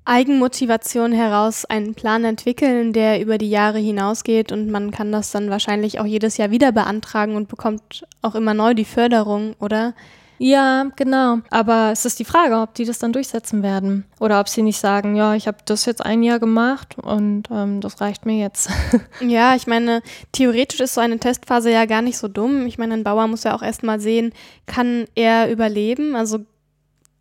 Eigenmotivation 0.07 1.11
heraus 1.11 1.65
einen 1.65 1.93
Plan 1.93 2.23
entwickeln, 2.23 2.93
der 2.93 3.21
über 3.21 3.37
die 3.37 3.49
Jahre 3.49 3.77
hinausgeht 3.77 4.53
und 4.53 4.71
man 4.71 4.91
kann 4.91 5.11
das 5.11 5.31
dann 5.31 5.49
wahrscheinlich 5.49 5.99
auch 5.99 6.05
jedes 6.05 6.37
Jahr 6.37 6.49
wieder 6.49 6.71
beantragen 6.71 7.35
und 7.35 7.49
bekommt 7.49 8.05
auch 8.21 8.33
immer 8.33 8.53
neu 8.53 8.73
die 8.73 8.85
Förderung, 8.85 9.55
oder? 9.59 9.93
Ja, 10.39 10.91
genau. 10.95 11.39
Aber 11.49 11.91
es 11.91 12.05
ist 12.05 12.19
die 12.19 12.25
Frage, 12.25 12.59
ob 12.59 12.75
die 12.75 12.85
das 12.85 12.99
dann 12.99 13.11
durchsetzen 13.11 13.63
werden. 13.63 14.05
Oder 14.19 14.39
ob 14.39 14.47
sie 14.47 14.61
nicht 14.61 14.77
sagen, 14.77 15.15
ja, 15.15 15.35
ich 15.35 15.47
habe 15.47 15.57
das 15.65 15.85
jetzt 15.85 16.05
ein 16.05 16.23
Jahr 16.23 16.39
gemacht 16.39 16.95
und 16.97 17.43
ähm, 17.51 17.81
das 17.81 17.99
reicht 18.01 18.25
mir 18.25 18.37
jetzt. 18.37 18.69
Ja, 19.19 19.55
ich 19.55 19.67
meine, 19.67 20.01
theoretisch 20.31 20.79
ist 20.79 20.93
so 20.93 21.01
eine 21.01 21.19
Testphase 21.19 21.71
ja 21.71 21.85
gar 21.85 22.01
nicht 22.01 22.17
so 22.17 22.27
dumm. 22.27 22.65
Ich 22.67 22.77
meine, 22.77 22.93
ein 22.93 23.03
Bauer 23.03 23.27
muss 23.27 23.43
ja 23.43 23.55
auch 23.55 23.63
erstmal 23.63 23.99
sehen, 23.99 24.31
kann 24.67 25.05
er 25.15 25.51
überleben? 25.51 26.15
Also 26.15 26.45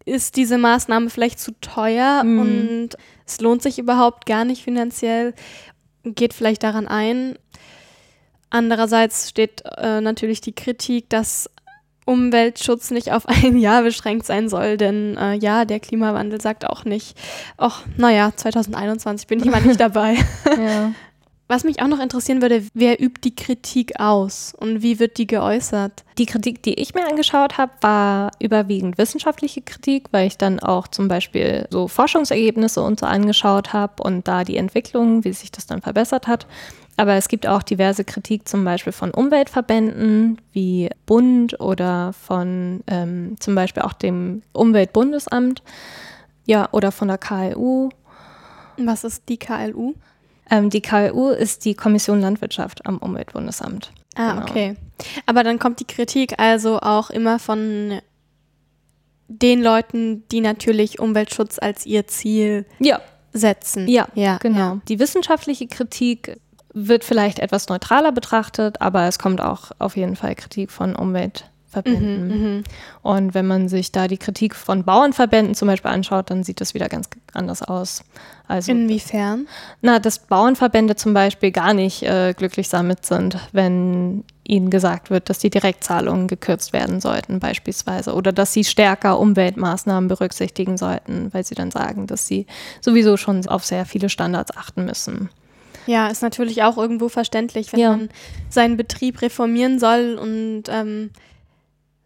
ist 0.07 0.37
diese 0.37 0.57
Maßnahme 0.57 1.11
vielleicht 1.11 1.39
zu 1.41 1.53
teuer 1.61 2.25
Mhm. 2.25 2.39
und 2.41 2.89
es 3.27 3.41
lohnt 3.41 3.63
sich 3.63 3.79
überhaupt 3.79 4.25
gar 4.25 4.45
nicht 4.47 4.63
finanziell, 4.65 5.35
geht 6.05 6.33
vielleicht 6.33 6.63
daran 6.63 6.89
ein. 6.89 7.37
Andererseits 8.51 9.29
steht 9.29 9.63
äh, 9.77 10.01
natürlich 10.01 10.41
die 10.41 10.55
Kritik, 10.55 11.11
dass 11.11 11.51
Umweltschutz 12.05 12.93
nicht 12.93 13.11
auf 13.13 13.27
ein 13.45 13.59
Jahr 13.59 13.83
beschränkt 13.83 14.27
sein 14.27 14.49
soll, 14.49 14.77
denn 14.77 15.17
äh, 15.17 15.35
ja, 15.35 15.65
der 15.65 15.81
Klimawandel 15.81 16.41
sagt 16.41 16.65
auch 16.65 16.85
nicht, 16.85 17.19
ach, 17.59 17.83
naja, 17.97 18.33
2021 18.35 19.27
bin 19.27 19.41
ich 19.41 19.47
mal 19.47 19.61
nicht 19.63 19.81
dabei. 19.81 20.15
ja. 20.47 20.93
Was 21.49 21.63
mich 21.63 21.81
auch 21.81 21.87
noch 21.87 22.01
interessieren 22.01 22.43
würde, 22.43 22.65
wer 22.75 23.01
übt 23.01 23.21
die 23.23 23.37
Kritik 23.37 24.01
aus 24.01 24.53
und 24.59 24.83
wie 24.83 24.99
wird 24.99 25.17
die 25.17 25.29
geäußert? 25.29 26.05
Die 26.19 26.27
Kritik, 26.27 26.61
die 26.65 26.75
ich 26.75 26.93
mir 26.93 27.07
angeschaut 27.07 27.57
habe, 27.57 27.71
war 27.83 28.33
überwiegend 28.41 28.99
wissenschaftliche 28.99 29.63
Kritik, 29.63 30.09
weil 30.11 30.27
ich 30.27 30.39
dann 30.39 30.59
auch 30.59 30.89
zum 30.89 31.07
Beispiel 31.07 31.69
so 31.71 31.87
Forschungsergebnisse 31.87 32.83
und 32.83 32.99
so 32.99 33.07
angeschaut 33.07 33.73
habe 33.73 34.03
und 34.03 34.27
da 34.27 34.43
die 34.43 34.57
Entwicklung, 34.57 35.23
wie 35.23 35.33
sich 35.33 35.53
das 35.53 35.67
dann 35.67 35.83
verbessert 35.83 36.27
hat. 36.27 36.49
Aber 36.97 37.15
es 37.15 37.29
gibt 37.29 37.47
auch 37.47 37.63
diverse 37.63 38.05
Kritik 38.05 38.49
zum 38.49 38.65
Beispiel 38.65 38.93
von 38.93 39.13
Umweltverbänden 39.13 40.41
wie 40.53 40.91
Bund 41.05 41.61
oder 41.61 42.13
von 42.13 42.81
ähm, 42.89 43.37
zum 43.39 43.55
Beispiel 43.55 43.85
auch 43.85 43.93
dem 43.93 44.43
Umweltbundesamt, 44.53 45.63
ja, 46.45 46.69
oder 46.73 46.91
von 46.91 47.07
der 47.07 47.19
KLU. 47.19 47.91
Was 48.79 49.05
ist 49.05 49.29
die 49.29 49.39
KLU? 49.39 49.95
Ähm, 50.51 50.71
die 50.71 50.81
KLU 50.81 51.31
ist 51.31 51.65
die 51.65 51.75
Kommission 51.75 52.21
Landwirtschaft 52.21 52.87
am 52.87 52.99
Umweltbundesamt. 52.99 53.93
Ah, 54.15 54.33
Genau. 54.33 54.43
okay. 54.43 54.77
Aber 55.27 55.43
dann 55.43 55.59
kommt 55.59 55.81
die 55.81 55.85
Kritik 55.87 56.39
also 56.39 56.81
auch 56.81 57.11
immer 57.11 57.39
von 57.39 58.01
den 59.29 59.63
Leuten, 59.63 60.27
die 60.31 60.41
natürlich 60.41 61.01
Umweltschutz 61.01 61.59
als 61.59 61.85
ihr 61.85 62.07
Ziel 62.07 62.65
ja. 62.79 63.01
setzen. 63.33 63.89
Ja, 63.89 64.09
ja 64.15 64.39
genau. 64.39 64.59
Ja. 64.59 64.81
Die 64.89 64.99
wissenschaftliche 64.99 65.67
Kritik 65.67 66.39
wird 66.73 67.05
vielleicht 67.05 67.39
etwas 67.39 67.69
neutraler 67.69 68.13
betrachtet, 68.13 68.81
aber 68.81 69.07
es 69.07 69.19
kommt 69.19 69.41
auch 69.41 69.73
auf 69.79 69.97
jeden 69.97 70.15
Fall 70.15 70.35
Kritik 70.35 70.71
von 70.71 70.95
Umwelt 70.95 71.51
Verbänden. 71.69 72.29
Mhm, 72.29 72.45
mhm, 72.45 72.65
und 73.03 73.35
wenn 73.35 73.47
man 73.47 73.69
sich 73.69 73.93
da 73.93 74.09
die 74.09 74.19
Kritik 74.19 74.55
von 74.55 74.85
Bauernverbänden 74.85 75.55
zum 75.55 75.69
Beispiel 75.69 75.91
anschaut, 75.91 76.31
dann 76.31 76.45
sieht 76.45 76.61
das 76.61 76.75
wieder 76.75 76.89
ganz 76.89 77.09
anders 77.33 77.63
aus. 77.63 78.05
Also, 78.49 78.73
Inwiefern? 78.73 79.49
Na, 79.83 79.99
dass 79.99 80.21
Bauernverbände 80.21 80.95
zum 80.97 81.13
Beispiel 81.13 81.51
gar 81.51 81.75
nicht 81.75 82.03
äh, 82.03 82.35
glücklich 82.37 82.69
damit 82.69 83.05
sind, 83.05 83.37
wenn 83.53 84.25
ihnen 84.45 84.71
gesagt 84.71 85.11
wird, 85.11 85.29
dass 85.29 85.39
die 85.39 85.51
Direktzahlungen 85.51 86.29
gekürzt 86.29 86.73
werden 86.73 87.01
sollten 87.01 87.41
beispielsweise 87.41 88.15
oder 88.15 88.33
dass 88.33 88.53
sie 88.53 88.65
stärker 88.65 89.19
Umweltmaßnahmen 89.19 90.09
berücksichtigen 90.09 90.77
sollten, 90.77 91.33
weil 91.33 91.45
sie 91.45 91.57
dann 91.57 91.73
sagen, 91.73 92.07
dass 92.07 92.29
sie 92.29 92.47
sowieso 92.81 93.17
schon 93.17 93.47
auf 93.49 93.65
sehr 93.65 93.85
viele 93.85 94.09
Standards 94.09 94.57
achten 94.57 94.85
müssen. 94.85 95.31
Ja, 95.87 96.09
ist 96.09 96.23
natürlich 96.23 96.63
auch 96.63 96.77
irgendwo 96.77 97.09
verständlich, 97.09 97.73
wenn 97.73 97.81
ja. 97.81 97.91
man 97.91 98.09
seinen 98.49 98.77
Betrieb 98.77 99.23
reformieren 99.23 99.79
soll 99.79 100.19
und 100.21 100.65
ähm, 100.69 101.11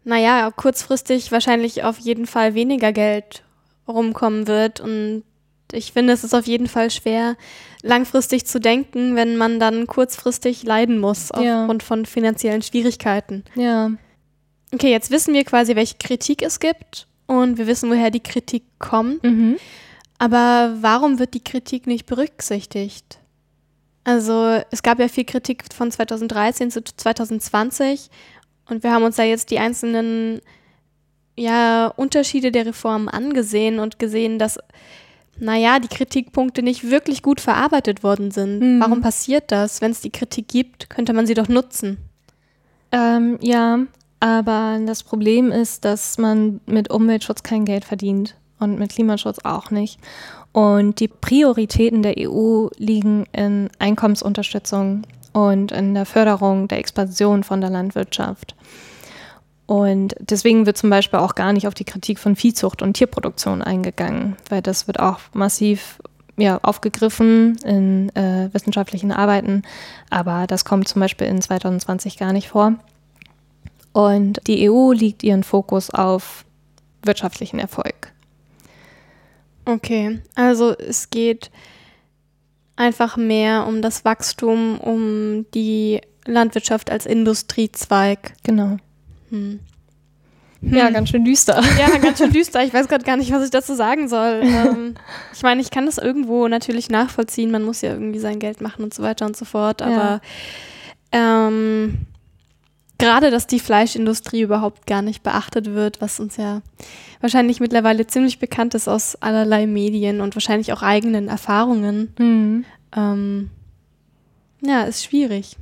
naja, 0.03 0.49
kurzfristig 0.51 1.31
wahrscheinlich 1.31 1.83
auf 1.83 1.99
jeden 1.99 2.25
Fall 2.25 2.53
weniger 2.53 2.91
Geld 2.91 3.43
rumkommen 3.87 4.47
wird. 4.47 4.79
Und 4.79 5.23
ich 5.71 5.93
finde, 5.93 6.13
es 6.13 6.23
ist 6.23 6.33
auf 6.33 6.47
jeden 6.47 6.67
Fall 6.67 6.89
schwer, 6.89 7.35
langfristig 7.83 8.45
zu 8.45 8.59
denken, 8.59 9.15
wenn 9.15 9.37
man 9.37 9.59
dann 9.59 9.87
kurzfristig 9.87 10.63
leiden 10.63 10.99
muss 10.99 11.31
aufgrund 11.31 11.81
ja. 11.81 11.87
von 11.87 12.05
finanziellen 12.05 12.61
Schwierigkeiten. 12.61 13.43
Ja. 13.55 13.91
Okay, 14.73 14.91
jetzt 14.91 15.11
wissen 15.11 15.33
wir 15.33 15.43
quasi, 15.43 15.75
welche 15.75 15.95
Kritik 15.99 16.41
es 16.41 16.59
gibt 16.59 17.07
und 17.27 17.57
wir 17.57 17.67
wissen, 17.67 17.89
woher 17.89 18.09
die 18.11 18.21
Kritik 18.21 18.63
kommt. 18.79 19.23
Mhm. 19.23 19.57
Aber 20.17 20.77
warum 20.81 21.19
wird 21.19 21.33
die 21.33 21.43
Kritik 21.43 21.87
nicht 21.87 22.05
berücksichtigt? 22.05 23.19
Also 24.03 24.61
es 24.71 24.81
gab 24.83 24.99
ja 24.99 25.07
viel 25.07 25.25
Kritik 25.25 25.63
von 25.73 25.91
2013 25.91 26.71
zu 26.71 26.83
2020 26.83 28.09
und 28.71 28.83
wir 28.83 28.91
haben 28.91 29.03
uns 29.03 29.17
da 29.17 29.23
jetzt 29.23 29.51
die 29.51 29.59
einzelnen 29.59 30.41
ja, 31.35 31.87
Unterschiede 31.87 32.51
der 32.51 32.65
Reformen 32.65 33.09
angesehen 33.09 33.79
und 33.79 33.99
gesehen, 33.99 34.39
dass, 34.39 34.59
naja, 35.37 35.79
die 35.79 35.87
Kritikpunkte 35.87 36.63
nicht 36.63 36.89
wirklich 36.89 37.21
gut 37.21 37.41
verarbeitet 37.41 38.03
worden 38.03 38.31
sind. 38.31 38.59
Mhm. 38.59 38.79
Warum 38.79 39.01
passiert 39.01 39.51
das? 39.51 39.81
Wenn 39.81 39.91
es 39.91 40.01
die 40.01 40.11
Kritik 40.11 40.47
gibt, 40.47 40.89
könnte 40.89 41.13
man 41.13 41.27
sie 41.27 41.33
doch 41.33 41.47
nutzen. 41.47 41.97
Ähm, 42.91 43.37
ja, 43.41 43.79
aber 44.19 44.79
das 44.85 45.03
Problem 45.03 45.51
ist, 45.51 45.85
dass 45.85 46.17
man 46.17 46.61
mit 46.65 46.91
Umweltschutz 46.91 47.43
kein 47.43 47.65
Geld 47.65 47.85
verdient 47.85 48.35
und 48.59 48.77
mit 48.77 48.91
Klimaschutz 48.91 49.39
auch 49.43 49.71
nicht. 49.71 49.99
Und 50.53 50.99
die 50.99 51.07
Prioritäten 51.07 52.03
der 52.03 52.15
EU 52.17 52.67
liegen 52.77 53.25
in 53.31 53.69
Einkommensunterstützung 53.79 55.03
und 55.33 55.71
in 55.71 55.93
der 55.93 56.05
Förderung 56.05 56.67
der 56.67 56.79
Expansion 56.79 57.43
von 57.43 57.61
der 57.61 57.69
Landwirtschaft. 57.69 58.55
Und 59.65 60.15
deswegen 60.19 60.65
wird 60.65 60.77
zum 60.77 60.89
Beispiel 60.89 61.19
auch 61.19 61.35
gar 61.35 61.53
nicht 61.53 61.67
auf 61.67 61.73
die 61.73 61.85
Kritik 61.85 62.19
von 62.19 62.35
Viehzucht 62.35 62.81
und 62.81 62.93
Tierproduktion 62.93 63.61
eingegangen, 63.61 64.35
weil 64.49 64.61
das 64.61 64.87
wird 64.87 64.99
auch 64.99 65.19
massiv 65.33 65.99
ja, 66.37 66.59
aufgegriffen 66.61 67.57
in 67.63 68.13
äh, 68.15 68.49
wissenschaftlichen 68.51 69.11
Arbeiten, 69.11 69.61
aber 70.09 70.47
das 70.47 70.65
kommt 70.65 70.87
zum 70.87 70.99
Beispiel 70.99 71.27
in 71.27 71.41
2020 71.41 72.17
gar 72.17 72.33
nicht 72.33 72.49
vor. 72.49 72.73
Und 73.93 74.41
die 74.47 74.69
EU 74.69 74.91
legt 74.91 75.23
ihren 75.23 75.43
Fokus 75.43 75.89
auf 75.89 76.45
wirtschaftlichen 77.03 77.59
Erfolg. 77.59 78.11
Okay, 79.65 80.19
also 80.35 80.75
es 80.77 81.09
geht 81.09 81.51
einfach 82.81 83.15
mehr 83.15 83.65
um 83.67 83.81
das 83.81 84.03
Wachstum, 84.03 84.79
um 84.79 85.45
die 85.53 86.01
Landwirtschaft 86.25 86.91
als 86.91 87.05
Industriezweig. 87.05 88.33
Genau. 88.43 88.77
Hm. 89.29 89.59
Ja, 90.61 90.87
hm. 90.87 90.93
ganz 90.93 91.09
schön 91.09 91.23
düster. 91.23 91.61
Ja, 91.79 91.97
ganz 91.97 92.17
schön 92.17 92.31
düster. 92.33 92.63
Ich 92.63 92.73
weiß 92.73 92.87
gerade 92.87 93.03
gar 93.03 93.17
nicht, 93.17 93.31
was 93.31 93.43
ich 93.43 93.51
dazu 93.51 93.75
sagen 93.75 94.07
soll. 94.07 94.41
Ähm, 94.51 94.95
ich 95.33 95.43
meine, 95.43 95.61
ich 95.61 95.71
kann 95.71 95.85
das 95.85 95.97
irgendwo 95.97 96.47
natürlich 96.47 96.89
nachvollziehen. 96.89 97.51
Man 97.51 97.63
muss 97.63 97.81
ja 97.81 97.91
irgendwie 97.91 98.19
sein 98.19 98.39
Geld 98.39 98.61
machen 98.61 98.83
und 98.83 98.93
so 98.93 99.01
weiter 99.01 99.25
und 99.25 99.35
so 99.35 99.45
fort. 99.45 99.81
Aber 99.81 100.21
ja. 101.13 101.47
ähm, 101.47 102.05
gerade, 103.01 103.31
dass 103.31 103.47
die 103.47 103.59
Fleischindustrie 103.59 104.41
überhaupt 104.41 104.87
gar 104.87 105.01
nicht 105.01 105.23
beachtet 105.23 105.73
wird, 105.73 105.99
was 106.01 106.19
uns 106.19 106.37
ja 106.37 106.61
wahrscheinlich 107.19 107.59
mittlerweile 107.59 108.07
ziemlich 108.07 108.39
bekannt 108.39 108.75
ist 108.75 108.87
aus 108.87 109.15
allerlei 109.15 109.67
Medien 109.67 110.21
und 110.21 110.35
wahrscheinlich 110.35 110.71
auch 110.71 110.81
eigenen 110.81 111.27
Erfahrungen. 111.27 112.13
Mhm. 112.17 112.65
Ähm, 112.95 113.49
ja, 114.61 114.83
ist 114.83 115.03
schwierig. 115.03 115.57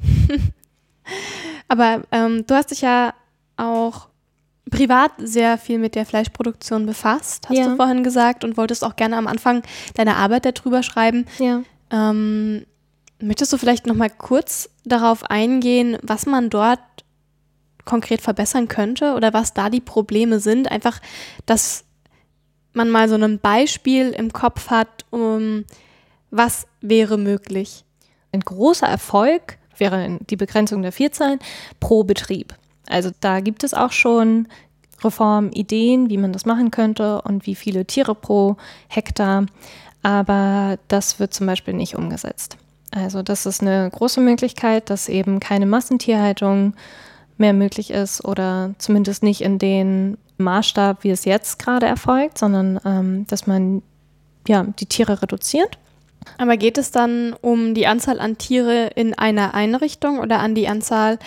Aber 1.68 2.04
ähm, 2.12 2.46
du 2.46 2.56
hast 2.56 2.72
dich 2.72 2.82
ja 2.82 3.14
auch 3.58 4.10
privat 4.70 5.12
sehr 5.18 5.58
viel 5.58 5.80
mit 5.80 5.96
der 5.96 6.06
Fleischproduktion 6.06 6.86
befasst, 6.86 7.50
hast 7.50 7.58
ja. 7.58 7.70
du 7.70 7.76
vorhin 7.76 8.04
gesagt, 8.04 8.44
und 8.44 8.58
wolltest 8.58 8.84
auch 8.84 8.96
gerne 8.96 9.18
am 9.18 9.28
Anfang 9.28 9.64
deiner 9.96 10.18
Arbeit 10.18 10.46
darüber 10.46 10.84
schreiben. 10.84 11.26
Ja. 11.40 11.64
Ähm, 11.92 12.66
möchtest 13.22 13.52
du 13.54 13.58
vielleicht 13.58 13.88
noch 13.88 13.96
mal 13.96 14.10
kurz 14.10 14.70
darauf 14.86 15.24
eingehen, 15.30 15.98
was 16.02 16.26
man 16.26 16.50
dort 16.50 16.80
konkret 17.90 18.22
verbessern 18.22 18.68
könnte 18.68 19.16
oder 19.16 19.34
was 19.34 19.54
da 19.54 19.70
die 19.72 19.82
Probleme 19.82 20.40
sind. 20.40 20.72
Einfach, 20.72 21.00
dass 21.48 21.86
man 22.74 22.90
mal 22.92 23.10
so 23.10 23.16
ein 23.16 23.40
Beispiel 23.40 24.12
im 24.12 24.32
Kopf 24.32 24.70
hat, 24.70 25.06
um 25.10 25.66
was 26.30 26.68
wäre 26.82 27.18
möglich. 27.18 27.84
Ein 28.32 28.42
großer 28.42 28.88
Erfolg 28.88 29.58
wäre 29.76 30.20
die 30.30 30.36
Begrenzung 30.36 30.84
der 30.84 30.92
Vierzahlen 30.92 31.40
pro 31.80 32.04
Betrieb. 32.04 32.54
Also 32.88 33.10
da 33.22 33.40
gibt 33.40 33.64
es 33.64 33.74
auch 33.74 33.92
schon 33.92 34.48
Reformideen, 35.04 36.10
wie 36.12 36.18
man 36.18 36.32
das 36.32 36.46
machen 36.46 36.70
könnte 36.70 37.24
und 37.24 37.48
wie 37.48 37.56
viele 37.56 37.86
Tiere 37.86 38.14
pro 38.14 38.58
Hektar. 38.88 39.48
Aber 40.04 40.78
das 40.90 41.20
wird 41.20 41.34
zum 41.34 41.48
Beispiel 41.48 41.74
nicht 41.74 41.96
umgesetzt. 41.96 42.58
Also 42.92 43.24
das 43.24 43.46
ist 43.48 43.62
eine 43.62 43.90
große 43.90 44.22
Möglichkeit, 44.22 44.90
dass 44.92 45.10
eben 45.10 45.40
keine 45.40 45.66
Massentierhaltung 45.66 46.76
mehr 47.40 47.54
möglich 47.54 47.92
ist 47.92 48.24
oder 48.26 48.76
zumindest 48.78 49.24
nicht 49.24 49.42
in 49.42 49.60
den 49.60 50.18
Maßstab, 50.38 51.04
wie 51.04 51.10
es 51.10 51.26
jetzt 51.26 51.60
gerade 51.60 51.86
erfolgt, 51.86 52.38
sondern 52.38 52.80
ähm, 52.86 53.28
dass 53.28 53.48
man 53.48 53.82
ja, 54.48 54.64
die 54.64 54.86
Tiere 54.86 55.22
reduziert. 55.22 55.78
Aber 56.38 56.58
geht 56.58 56.78
es 56.78 56.92
dann 56.92 57.36
um 57.42 57.74
die 57.74 57.88
Anzahl 57.88 58.20
an 58.20 58.38
Tiere 58.38 58.92
in 58.96 59.18
einer 59.18 59.54
Einrichtung 59.54 60.20
oder 60.20 60.40
an 60.40 60.56
die 60.56 60.68
Anzahl 60.68 61.20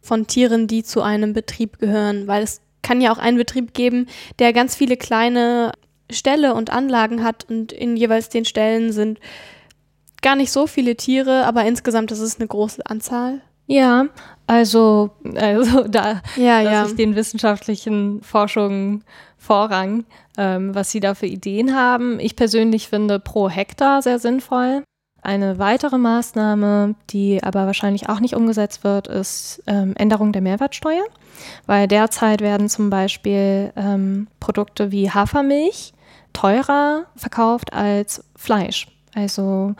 von 0.00 0.26
Tieren, 0.26 0.66
die 0.66 0.82
zu 0.82 1.02
einem 1.02 1.32
Betrieb 1.32 1.78
gehören? 1.78 2.26
Weil 2.26 2.42
es 2.42 2.60
kann 2.82 3.00
ja 3.00 3.12
auch 3.12 3.18
einen 3.18 3.36
Betrieb 3.36 3.74
geben, 3.74 4.06
der 4.38 4.52
ganz 4.52 4.74
viele 4.74 4.96
kleine 4.96 5.72
Ställe 6.10 6.54
und 6.54 6.70
Anlagen 6.70 7.22
hat 7.22 7.44
und 7.48 7.72
in 7.72 7.96
jeweils 7.96 8.28
den 8.28 8.44
Ställen 8.44 8.92
sind 8.92 9.18
gar 10.22 10.36
nicht 10.36 10.50
so 10.50 10.66
viele 10.66 10.96
Tiere, 10.96 11.44
aber 11.44 11.64
insgesamt 11.64 12.10
ist 12.12 12.20
es 12.20 12.38
eine 12.38 12.48
große 12.48 12.86
Anzahl. 12.86 13.40
Ja, 13.68 14.06
also, 14.48 15.10
also 15.36 15.82
da 15.88 16.22
ja, 16.36 16.60
lasse 16.62 16.74
ja. 16.74 16.86
ich 16.86 16.96
den 16.96 17.14
wissenschaftlichen 17.14 18.20
Forschungen 18.22 19.04
Vorrang, 19.36 20.04
ähm, 20.36 20.74
was 20.74 20.90
sie 20.90 20.98
da 20.98 21.14
für 21.14 21.26
Ideen 21.26 21.76
haben. 21.76 22.18
Ich 22.18 22.34
persönlich 22.34 22.88
finde 22.88 23.20
pro 23.20 23.48
Hektar 23.48 24.02
sehr 24.02 24.18
sinnvoll. 24.18 24.82
Eine 25.22 25.58
weitere 25.58 25.98
Maßnahme, 25.98 26.94
die 27.10 27.42
aber 27.42 27.66
wahrscheinlich 27.66 28.08
auch 28.08 28.20
nicht 28.20 28.34
umgesetzt 28.34 28.84
wird, 28.84 29.06
ist 29.06 29.62
ähm, 29.66 29.94
Änderung 29.96 30.32
der 30.32 30.42
Mehrwertsteuer, 30.42 31.04
weil 31.66 31.86
derzeit 31.86 32.40
werden 32.40 32.68
zum 32.68 32.88
Beispiel 32.88 33.72
ähm, 33.76 34.28
Produkte 34.40 34.90
wie 34.90 35.10
Hafermilch 35.10 35.92
teurer 36.32 37.04
verkauft 37.16 37.72
als 37.72 38.24
Fleisch. 38.36 38.86
Also 39.14 39.74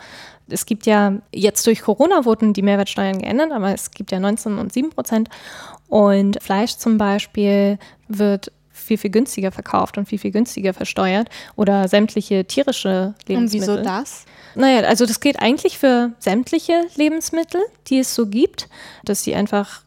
es 0.49 0.65
gibt 0.65 0.85
ja 0.85 1.13
jetzt 1.33 1.65
durch 1.67 1.81
Corona 1.81 2.25
wurden 2.25 2.53
die 2.53 2.61
Mehrwertsteuern 2.61 3.19
geändert, 3.19 3.51
aber 3.51 3.73
es 3.73 3.91
gibt 3.91 4.11
ja 4.11 4.19
19 4.19 4.57
und 4.57 4.73
7 4.73 4.89
Prozent. 4.89 5.29
Und 5.87 6.41
Fleisch 6.41 6.77
zum 6.77 6.97
Beispiel 6.97 7.79
wird 8.07 8.51
viel, 8.71 8.97
viel 8.97 9.11
günstiger 9.11 9.51
verkauft 9.51 9.97
und 9.97 10.07
viel, 10.07 10.19
viel 10.19 10.31
günstiger 10.31 10.73
versteuert 10.73 11.29
oder 11.55 11.87
sämtliche 11.87 12.45
tierische 12.45 13.13
Lebensmittel. 13.27 13.69
Und 13.69 13.77
wieso 13.77 13.83
das? 13.83 14.25
Naja, 14.55 14.81
also 14.87 15.05
das 15.05 15.19
geht 15.19 15.39
eigentlich 15.39 15.77
für 15.77 16.13
sämtliche 16.19 16.85
Lebensmittel, 16.95 17.61
die 17.87 17.99
es 17.99 18.15
so 18.15 18.27
gibt, 18.27 18.67
dass 19.05 19.23
sie 19.23 19.35
einfach 19.35 19.83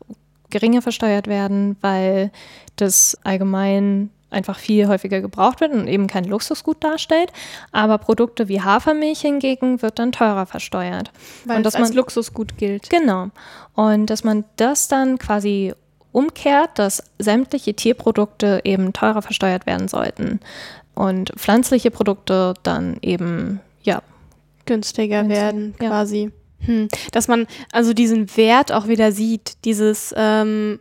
geringer 0.50 0.82
versteuert 0.82 1.26
werden, 1.26 1.76
weil 1.80 2.30
das 2.76 3.18
allgemein 3.24 4.10
einfach 4.32 4.58
viel 4.58 4.88
häufiger 4.88 5.20
gebraucht 5.20 5.60
wird 5.60 5.72
und 5.72 5.88
eben 5.88 6.06
kein 6.06 6.24
Luxusgut 6.24 6.82
darstellt. 6.82 7.32
Aber 7.70 7.98
Produkte 7.98 8.48
wie 8.48 8.60
Hafermilch 8.60 9.20
hingegen 9.20 9.82
wird 9.82 9.98
dann 9.98 10.12
teurer 10.12 10.46
versteuert. 10.46 11.10
Weil 11.44 11.58
und 11.58 11.66
es 11.66 11.74
als 11.74 11.94
Luxusgut 11.94 12.56
gilt. 12.56 12.90
Genau. 12.90 13.28
Und 13.74 14.06
dass 14.06 14.24
man 14.24 14.44
das 14.56 14.88
dann 14.88 15.18
quasi 15.18 15.74
umkehrt, 16.12 16.78
dass 16.78 17.02
sämtliche 17.18 17.74
Tierprodukte 17.74 18.60
eben 18.64 18.92
teurer 18.92 19.22
versteuert 19.22 19.66
werden 19.66 19.88
sollten 19.88 20.40
und 20.94 21.32
pflanzliche 21.36 21.90
Produkte 21.90 22.54
dann 22.62 22.98
eben, 23.02 23.60
ja. 23.82 24.02
Günstiger 24.66 25.28
werden, 25.28 25.74
ja. 25.80 25.88
quasi. 25.88 26.30
Hm. 26.60 26.88
Dass 27.10 27.28
man 27.28 27.46
also 27.72 27.92
diesen 27.92 28.36
Wert 28.36 28.70
auch 28.72 28.86
wieder 28.86 29.10
sieht, 29.10 29.64
dieses 29.64 30.14
ähm, 30.16 30.78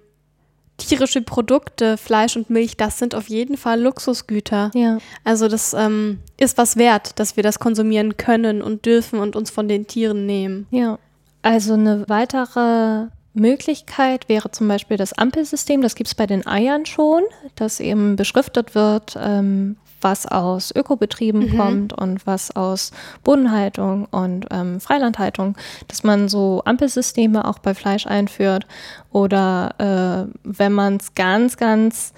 tierische 0.88 1.22
Produkte, 1.22 1.98
Fleisch 1.98 2.36
und 2.36 2.50
Milch, 2.50 2.78
das 2.78 2.98
sind 2.98 3.16
auf 3.16 3.30
jeden 3.30 3.58
Fall 3.58 3.82
Luxusgüter. 3.82 4.72
Ja. 4.74 4.98
Also 5.24 5.48
das 5.48 5.74
ähm, 5.74 6.20
ist 6.38 6.58
was 6.58 6.78
wert, 6.78 7.20
dass 7.20 7.36
wir 7.36 7.44
das 7.44 7.60
konsumieren 7.60 8.18
können 8.18 8.62
und 8.62 8.86
dürfen 8.86 9.20
und 9.20 9.36
uns 9.36 9.50
von 9.50 9.68
den 9.68 9.88
Tieren 9.88 10.26
nehmen. 10.26 10.68
Ja. 10.72 11.00
Also 11.42 11.74
eine 11.74 12.08
weitere 12.08 13.08
Möglichkeit 13.34 14.28
wäre 14.30 14.52
zum 14.52 14.68
Beispiel 14.68 14.98
das 14.98 15.14
Ampelsystem. 15.14 15.82
Das 15.82 15.96
gibt 15.96 16.08
es 16.08 16.16
bei 16.16 16.28
den 16.28 16.46
Eiern 16.46 16.86
schon, 16.86 17.24
dass 17.56 17.80
eben 17.80 18.16
beschriftet 18.16 18.76
wird, 18.76 19.18
ähm, 19.20 19.78
was 20.02 20.26
aus 20.26 20.72
Ökobetrieben 20.76 21.52
mhm. 21.52 21.58
kommt 21.58 21.94
und 21.94 22.26
was 22.28 22.56
aus 22.56 22.92
Bodenhaltung 23.24 24.06
und 24.06 24.48
ähm, 24.52 24.80
Freilandhaltung, 24.80 25.56
dass 25.88 26.04
man 26.04 26.30
so 26.30 26.62
Ampelsysteme 26.66 27.46
auch 27.48 27.60
bei 27.60 27.74
Fleisch 27.74 28.08
einführt 28.08 28.66
oder 29.12 30.28
äh, 30.28 30.34
wenn 30.44 30.74
man 30.74 30.98
es 30.98 31.16
ganz, 31.16 31.58
ganz 31.58 32.14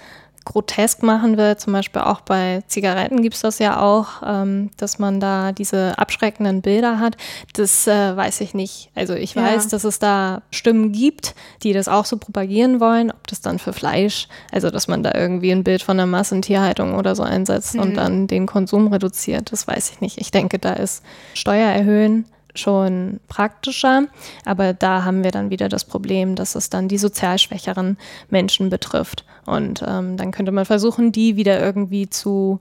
grotesk 0.46 1.04
machen 1.04 1.38
will, 1.38 1.58
zum 1.58 1.74
Beispiel 1.74 2.02
auch 2.02 2.22
bei 2.22 2.64
Zigaretten 2.68 3.22
gibt 3.22 3.36
es 3.36 3.42
das 3.42 3.60
ja 3.60 3.82
auch, 3.82 4.22
ähm, 4.26 4.72
dass 4.78 5.00
man 5.00 5.20
da 5.20 5.52
diese 5.52 5.98
abschreckenden 5.98 6.62
Bilder 6.62 7.00
hat. 7.00 7.18
Das 7.54 7.88
äh, 7.88 8.16
weiß 8.16 8.42
ich 8.42 8.54
nicht. 8.54 8.90
Also 8.96 9.14
ich 9.14 9.36
weiß, 9.36 9.66
ja. 9.66 9.70
dass 9.70 9.84
es 9.84 10.00
da 10.00 10.42
Stimmen 10.52 10.92
gibt, 10.92 11.36
die 11.64 11.74
das 11.74 11.88
auch 11.88 12.06
so 12.06 12.18
propagieren 12.18 12.80
wollen, 12.80 13.12
ob 13.12 13.28
das 13.28 13.42
dann 13.42 13.60
für 13.60 13.74
Fleisch, 13.74 14.28
also 14.52 14.70
dass 14.70 14.88
man 14.88 15.04
da 15.04 15.14
irgendwie 15.14 15.52
ein 15.52 15.64
Bild 15.64 15.82
von 15.82 15.98
der 15.98 16.06
Massentierhaltung 16.06 16.96
oder 16.96 17.16
so 17.16 17.24
einsetzt 17.24 17.76
mhm. 17.76 17.82
und 17.82 17.94
dann 17.96 18.28
den 18.28 18.46
Konsum 18.46 18.88
reduziert, 18.88 19.52
das 19.52 19.68
weiß 19.68 19.92
ich 19.92 20.02
nicht. 20.02 20.18
Ich 20.20 20.32
denke, 20.32 20.60
da 20.60 20.74
ist 20.74 21.04
Steuer 21.34 21.70
erhöhen 21.70 22.26
schon 22.56 23.20
praktischer, 23.28 24.04
aber 24.46 24.74
da 24.74 25.04
haben 25.04 25.24
wir 25.24 25.32
dann 25.32 25.50
wieder 25.50 25.70
das 25.70 25.86
Problem, 25.86 26.36
dass 26.36 26.56
es 26.56 26.70
dann 26.70 26.88
die 26.88 26.98
sozial 26.98 27.40
schwächeren 27.40 27.98
Menschen 28.30 28.70
betrifft. 28.70 29.26
Und 29.46 29.84
ähm, 29.86 30.18
dann 30.18 30.32
könnte 30.32 30.52
man 30.52 30.66
versuchen, 30.66 31.12
die 31.12 31.36
wieder 31.36 31.60
irgendwie 31.60 32.10
zu 32.10 32.60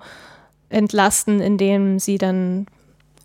entlasten, 0.68 1.40
indem 1.40 1.99
sie 1.99 2.18
dann 2.18 2.66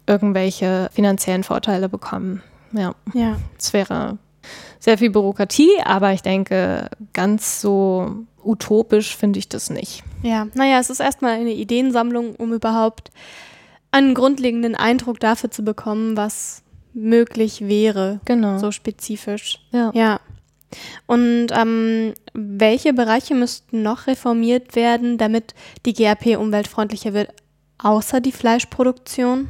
irgendwelche 0.06 0.90
finanziellen 0.94 1.44
Vorteile 1.44 1.90
bekommen. 1.90 2.42
Ja, 2.72 2.94
ja. 3.14 3.38
es 3.58 3.74
wäre 3.74 4.18
sehr 4.80 4.98
viel 4.98 5.10
Bürokratie, 5.10 5.72
aber 5.84 6.14
ich 6.14 6.22
denke, 6.22 6.90
ganz 7.14 7.62
so 7.62 8.26
utopisch 8.44 9.16
finde 9.16 9.40
ich 9.40 9.50
das 9.50 9.70
nicht. 9.70 10.04
Ja, 10.24 10.48
naja, 10.54 10.80
es 10.80 10.90
ist 10.90 11.00
erstmal 11.00 11.34
eine 11.34 11.54
Ideensammlung, 11.54 12.36
um 12.36 12.54
überhaupt 12.54 13.12
einen 13.92 14.14
grundlegenden 14.14 14.76
Eindruck 14.76 15.20
dafür 15.20 15.52
zu 15.52 15.64
bekommen, 15.64 16.18
was 16.18 16.64
möglich 16.94 17.68
wäre. 17.68 18.20
Genau. 18.26 18.58
So 18.58 18.72
spezifisch. 18.72 19.60
Ja. 19.72 19.92
Ja. 19.94 20.20
Und 21.06 21.48
ähm, 21.52 22.14
welche 22.34 22.94
Bereiche 22.94 23.36
müssten 23.36 23.84
noch 23.84 24.08
reformiert 24.08 24.76
werden, 24.76 25.18
damit 25.18 25.56
die 25.86 25.94
GAP 25.94 26.38
umweltfreundlicher 26.38 27.14
wird, 27.14 27.30
außer 27.78 28.20
die 28.20 28.32
Fleischproduktion? 28.32 29.48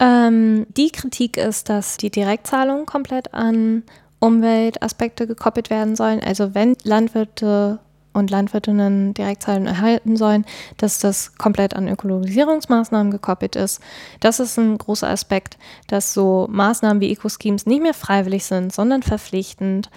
Ähm, 0.00 0.66
die 0.76 0.90
Kritik 0.90 1.36
ist, 1.36 1.68
dass 1.68 1.98
die 1.98 2.10
Direktzahlungen 2.10 2.86
komplett 2.86 3.32
an 3.34 3.84
Umweltaspekte 4.18 5.26
gekoppelt 5.26 5.70
werden 5.70 5.94
sollen. 5.94 6.20
Also 6.20 6.54
wenn 6.54 6.76
Landwirte 6.82 7.78
und 8.12 8.30
Landwirtinnen 8.30 9.14
Direktzahlungen 9.14 9.68
erhalten 9.68 10.16
sollen, 10.16 10.44
dass 10.76 10.98
das 10.98 11.36
komplett 11.36 11.74
an 11.74 11.88
Ökologisierungsmaßnahmen 11.88 13.10
gekoppelt 13.12 13.56
ist. 13.56 13.80
Das 14.20 14.40
ist 14.40 14.58
ein 14.58 14.78
großer 14.78 15.08
Aspekt, 15.08 15.58
dass 15.86 16.12
so 16.12 16.46
Maßnahmen 16.50 17.00
wie 17.00 17.12
Eco-Schemes 17.12 17.66
nicht 17.66 17.82
mehr 17.82 17.94
freiwillig 17.94 18.44
sind, 18.44 18.72
sondern 18.72 19.02
verpflichtend. 19.02 19.90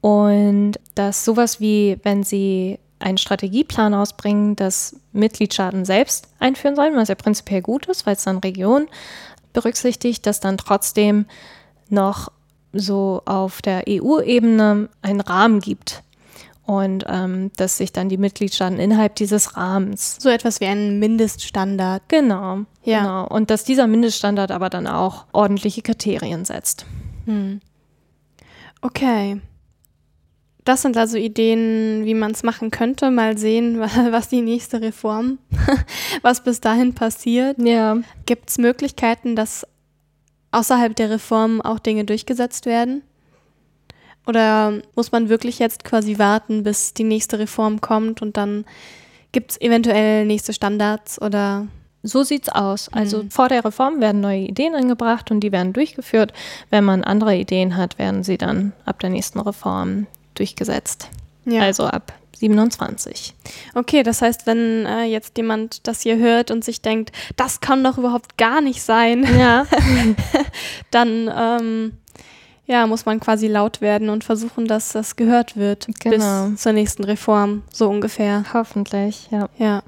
Und 0.00 0.72
dass 0.94 1.24
sowas 1.24 1.60
wie, 1.60 1.98
wenn 2.02 2.24
sie 2.24 2.78
einen 2.98 3.18
Strategieplan 3.18 3.94
ausbringen, 3.94 4.56
dass 4.56 4.96
Mitgliedstaaten 5.12 5.84
selbst 5.84 6.28
einführen 6.38 6.76
sollen, 6.76 6.96
was 6.96 7.08
ja 7.08 7.14
prinzipiell 7.14 7.62
gut 7.62 7.86
ist, 7.86 8.06
weil 8.06 8.14
es 8.14 8.24
dann 8.24 8.38
Regionen 8.38 8.88
berücksichtigt, 9.52 10.26
dass 10.26 10.40
dann 10.40 10.56
trotzdem 10.56 11.26
noch 11.88 12.30
so 12.72 13.22
auf 13.26 13.60
der 13.60 13.84
EU-Ebene 13.88 14.88
einen 15.02 15.20
Rahmen 15.20 15.60
gibt, 15.60 16.02
und 16.64 17.04
ähm, 17.08 17.50
dass 17.56 17.78
sich 17.78 17.92
dann 17.92 18.08
die 18.08 18.18
Mitgliedstaaten 18.18 18.78
innerhalb 18.78 19.16
dieses 19.16 19.56
Rahmens. 19.56 20.16
So 20.20 20.28
etwas 20.28 20.60
wie 20.60 20.66
ein 20.66 20.98
Mindeststandard. 20.98 22.02
Genau, 22.08 22.60
ja. 22.84 23.00
genau. 23.00 23.26
Und 23.26 23.50
dass 23.50 23.64
dieser 23.64 23.86
Mindeststandard 23.86 24.50
aber 24.50 24.70
dann 24.70 24.86
auch 24.86 25.26
ordentliche 25.32 25.82
Kriterien 25.82 26.44
setzt. 26.44 26.86
Hm. 27.26 27.60
Okay. 28.80 29.40
Das 30.64 30.82
sind 30.82 30.96
also 30.96 31.16
Ideen, 31.16 32.04
wie 32.04 32.14
man 32.14 32.30
es 32.30 32.44
machen 32.44 32.70
könnte. 32.70 33.10
Mal 33.10 33.36
sehen, 33.36 33.80
was 34.10 34.28
die 34.28 34.42
nächste 34.42 34.80
Reform, 34.80 35.38
was 36.22 36.44
bis 36.44 36.60
dahin 36.60 36.94
passiert. 36.94 37.60
Ja. 37.60 37.98
Gibt 38.26 38.50
es 38.50 38.58
Möglichkeiten, 38.58 39.34
dass 39.34 39.66
außerhalb 40.52 40.94
der 40.94 41.10
Reform 41.10 41.60
auch 41.60 41.80
Dinge 41.80 42.04
durchgesetzt 42.04 42.66
werden? 42.66 43.02
Oder 44.26 44.80
muss 44.94 45.12
man 45.12 45.28
wirklich 45.28 45.58
jetzt 45.58 45.84
quasi 45.84 46.18
warten, 46.18 46.62
bis 46.62 46.94
die 46.94 47.04
nächste 47.04 47.38
Reform 47.38 47.80
kommt 47.80 48.22
und 48.22 48.36
dann 48.36 48.64
gibt 49.32 49.52
es 49.52 49.60
eventuell 49.60 50.26
nächste 50.26 50.52
Standards 50.52 51.20
oder 51.20 51.66
so 52.02 52.22
sieht's 52.22 52.48
aus. 52.48 52.88
Also 52.92 53.22
mhm. 53.22 53.30
vor 53.30 53.48
der 53.48 53.64
Reform 53.64 54.00
werden 54.00 54.20
neue 54.20 54.40
Ideen 54.40 54.74
angebracht 54.74 55.30
und 55.30 55.40
die 55.40 55.52
werden 55.52 55.72
durchgeführt. 55.72 56.32
Wenn 56.70 56.84
man 56.84 57.04
andere 57.04 57.36
Ideen 57.36 57.76
hat, 57.76 57.98
werden 57.98 58.24
sie 58.24 58.38
dann 58.38 58.72
ab 58.84 59.00
der 59.00 59.10
nächsten 59.10 59.40
Reform 59.40 60.06
durchgesetzt. 60.34 61.08
Ja. 61.44 61.62
Also 61.62 61.84
ab 61.84 62.12
27. 62.36 63.34
Okay, 63.74 64.02
das 64.02 64.20
heißt, 64.20 64.46
wenn 64.46 64.84
äh, 64.84 65.04
jetzt 65.04 65.36
jemand 65.36 65.86
das 65.86 66.00
hier 66.02 66.16
hört 66.16 66.50
und 66.50 66.64
sich 66.64 66.82
denkt, 66.82 67.12
das 67.36 67.60
kann 67.60 67.84
doch 67.84 67.98
überhaupt 67.98 68.36
gar 68.36 68.60
nicht 68.60 68.82
sein, 68.82 69.24
ja. 69.38 69.66
dann 70.90 71.30
ähm, 71.34 71.92
ja, 72.66 72.86
muss 72.86 73.06
man 73.06 73.20
quasi 73.20 73.48
laut 73.48 73.80
werden 73.80 74.08
und 74.08 74.24
versuchen, 74.24 74.66
dass 74.66 74.90
das 74.90 75.16
gehört 75.16 75.56
wird 75.56 75.88
genau. 76.00 76.48
bis 76.48 76.62
zur 76.62 76.72
nächsten 76.72 77.04
Reform, 77.04 77.62
so 77.72 77.88
ungefähr. 77.88 78.44
Hoffentlich, 78.52 79.28
ja. 79.30 79.48
Ja. 79.58 79.82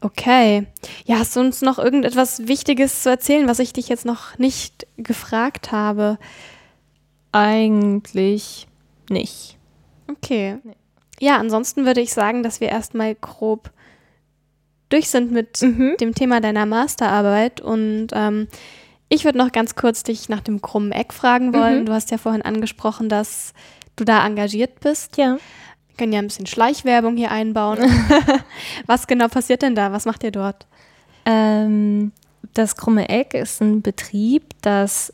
Okay. 0.00 0.66
Ja, 1.04 1.18
hast 1.18 1.36
du 1.36 1.40
uns 1.40 1.62
noch 1.62 1.78
irgendetwas 1.78 2.48
Wichtiges 2.48 3.02
zu 3.02 3.10
erzählen, 3.10 3.48
was 3.48 3.60
ich 3.60 3.72
dich 3.72 3.88
jetzt 3.88 4.04
noch 4.04 4.36
nicht 4.38 4.86
gefragt 4.96 5.70
habe? 5.72 6.18
Eigentlich 7.30 8.66
nicht. 9.08 9.56
Okay. 10.08 10.58
Nee. 10.64 10.76
Ja, 11.20 11.36
ansonsten 11.38 11.86
würde 11.86 12.00
ich 12.00 12.12
sagen, 12.12 12.42
dass 12.42 12.60
wir 12.60 12.68
erstmal 12.68 13.14
grob 13.14 13.70
durch 14.88 15.08
sind 15.08 15.30
mit 15.30 15.62
mhm. 15.62 15.96
dem 16.00 16.14
Thema 16.14 16.40
deiner 16.40 16.66
Masterarbeit 16.66 17.60
und 17.60 18.08
ähm, 18.12 18.48
ich 19.12 19.26
würde 19.26 19.36
noch 19.36 19.52
ganz 19.52 19.74
kurz 19.74 20.02
dich 20.02 20.30
nach 20.30 20.40
dem 20.40 20.62
krummen 20.62 20.90
Eck 20.90 21.12
fragen 21.12 21.52
wollen. 21.52 21.80
Mhm. 21.80 21.86
Du 21.86 21.92
hast 21.92 22.10
ja 22.10 22.16
vorhin 22.16 22.40
angesprochen, 22.40 23.10
dass 23.10 23.52
du 23.96 24.04
da 24.04 24.24
engagiert 24.24 24.80
bist. 24.80 25.18
Ja. 25.18 25.36
Wir 25.88 25.96
können 25.98 26.14
ja 26.14 26.18
ein 26.18 26.28
bisschen 26.28 26.46
Schleichwerbung 26.46 27.18
hier 27.18 27.30
einbauen. 27.30 27.78
Was 28.86 29.06
genau 29.06 29.28
passiert 29.28 29.60
denn 29.60 29.74
da? 29.74 29.92
Was 29.92 30.06
macht 30.06 30.24
ihr 30.24 30.30
dort? 30.30 30.66
Ähm, 31.26 32.12
das 32.54 32.76
Krumme 32.76 33.10
Eck 33.10 33.34
ist 33.34 33.60
ein 33.60 33.82
Betrieb, 33.82 34.44
das 34.62 35.12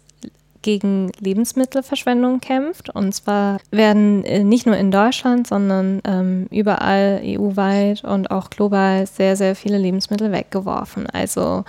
gegen 0.62 1.11
Lebensmittelverschwendung 1.18 2.38
kämpft. 2.38 2.90
Und 2.90 3.12
zwar 3.16 3.59
werden 3.72 4.24
äh, 4.24 4.44
nicht 4.44 4.64
nur 4.64 4.76
in 4.76 4.92
Deutschland, 4.92 5.49
sondern 5.49 6.01
ähm, 6.05 6.46
überall 6.53 7.20
EU-weit 7.24 8.05
und 8.05 8.30
auch 8.30 8.49
global 8.49 9.09
sehr, 9.09 9.34
sehr 9.34 9.57
viele 9.57 9.78
Lebensmittel 9.78 10.30
weggeworfen. 10.30 11.09
Also 11.09 11.64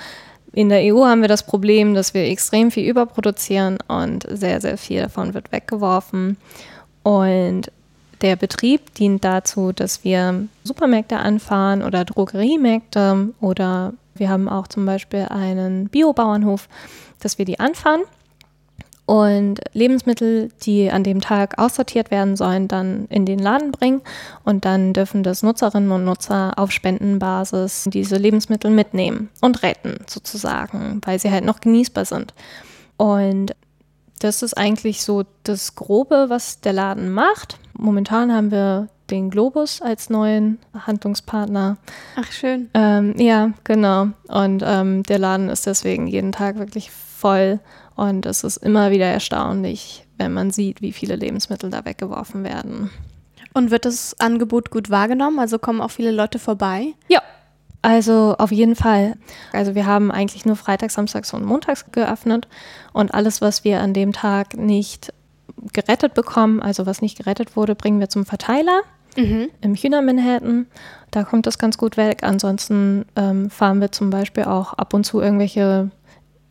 in 0.53 0.69
der 0.69 0.93
EU 0.93 1.05
haben 1.05 1.21
wir 1.21 1.27
das 1.27 1.43
Problem, 1.43 1.93
dass 1.93 2.13
wir 2.13 2.23
extrem 2.23 2.71
viel 2.71 2.87
überproduzieren 2.87 3.77
und 3.87 4.25
sehr, 4.29 4.61
sehr 4.61 4.77
viel 4.77 5.01
davon 5.01 5.33
wird 5.33 5.51
weggeworfen. 5.51 6.37
Und 7.03 7.71
der 8.21 8.35
Betrieb 8.35 8.93
dient 8.95 9.23
dazu, 9.23 9.71
dass 9.71 10.03
wir 10.03 10.47
Supermärkte 10.63 11.17
anfahren 11.17 11.83
oder 11.83 12.03
Drogeriemärkte 12.03 13.29
oder 13.39 13.93
wir 14.15 14.29
haben 14.29 14.49
auch 14.49 14.67
zum 14.67 14.85
Beispiel 14.85 15.27
einen 15.29 15.87
Biobauernhof, 15.87 16.67
dass 17.19 17.37
wir 17.37 17.45
die 17.45 17.59
anfahren 17.59 18.01
und 19.09 19.59
Lebensmittel, 19.73 20.49
die 20.61 20.91
an 20.91 21.03
dem 21.03 21.19
Tag 21.19 21.57
aussortiert 21.57 22.11
werden 22.11 22.35
sollen, 22.35 22.67
dann 22.67 23.07
in 23.09 23.25
den 23.25 23.39
Laden 23.39 23.71
bringen 23.71 24.01
und 24.43 24.65
dann 24.65 24.93
dürfen 24.93 25.23
das 25.23 25.41
Nutzerinnen 25.41 25.91
und 25.91 26.05
Nutzer 26.05 26.53
auf 26.57 26.71
Spendenbasis 26.71 27.85
diese 27.91 28.17
Lebensmittel 28.17 28.69
mitnehmen 28.69 29.29
und 29.41 29.63
retten 29.63 29.97
sozusagen, 30.05 31.01
weil 31.03 31.17
sie 31.17 31.31
halt 31.31 31.43
noch 31.43 31.59
genießbar 31.59 32.05
sind. 32.05 32.35
Und 32.97 33.55
das 34.19 34.43
ist 34.43 34.55
eigentlich 34.55 35.03
so 35.03 35.23
das 35.41 35.73
Grobe, 35.73 36.25
was 36.27 36.61
der 36.61 36.73
Laden 36.73 37.11
macht. 37.11 37.57
Momentan 37.73 38.31
haben 38.31 38.51
wir 38.51 38.89
den 39.09 39.31
Globus 39.31 39.81
als 39.81 40.11
neuen 40.11 40.59
Handlungspartner. 40.85 41.77
Ach, 42.15 42.31
schön. 42.31 42.69
Ähm, 42.75 43.15
ja, 43.17 43.53
genau. 43.63 44.09
Und 44.27 44.63
ähm, 44.63 45.01
der 45.01 45.17
Laden 45.17 45.49
ist 45.49 45.65
deswegen 45.65 46.05
jeden 46.05 46.31
Tag 46.31 46.59
wirklich 46.59 46.91
voll. 46.91 47.59
Und 47.99 48.25
es 48.25 48.45
ist 48.45 48.55
immer 48.55 48.91
wieder 48.91 49.07
erstaunlich, 49.07 50.05
wenn 50.17 50.31
man 50.31 50.51
sieht, 50.51 50.81
wie 50.81 50.93
viele 50.93 51.17
Lebensmittel 51.17 51.69
da 51.69 51.83
weggeworfen 51.83 52.45
werden. 52.45 52.89
Und 53.53 53.71
wird 53.71 53.83
das 53.83 54.17
Angebot 54.21 54.71
gut 54.71 54.89
wahrgenommen? 54.89 55.37
Also 55.37 55.59
kommen 55.59 55.81
auch 55.81 55.91
viele 55.91 56.11
Leute 56.11 56.39
vorbei? 56.39 56.93
Ja, 57.09 57.21
also 57.81 58.35
auf 58.37 58.53
jeden 58.53 58.77
Fall. 58.77 59.15
Also 59.51 59.75
wir 59.75 59.85
haben 59.85 60.11
eigentlich 60.11 60.45
nur 60.45 60.55
Freitags, 60.55 60.93
Samstags 60.93 61.33
und 61.33 61.43
Montags 61.43 61.91
geöffnet 61.91 62.47
und 62.93 63.13
alles, 63.13 63.41
was 63.41 63.65
wir 63.65 63.81
an 63.81 63.93
dem 63.93 64.13
Tag 64.13 64.55
nicht 64.55 65.11
gerettet 65.73 66.13
bekommen, 66.13 66.61
also 66.61 66.85
was 66.85 67.01
nicht 67.01 67.17
gerettet 67.17 67.57
wurde, 67.57 67.75
bringen 67.75 67.99
wir 67.99 68.07
zum 68.07 68.25
Verteiler 68.25 68.79
mhm. 69.17 69.49
im 69.59 69.75
China 69.75 70.01
Manhattan. 70.01 70.67
Da 71.11 71.23
kommt 71.23 71.47
das 71.47 71.57
ganz 71.57 71.77
gut 71.77 71.97
weg. 71.97 72.23
Ansonsten 72.23 73.03
ähm, 73.17 73.49
fahren 73.49 73.81
wir 73.81 73.91
zum 73.91 74.09
Beispiel 74.09 74.45
auch 74.45 74.71
ab 74.75 74.93
und 74.93 75.03
zu 75.03 75.19
irgendwelche 75.19 75.91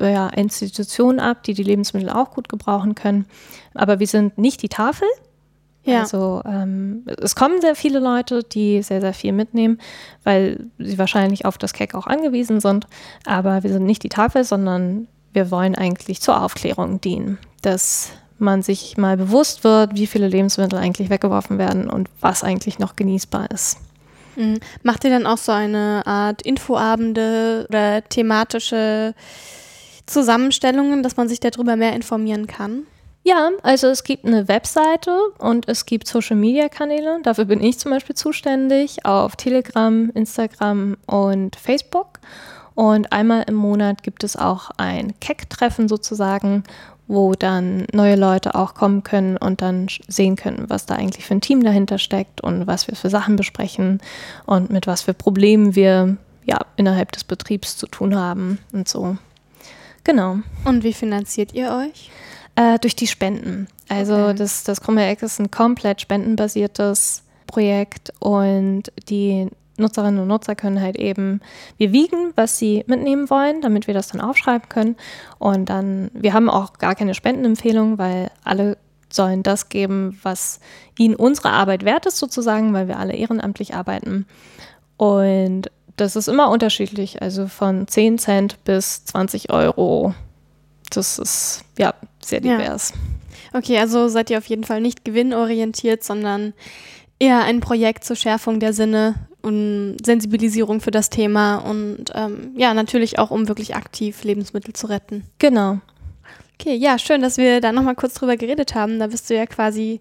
ja, 0.01 0.29
Institutionen 0.29 1.21
ab, 1.21 1.43
die 1.43 1.55
die 1.55 1.63
Lebensmittel 1.63 2.11
auch 2.11 2.31
gut 2.31 2.49
gebrauchen 2.49 2.95
können. 2.95 3.27
Aber 3.75 3.99
wir 3.99 4.07
sind 4.07 4.39
nicht 4.39 4.63
die 4.63 4.69
Tafel. 4.69 5.09
Ja. 5.85 6.01
Also 6.01 6.43
ähm, 6.45 7.05
es 7.21 7.35
kommen 7.35 7.61
sehr 7.61 7.75
viele 7.75 7.99
Leute, 7.99 8.43
die 8.43 8.83
sehr, 8.83 9.01
sehr 9.01 9.15
viel 9.15 9.33
mitnehmen, 9.33 9.79
weil 10.23 10.67
sie 10.79 10.99
wahrscheinlich 10.99 11.47
auf 11.47 11.57
das 11.57 11.73
Cake 11.73 11.97
auch 11.97 12.07
angewiesen 12.07 12.61
sind. 12.61 12.87
Aber 13.25 13.63
wir 13.63 13.71
sind 13.71 13.87
nicht 13.87 14.03
die 14.03 14.11
Tafel, 14.11 14.45
sondern 14.45 15.09
wir 15.33 15.51
wollen 15.51 15.75
eigentlich 15.75 16.21
zur 16.21 16.43
Aufklärung 16.43 17.01
dienen, 17.01 17.39
dass 17.63 18.11
man 18.39 18.63
sich 18.63 18.97
mal 18.97 19.17
bewusst 19.17 19.65
wird, 19.65 19.95
wie 19.95 20.07
viele 20.07 20.29
Lebensmittel 20.29 20.79
eigentlich 20.79 21.11
weggeworfen 21.11 21.59
werden 21.59 21.91
und 21.91 22.09
was 22.21 22.45
eigentlich 22.45 22.79
noch 22.79 22.95
genießbar 22.95 23.51
ist. 23.51 23.79
Mhm. 24.37 24.61
Macht 24.83 25.05
ihr 25.05 25.11
dann 25.11 25.27
auch 25.27 25.39
so 25.39 25.53
eine 25.53 26.03
Art 26.07 26.43
Infoabende 26.43 27.67
oder 27.69 28.03
thematische 28.03 29.15
Zusammenstellungen, 30.09 31.03
dass 31.03 31.17
man 31.17 31.29
sich 31.29 31.41
darüber 31.41 31.77
mehr 31.77 31.95
informieren 31.95 32.47
kann? 32.47 32.87
Ja, 33.25 33.51
also 33.63 33.89
es 33.89 34.05
gibt 34.05 34.25
eine 34.25 34.49
Webseite 34.49 35.11
und 35.39 35.69
es 35.69 35.85
gibt 35.85 36.09
Social-Media-Kanäle. 36.09 37.21
Dafür 37.23 37.45
bin 37.45 37.63
ich 37.63 37.79
zum 37.79 37.91
Beispiel 37.91 38.17
zuständig 38.17 39.05
auf 39.05 39.37
Telegram, 39.37 40.11
Instagram 40.15 40.97
und 41.07 41.57
Facebook. 41.57 42.21
Und 42.75 43.13
einmal 43.13 43.45
im 43.49 43.57
Monat 43.57 44.03
gibt 44.03 44.25
es 44.25 44.37
auch 44.37 44.71
ein 44.77 45.13
Keck-Treffen 45.21 45.89
sozusagen, 45.89 46.63
wo 47.09 47.35
dann 47.35 47.87
neue 47.93 48.17
Leute 48.17 48.55
auch 48.55 48.75
kommen 48.75 49.03
können 49.03 49.37
und 49.37 49.63
dann 49.63 49.89
sehen 50.07 50.37
können, 50.37 50.67
was 50.69 50.87
da 50.87 50.95
eigentlich 50.95 51.27
für 51.27 51.35
ein 51.35 51.41
Team 51.41 51.65
dahinter 51.65 51.99
steckt 51.99 52.41
und 52.41 52.67
was 52.67 52.87
wir 52.87 52.95
für 52.95 53.11
Sachen 53.11 53.37
besprechen 53.37 54.01
und 54.47 54.71
mit 54.71 54.87
was 54.87 55.03
für 55.03 55.15
Problemen 55.15 55.75
wir 55.75 56.17
ja 56.45 56.61
innerhalb 56.77 57.13
des 57.13 57.25
Betriebs 57.25 57.77
zu 57.77 57.87
tun 57.87 58.15
haben 58.15 58.59
und 58.73 58.89
so. 58.89 59.17
Genau. 60.09 60.39
Und 60.65 60.85
wie 60.85 60.95
finanziert 60.95 61.53
ihr 61.53 61.71
euch? 61.71 62.11
Äh, 62.57 62.79
durch 62.79 62.97
die 62.97 63.07
Spenden. 63.07 63.69
Also 63.91 64.15
okay. 64.15 64.37
das, 64.37 64.65
das 64.65 64.81
Krumme 64.81 65.07
Eck 65.07 65.23
ist 65.23 65.39
ein 65.39 65.51
komplett 65.51 66.01
spendenbasiertes 66.01 67.25
Projekt 67.47 68.15
und 68.19 68.85
die 69.11 69.49
Nutzerinnen 69.77 70.19
und 70.19 70.29
Nutzer 70.29 70.55
können 70.55 70.81
halt 70.81 70.97
eben, 70.97 71.43
wir 71.77 71.93
wiegen, 71.93 72.33
was 72.37 72.59
sie 72.59 72.85
mitnehmen 72.87 73.29
wollen, 73.29 73.61
damit 73.61 73.87
wir 73.87 73.93
das 73.93 74.09
dann 74.09 74.23
aufschreiben 74.23 74.71
können. 74.71 74.97
Und 75.39 75.69
dann, 75.69 76.11
wir 76.15 76.33
haben 76.33 76.49
auch 76.49 76.73
gar 76.79 76.95
keine 76.95 77.13
Spendenempfehlung, 77.13 77.99
weil 77.99 78.31
alle 78.43 78.79
sollen 79.11 79.43
das 79.43 79.69
geben, 79.69 80.19
was 80.23 80.61
ihnen 80.99 81.17
unsere 81.17 81.51
Arbeit 81.51 81.85
wert 81.85 82.07
ist, 82.07 82.17
sozusagen, 82.17 82.73
weil 82.73 82.89
wir 82.89 82.99
alle 82.99 83.13
ehrenamtlich 83.13 83.75
arbeiten. 83.75 84.27
Und 84.97 85.71
das 86.01 86.17
ist 86.17 86.29
immer 86.29 86.51
unterschiedlich, 86.51 87.21
also 87.23 87.47
von 87.47 87.87
10 87.87 88.19
Cent 88.19 88.65
bis 88.65 89.05
20 89.05 89.51
Euro. 89.51 90.15
Das 90.91 91.19
ist 91.19 91.65
ja 91.79 91.95
sehr 92.25 92.41
divers. 92.41 92.93
Ja. 93.53 93.59
Okay, 93.59 93.79
also 93.79 94.09
seid 94.09 94.31
ihr 94.31 94.39
auf 94.39 94.47
jeden 94.47 94.65
Fall 94.65 94.81
nicht 94.81 95.05
gewinnorientiert, 95.05 96.05
sondern 96.05 96.55
eher 97.19 97.43
ein 97.43 97.61
Projekt 97.61 98.05
zur 98.05 98.17
Schärfung 98.17 98.61
der 98.61 98.73
Sinne 98.73 99.15
und 99.43 99.97
Sensibilisierung 100.05 100.81
für 100.81 100.91
das 100.91 101.11
Thema 101.11 101.57
und 101.57 102.07
ähm, 102.15 102.53
ja, 102.57 102.75
natürlich 102.75 103.19
auch, 103.19 103.31
um 103.31 103.49
wirklich 103.49 103.75
aktiv 103.75 104.23
Lebensmittel 104.25 104.75
zu 104.75 104.89
retten. 104.89 105.25
Genau. 105.39 105.79
Okay, 106.61 106.75
ja, 106.75 106.99
schön, 106.99 107.23
dass 107.23 107.37
wir 107.37 107.61
da 107.61 107.73
nochmal 107.73 107.95
kurz 107.95 108.15
drüber 108.15 108.37
geredet 108.37 108.75
haben. 108.75 108.99
Da 108.99 109.07
bist 109.07 109.31
du 109.31 109.35
ja 109.35 109.47
quasi 109.47 110.01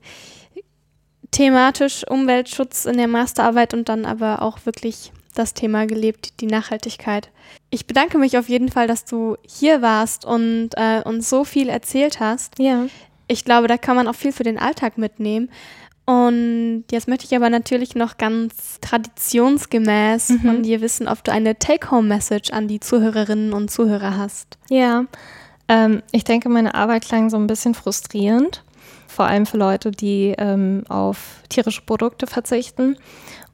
thematisch 1.31 2.03
Umweltschutz 2.07 2.85
in 2.85 2.97
der 2.97 3.07
Masterarbeit 3.07 3.73
und 3.73 3.89
dann 3.89 4.05
aber 4.05 4.41
auch 4.41 4.65
wirklich 4.65 5.11
das 5.37 5.53
Thema 5.53 5.85
gelebt, 5.85 6.41
die 6.41 6.47
Nachhaltigkeit. 6.47 7.29
Ich 7.69 7.87
bedanke 7.87 8.17
mich 8.17 8.37
auf 8.37 8.49
jeden 8.49 8.69
Fall, 8.69 8.87
dass 8.87 9.05
du 9.05 9.37
hier 9.47 9.81
warst 9.81 10.25
und 10.25 10.69
äh, 10.75 11.01
uns 11.03 11.29
so 11.29 11.43
viel 11.43 11.69
erzählt 11.69 12.19
hast. 12.19 12.59
Ja. 12.59 12.87
Ich 13.27 13.43
glaube, 13.45 13.67
da 13.67 13.77
kann 13.77 13.95
man 13.95 14.07
auch 14.07 14.15
viel 14.15 14.31
für 14.31 14.43
den 14.43 14.57
Alltag 14.57 14.97
mitnehmen. 14.97 15.49
Und 16.05 16.85
jetzt 16.89 17.09
möchte 17.09 17.25
ich 17.25 17.35
aber 17.35 17.49
natürlich 17.49 17.93
noch 17.93 18.17
ganz 18.17 18.79
traditionsgemäß 18.79 20.29
mhm. 20.29 20.39
von 20.39 20.63
dir 20.63 20.79
wissen, 20.79 21.09
ob 21.09 21.21
du 21.25 21.33
eine 21.33 21.59
Take-Home-Message 21.59 22.51
an 22.51 22.69
die 22.69 22.79
Zuhörerinnen 22.79 23.51
und 23.51 23.69
Zuhörer 23.69 24.15
hast. 24.15 24.57
Ja, 24.69 25.03
ähm, 25.67 26.01
ich 26.13 26.23
denke, 26.23 26.47
meine 26.47 26.75
Arbeit 26.75 27.03
klang 27.03 27.29
so 27.29 27.35
ein 27.35 27.47
bisschen 27.47 27.73
frustrierend, 27.73 28.63
vor 29.07 29.25
allem 29.25 29.45
für 29.45 29.57
Leute, 29.57 29.91
die 29.91 30.33
ähm, 30.37 30.83
auf 30.87 31.41
tierische 31.49 31.81
Produkte 31.81 32.25
verzichten. 32.25 32.97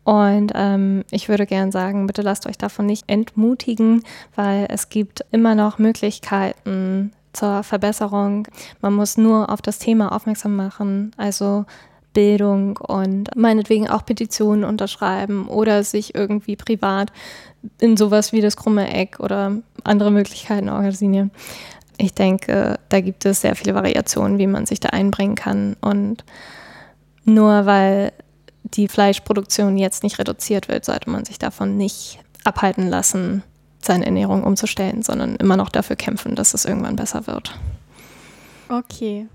Und 0.04 0.52
ähm, 0.54 1.04
ich 1.12 1.30
würde 1.30 1.46
gern 1.46 1.72
sagen, 1.72 2.08
bitte 2.08 2.22
lasst 2.22 2.46
euch 2.48 2.58
davon 2.58 2.86
nicht 2.86 3.06
entmutigen, 3.08 4.04
weil 4.36 4.68
es 4.70 4.90
gibt 4.90 5.26
immer 5.32 5.56
noch 5.56 5.80
Möglichkeiten 5.80 7.12
zur 7.32 7.64
Verbesserung. 7.64 8.48
Man 8.82 8.94
muss 8.94 9.18
nur 9.18 9.50
auf 9.50 9.62
das 9.62 9.80
Thema 9.80 10.14
aufmerksam 10.14 10.56
machen. 10.56 11.12
Also 11.18 11.66
Bildung 12.14 12.78
und 12.78 13.36
meinetwegen 13.36 13.90
auch 13.90 14.06
Petitionen 14.06 14.64
unterschreiben 14.64 15.48
oder 15.48 15.84
sich 15.84 16.14
irgendwie 16.14 16.56
privat 16.56 17.12
in 17.80 17.98
sowas 17.98 18.32
wie 18.32 18.42
das 18.42 18.56
krumme 18.56 18.94
Eck 18.94 19.20
oder 19.20 19.58
andere 19.84 20.12
Möglichkeiten 20.12 20.70
organisieren. 20.70 21.32
Ich 21.98 22.14
denke, 22.14 22.80
da 22.90 23.02
gibt 23.02 23.26
es 23.26 23.42
sehr 23.42 23.56
viele 23.56 23.76
Variationen, 23.76 24.38
wie 24.38 24.48
man 24.48 24.66
sich 24.66 24.80
da 24.80 24.90
einbringen 24.90 25.36
kann. 25.36 25.76
Und 25.82 26.24
nur 27.26 27.66
weil 27.66 28.12
die 28.64 28.88
Fleischproduktion 28.88 29.78
jetzt 29.78 30.04
nicht 30.04 30.20
reduziert 30.20 30.68
wird, 30.68 30.86
sollte 30.86 31.10
man 31.10 31.26
sich 31.26 31.40
davon 31.40 31.78
nicht 31.78 32.20
abhalten 32.44 32.88
lassen, 32.88 33.44
seine 33.82 34.06
Ernährung 34.06 34.44
umzustellen, 34.44 35.04
sondern 35.04 35.36
immer 35.36 35.58
noch 35.58 35.70
dafür 35.70 35.96
kämpfen, 35.96 36.36
dass 36.36 36.54
es 36.54 36.66
irgendwann 36.66 36.96
besser 36.96 37.28
wird. 37.28 37.58
Okay, 38.70 39.28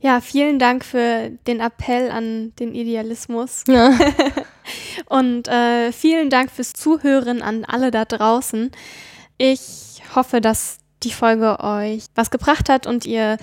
ja, 0.00 0.20
vielen 0.20 0.58
Dank 0.58 0.84
für 0.84 1.30
den 1.46 1.60
Appell 1.60 2.10
an 2.10 2.52
den 2.60 2.74
Idealismus. 2.74 3.64
Ja. 3.66 3.98
Und 5.06 5.48
äh, 5.48 5.92
vielen 5.92 6.30
Dank 6.30 6.50
fürs 6.50 6.72
Zuhören 6.72 7.42
an 7.42 7.64
alle 7.64 7.90
da 7.90 8.04
draußen. 8.04 8.70
Ich 9.38 10.02
hoffe, 10.14 10.40
dass 10.40 10.78
die 11.02 11.10
Folge 11.10 11.58
euch 11.60 12.04
was 12.14 12.30
gebracht 12.30 12.68
hat 12.68 12.86
und 12.86 13.06
ihr 13.06 13.38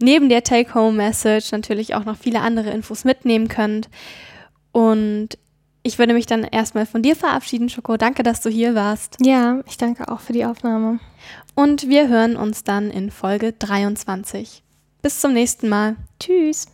neben 0.00 0.28
der 0.28 0.42
Take-Home-Message 0.42 1.52
natürlich 1.52 1.94
auch 1.94 2.04
noch 2.04 2.16
viele 2.16 2.40
andere 2.40 2.70
Infos 2.70 3.04
mitnehmen 3.04 3.46
könnt. 3.46 3.88
Und 4.78 5.30
ich 5.82 5.98
würde 5.98 6.14
mich 6.14 6.26
dann 6.26 6.44
erstmal 6.44 6.86
von 6.86 7.02
dir 7.02 7.16
verabschieden, 7.16 7.68
Schoko. 7.68 7.96
Danke, 7.96 8.22
dass 8.22 8.42
du 8.42 8.48
hier 8.48 8.76
warst. 8.76 9.16
Ja, 9.20 9.60
ich 9.66 9.76
danke 9.76 10.06
auch 10.06 10.20
für 10.20 10.32
die 10.32 10.44
Aufnahme. 10.44 11.00
Und 11.56 11.88
wir 11.88 12.06
hören 12.06 12.36
uns 12.36 12.62
dann 12.62 12.92
in 12.92 13.10
Folge 13.10 13.52
23. 13.52 14.62
Bis 15.02 15.20
zum 15.20 15.32
nächsten 15.32 15.68
Mal. 15.68 15.96
Tschüss. 16.20 16.68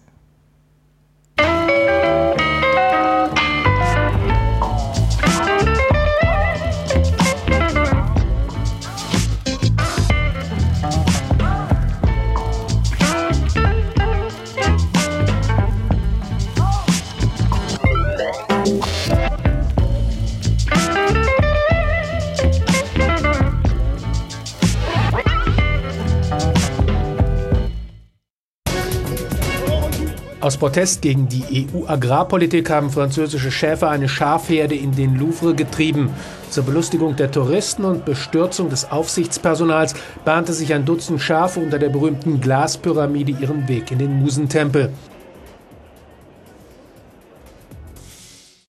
Aus 30.45 30.59
Protest 30.59 31.01
gegen 31.01 31.27
die 31.27 31.67
EU-Agrarpolitik 31.75 32.69
haben 32.69 32.91
französische 32.91 33.51
Schäfer 33.51 33.89
eine 33.89 34.11
Schafherde 34.11 34.75
in 34.75 34.93
den 34.93 35.15
Louvre 35.15 35.55
getrieben. 35.55 36.11
Zur 36.51 36.65
Belustigung 36.65 37.17
der 37.17 37.31
Touristen 37.31 37.87
und 37.87 38.05
Bestürzung 38.05 38.69
des 38.69 38.91
Aufsichtspersonals 38.91 39.95
bahnte 40.27 40.53
sich 40.53 40.75
ein 40.75 40.85
Dutzend 40.85 41.23
Schafe 41.23 41.61
unter 41.61 41.79
der 41.79 41.89
berühmten 41.89 42.43
Glaspyramide 42.43 43.33
ihren 43.41 43.67
Weg 43.69 43.91
in 43.91 44.01
den 44.01 44.21
Musentempel. 44.21 44.93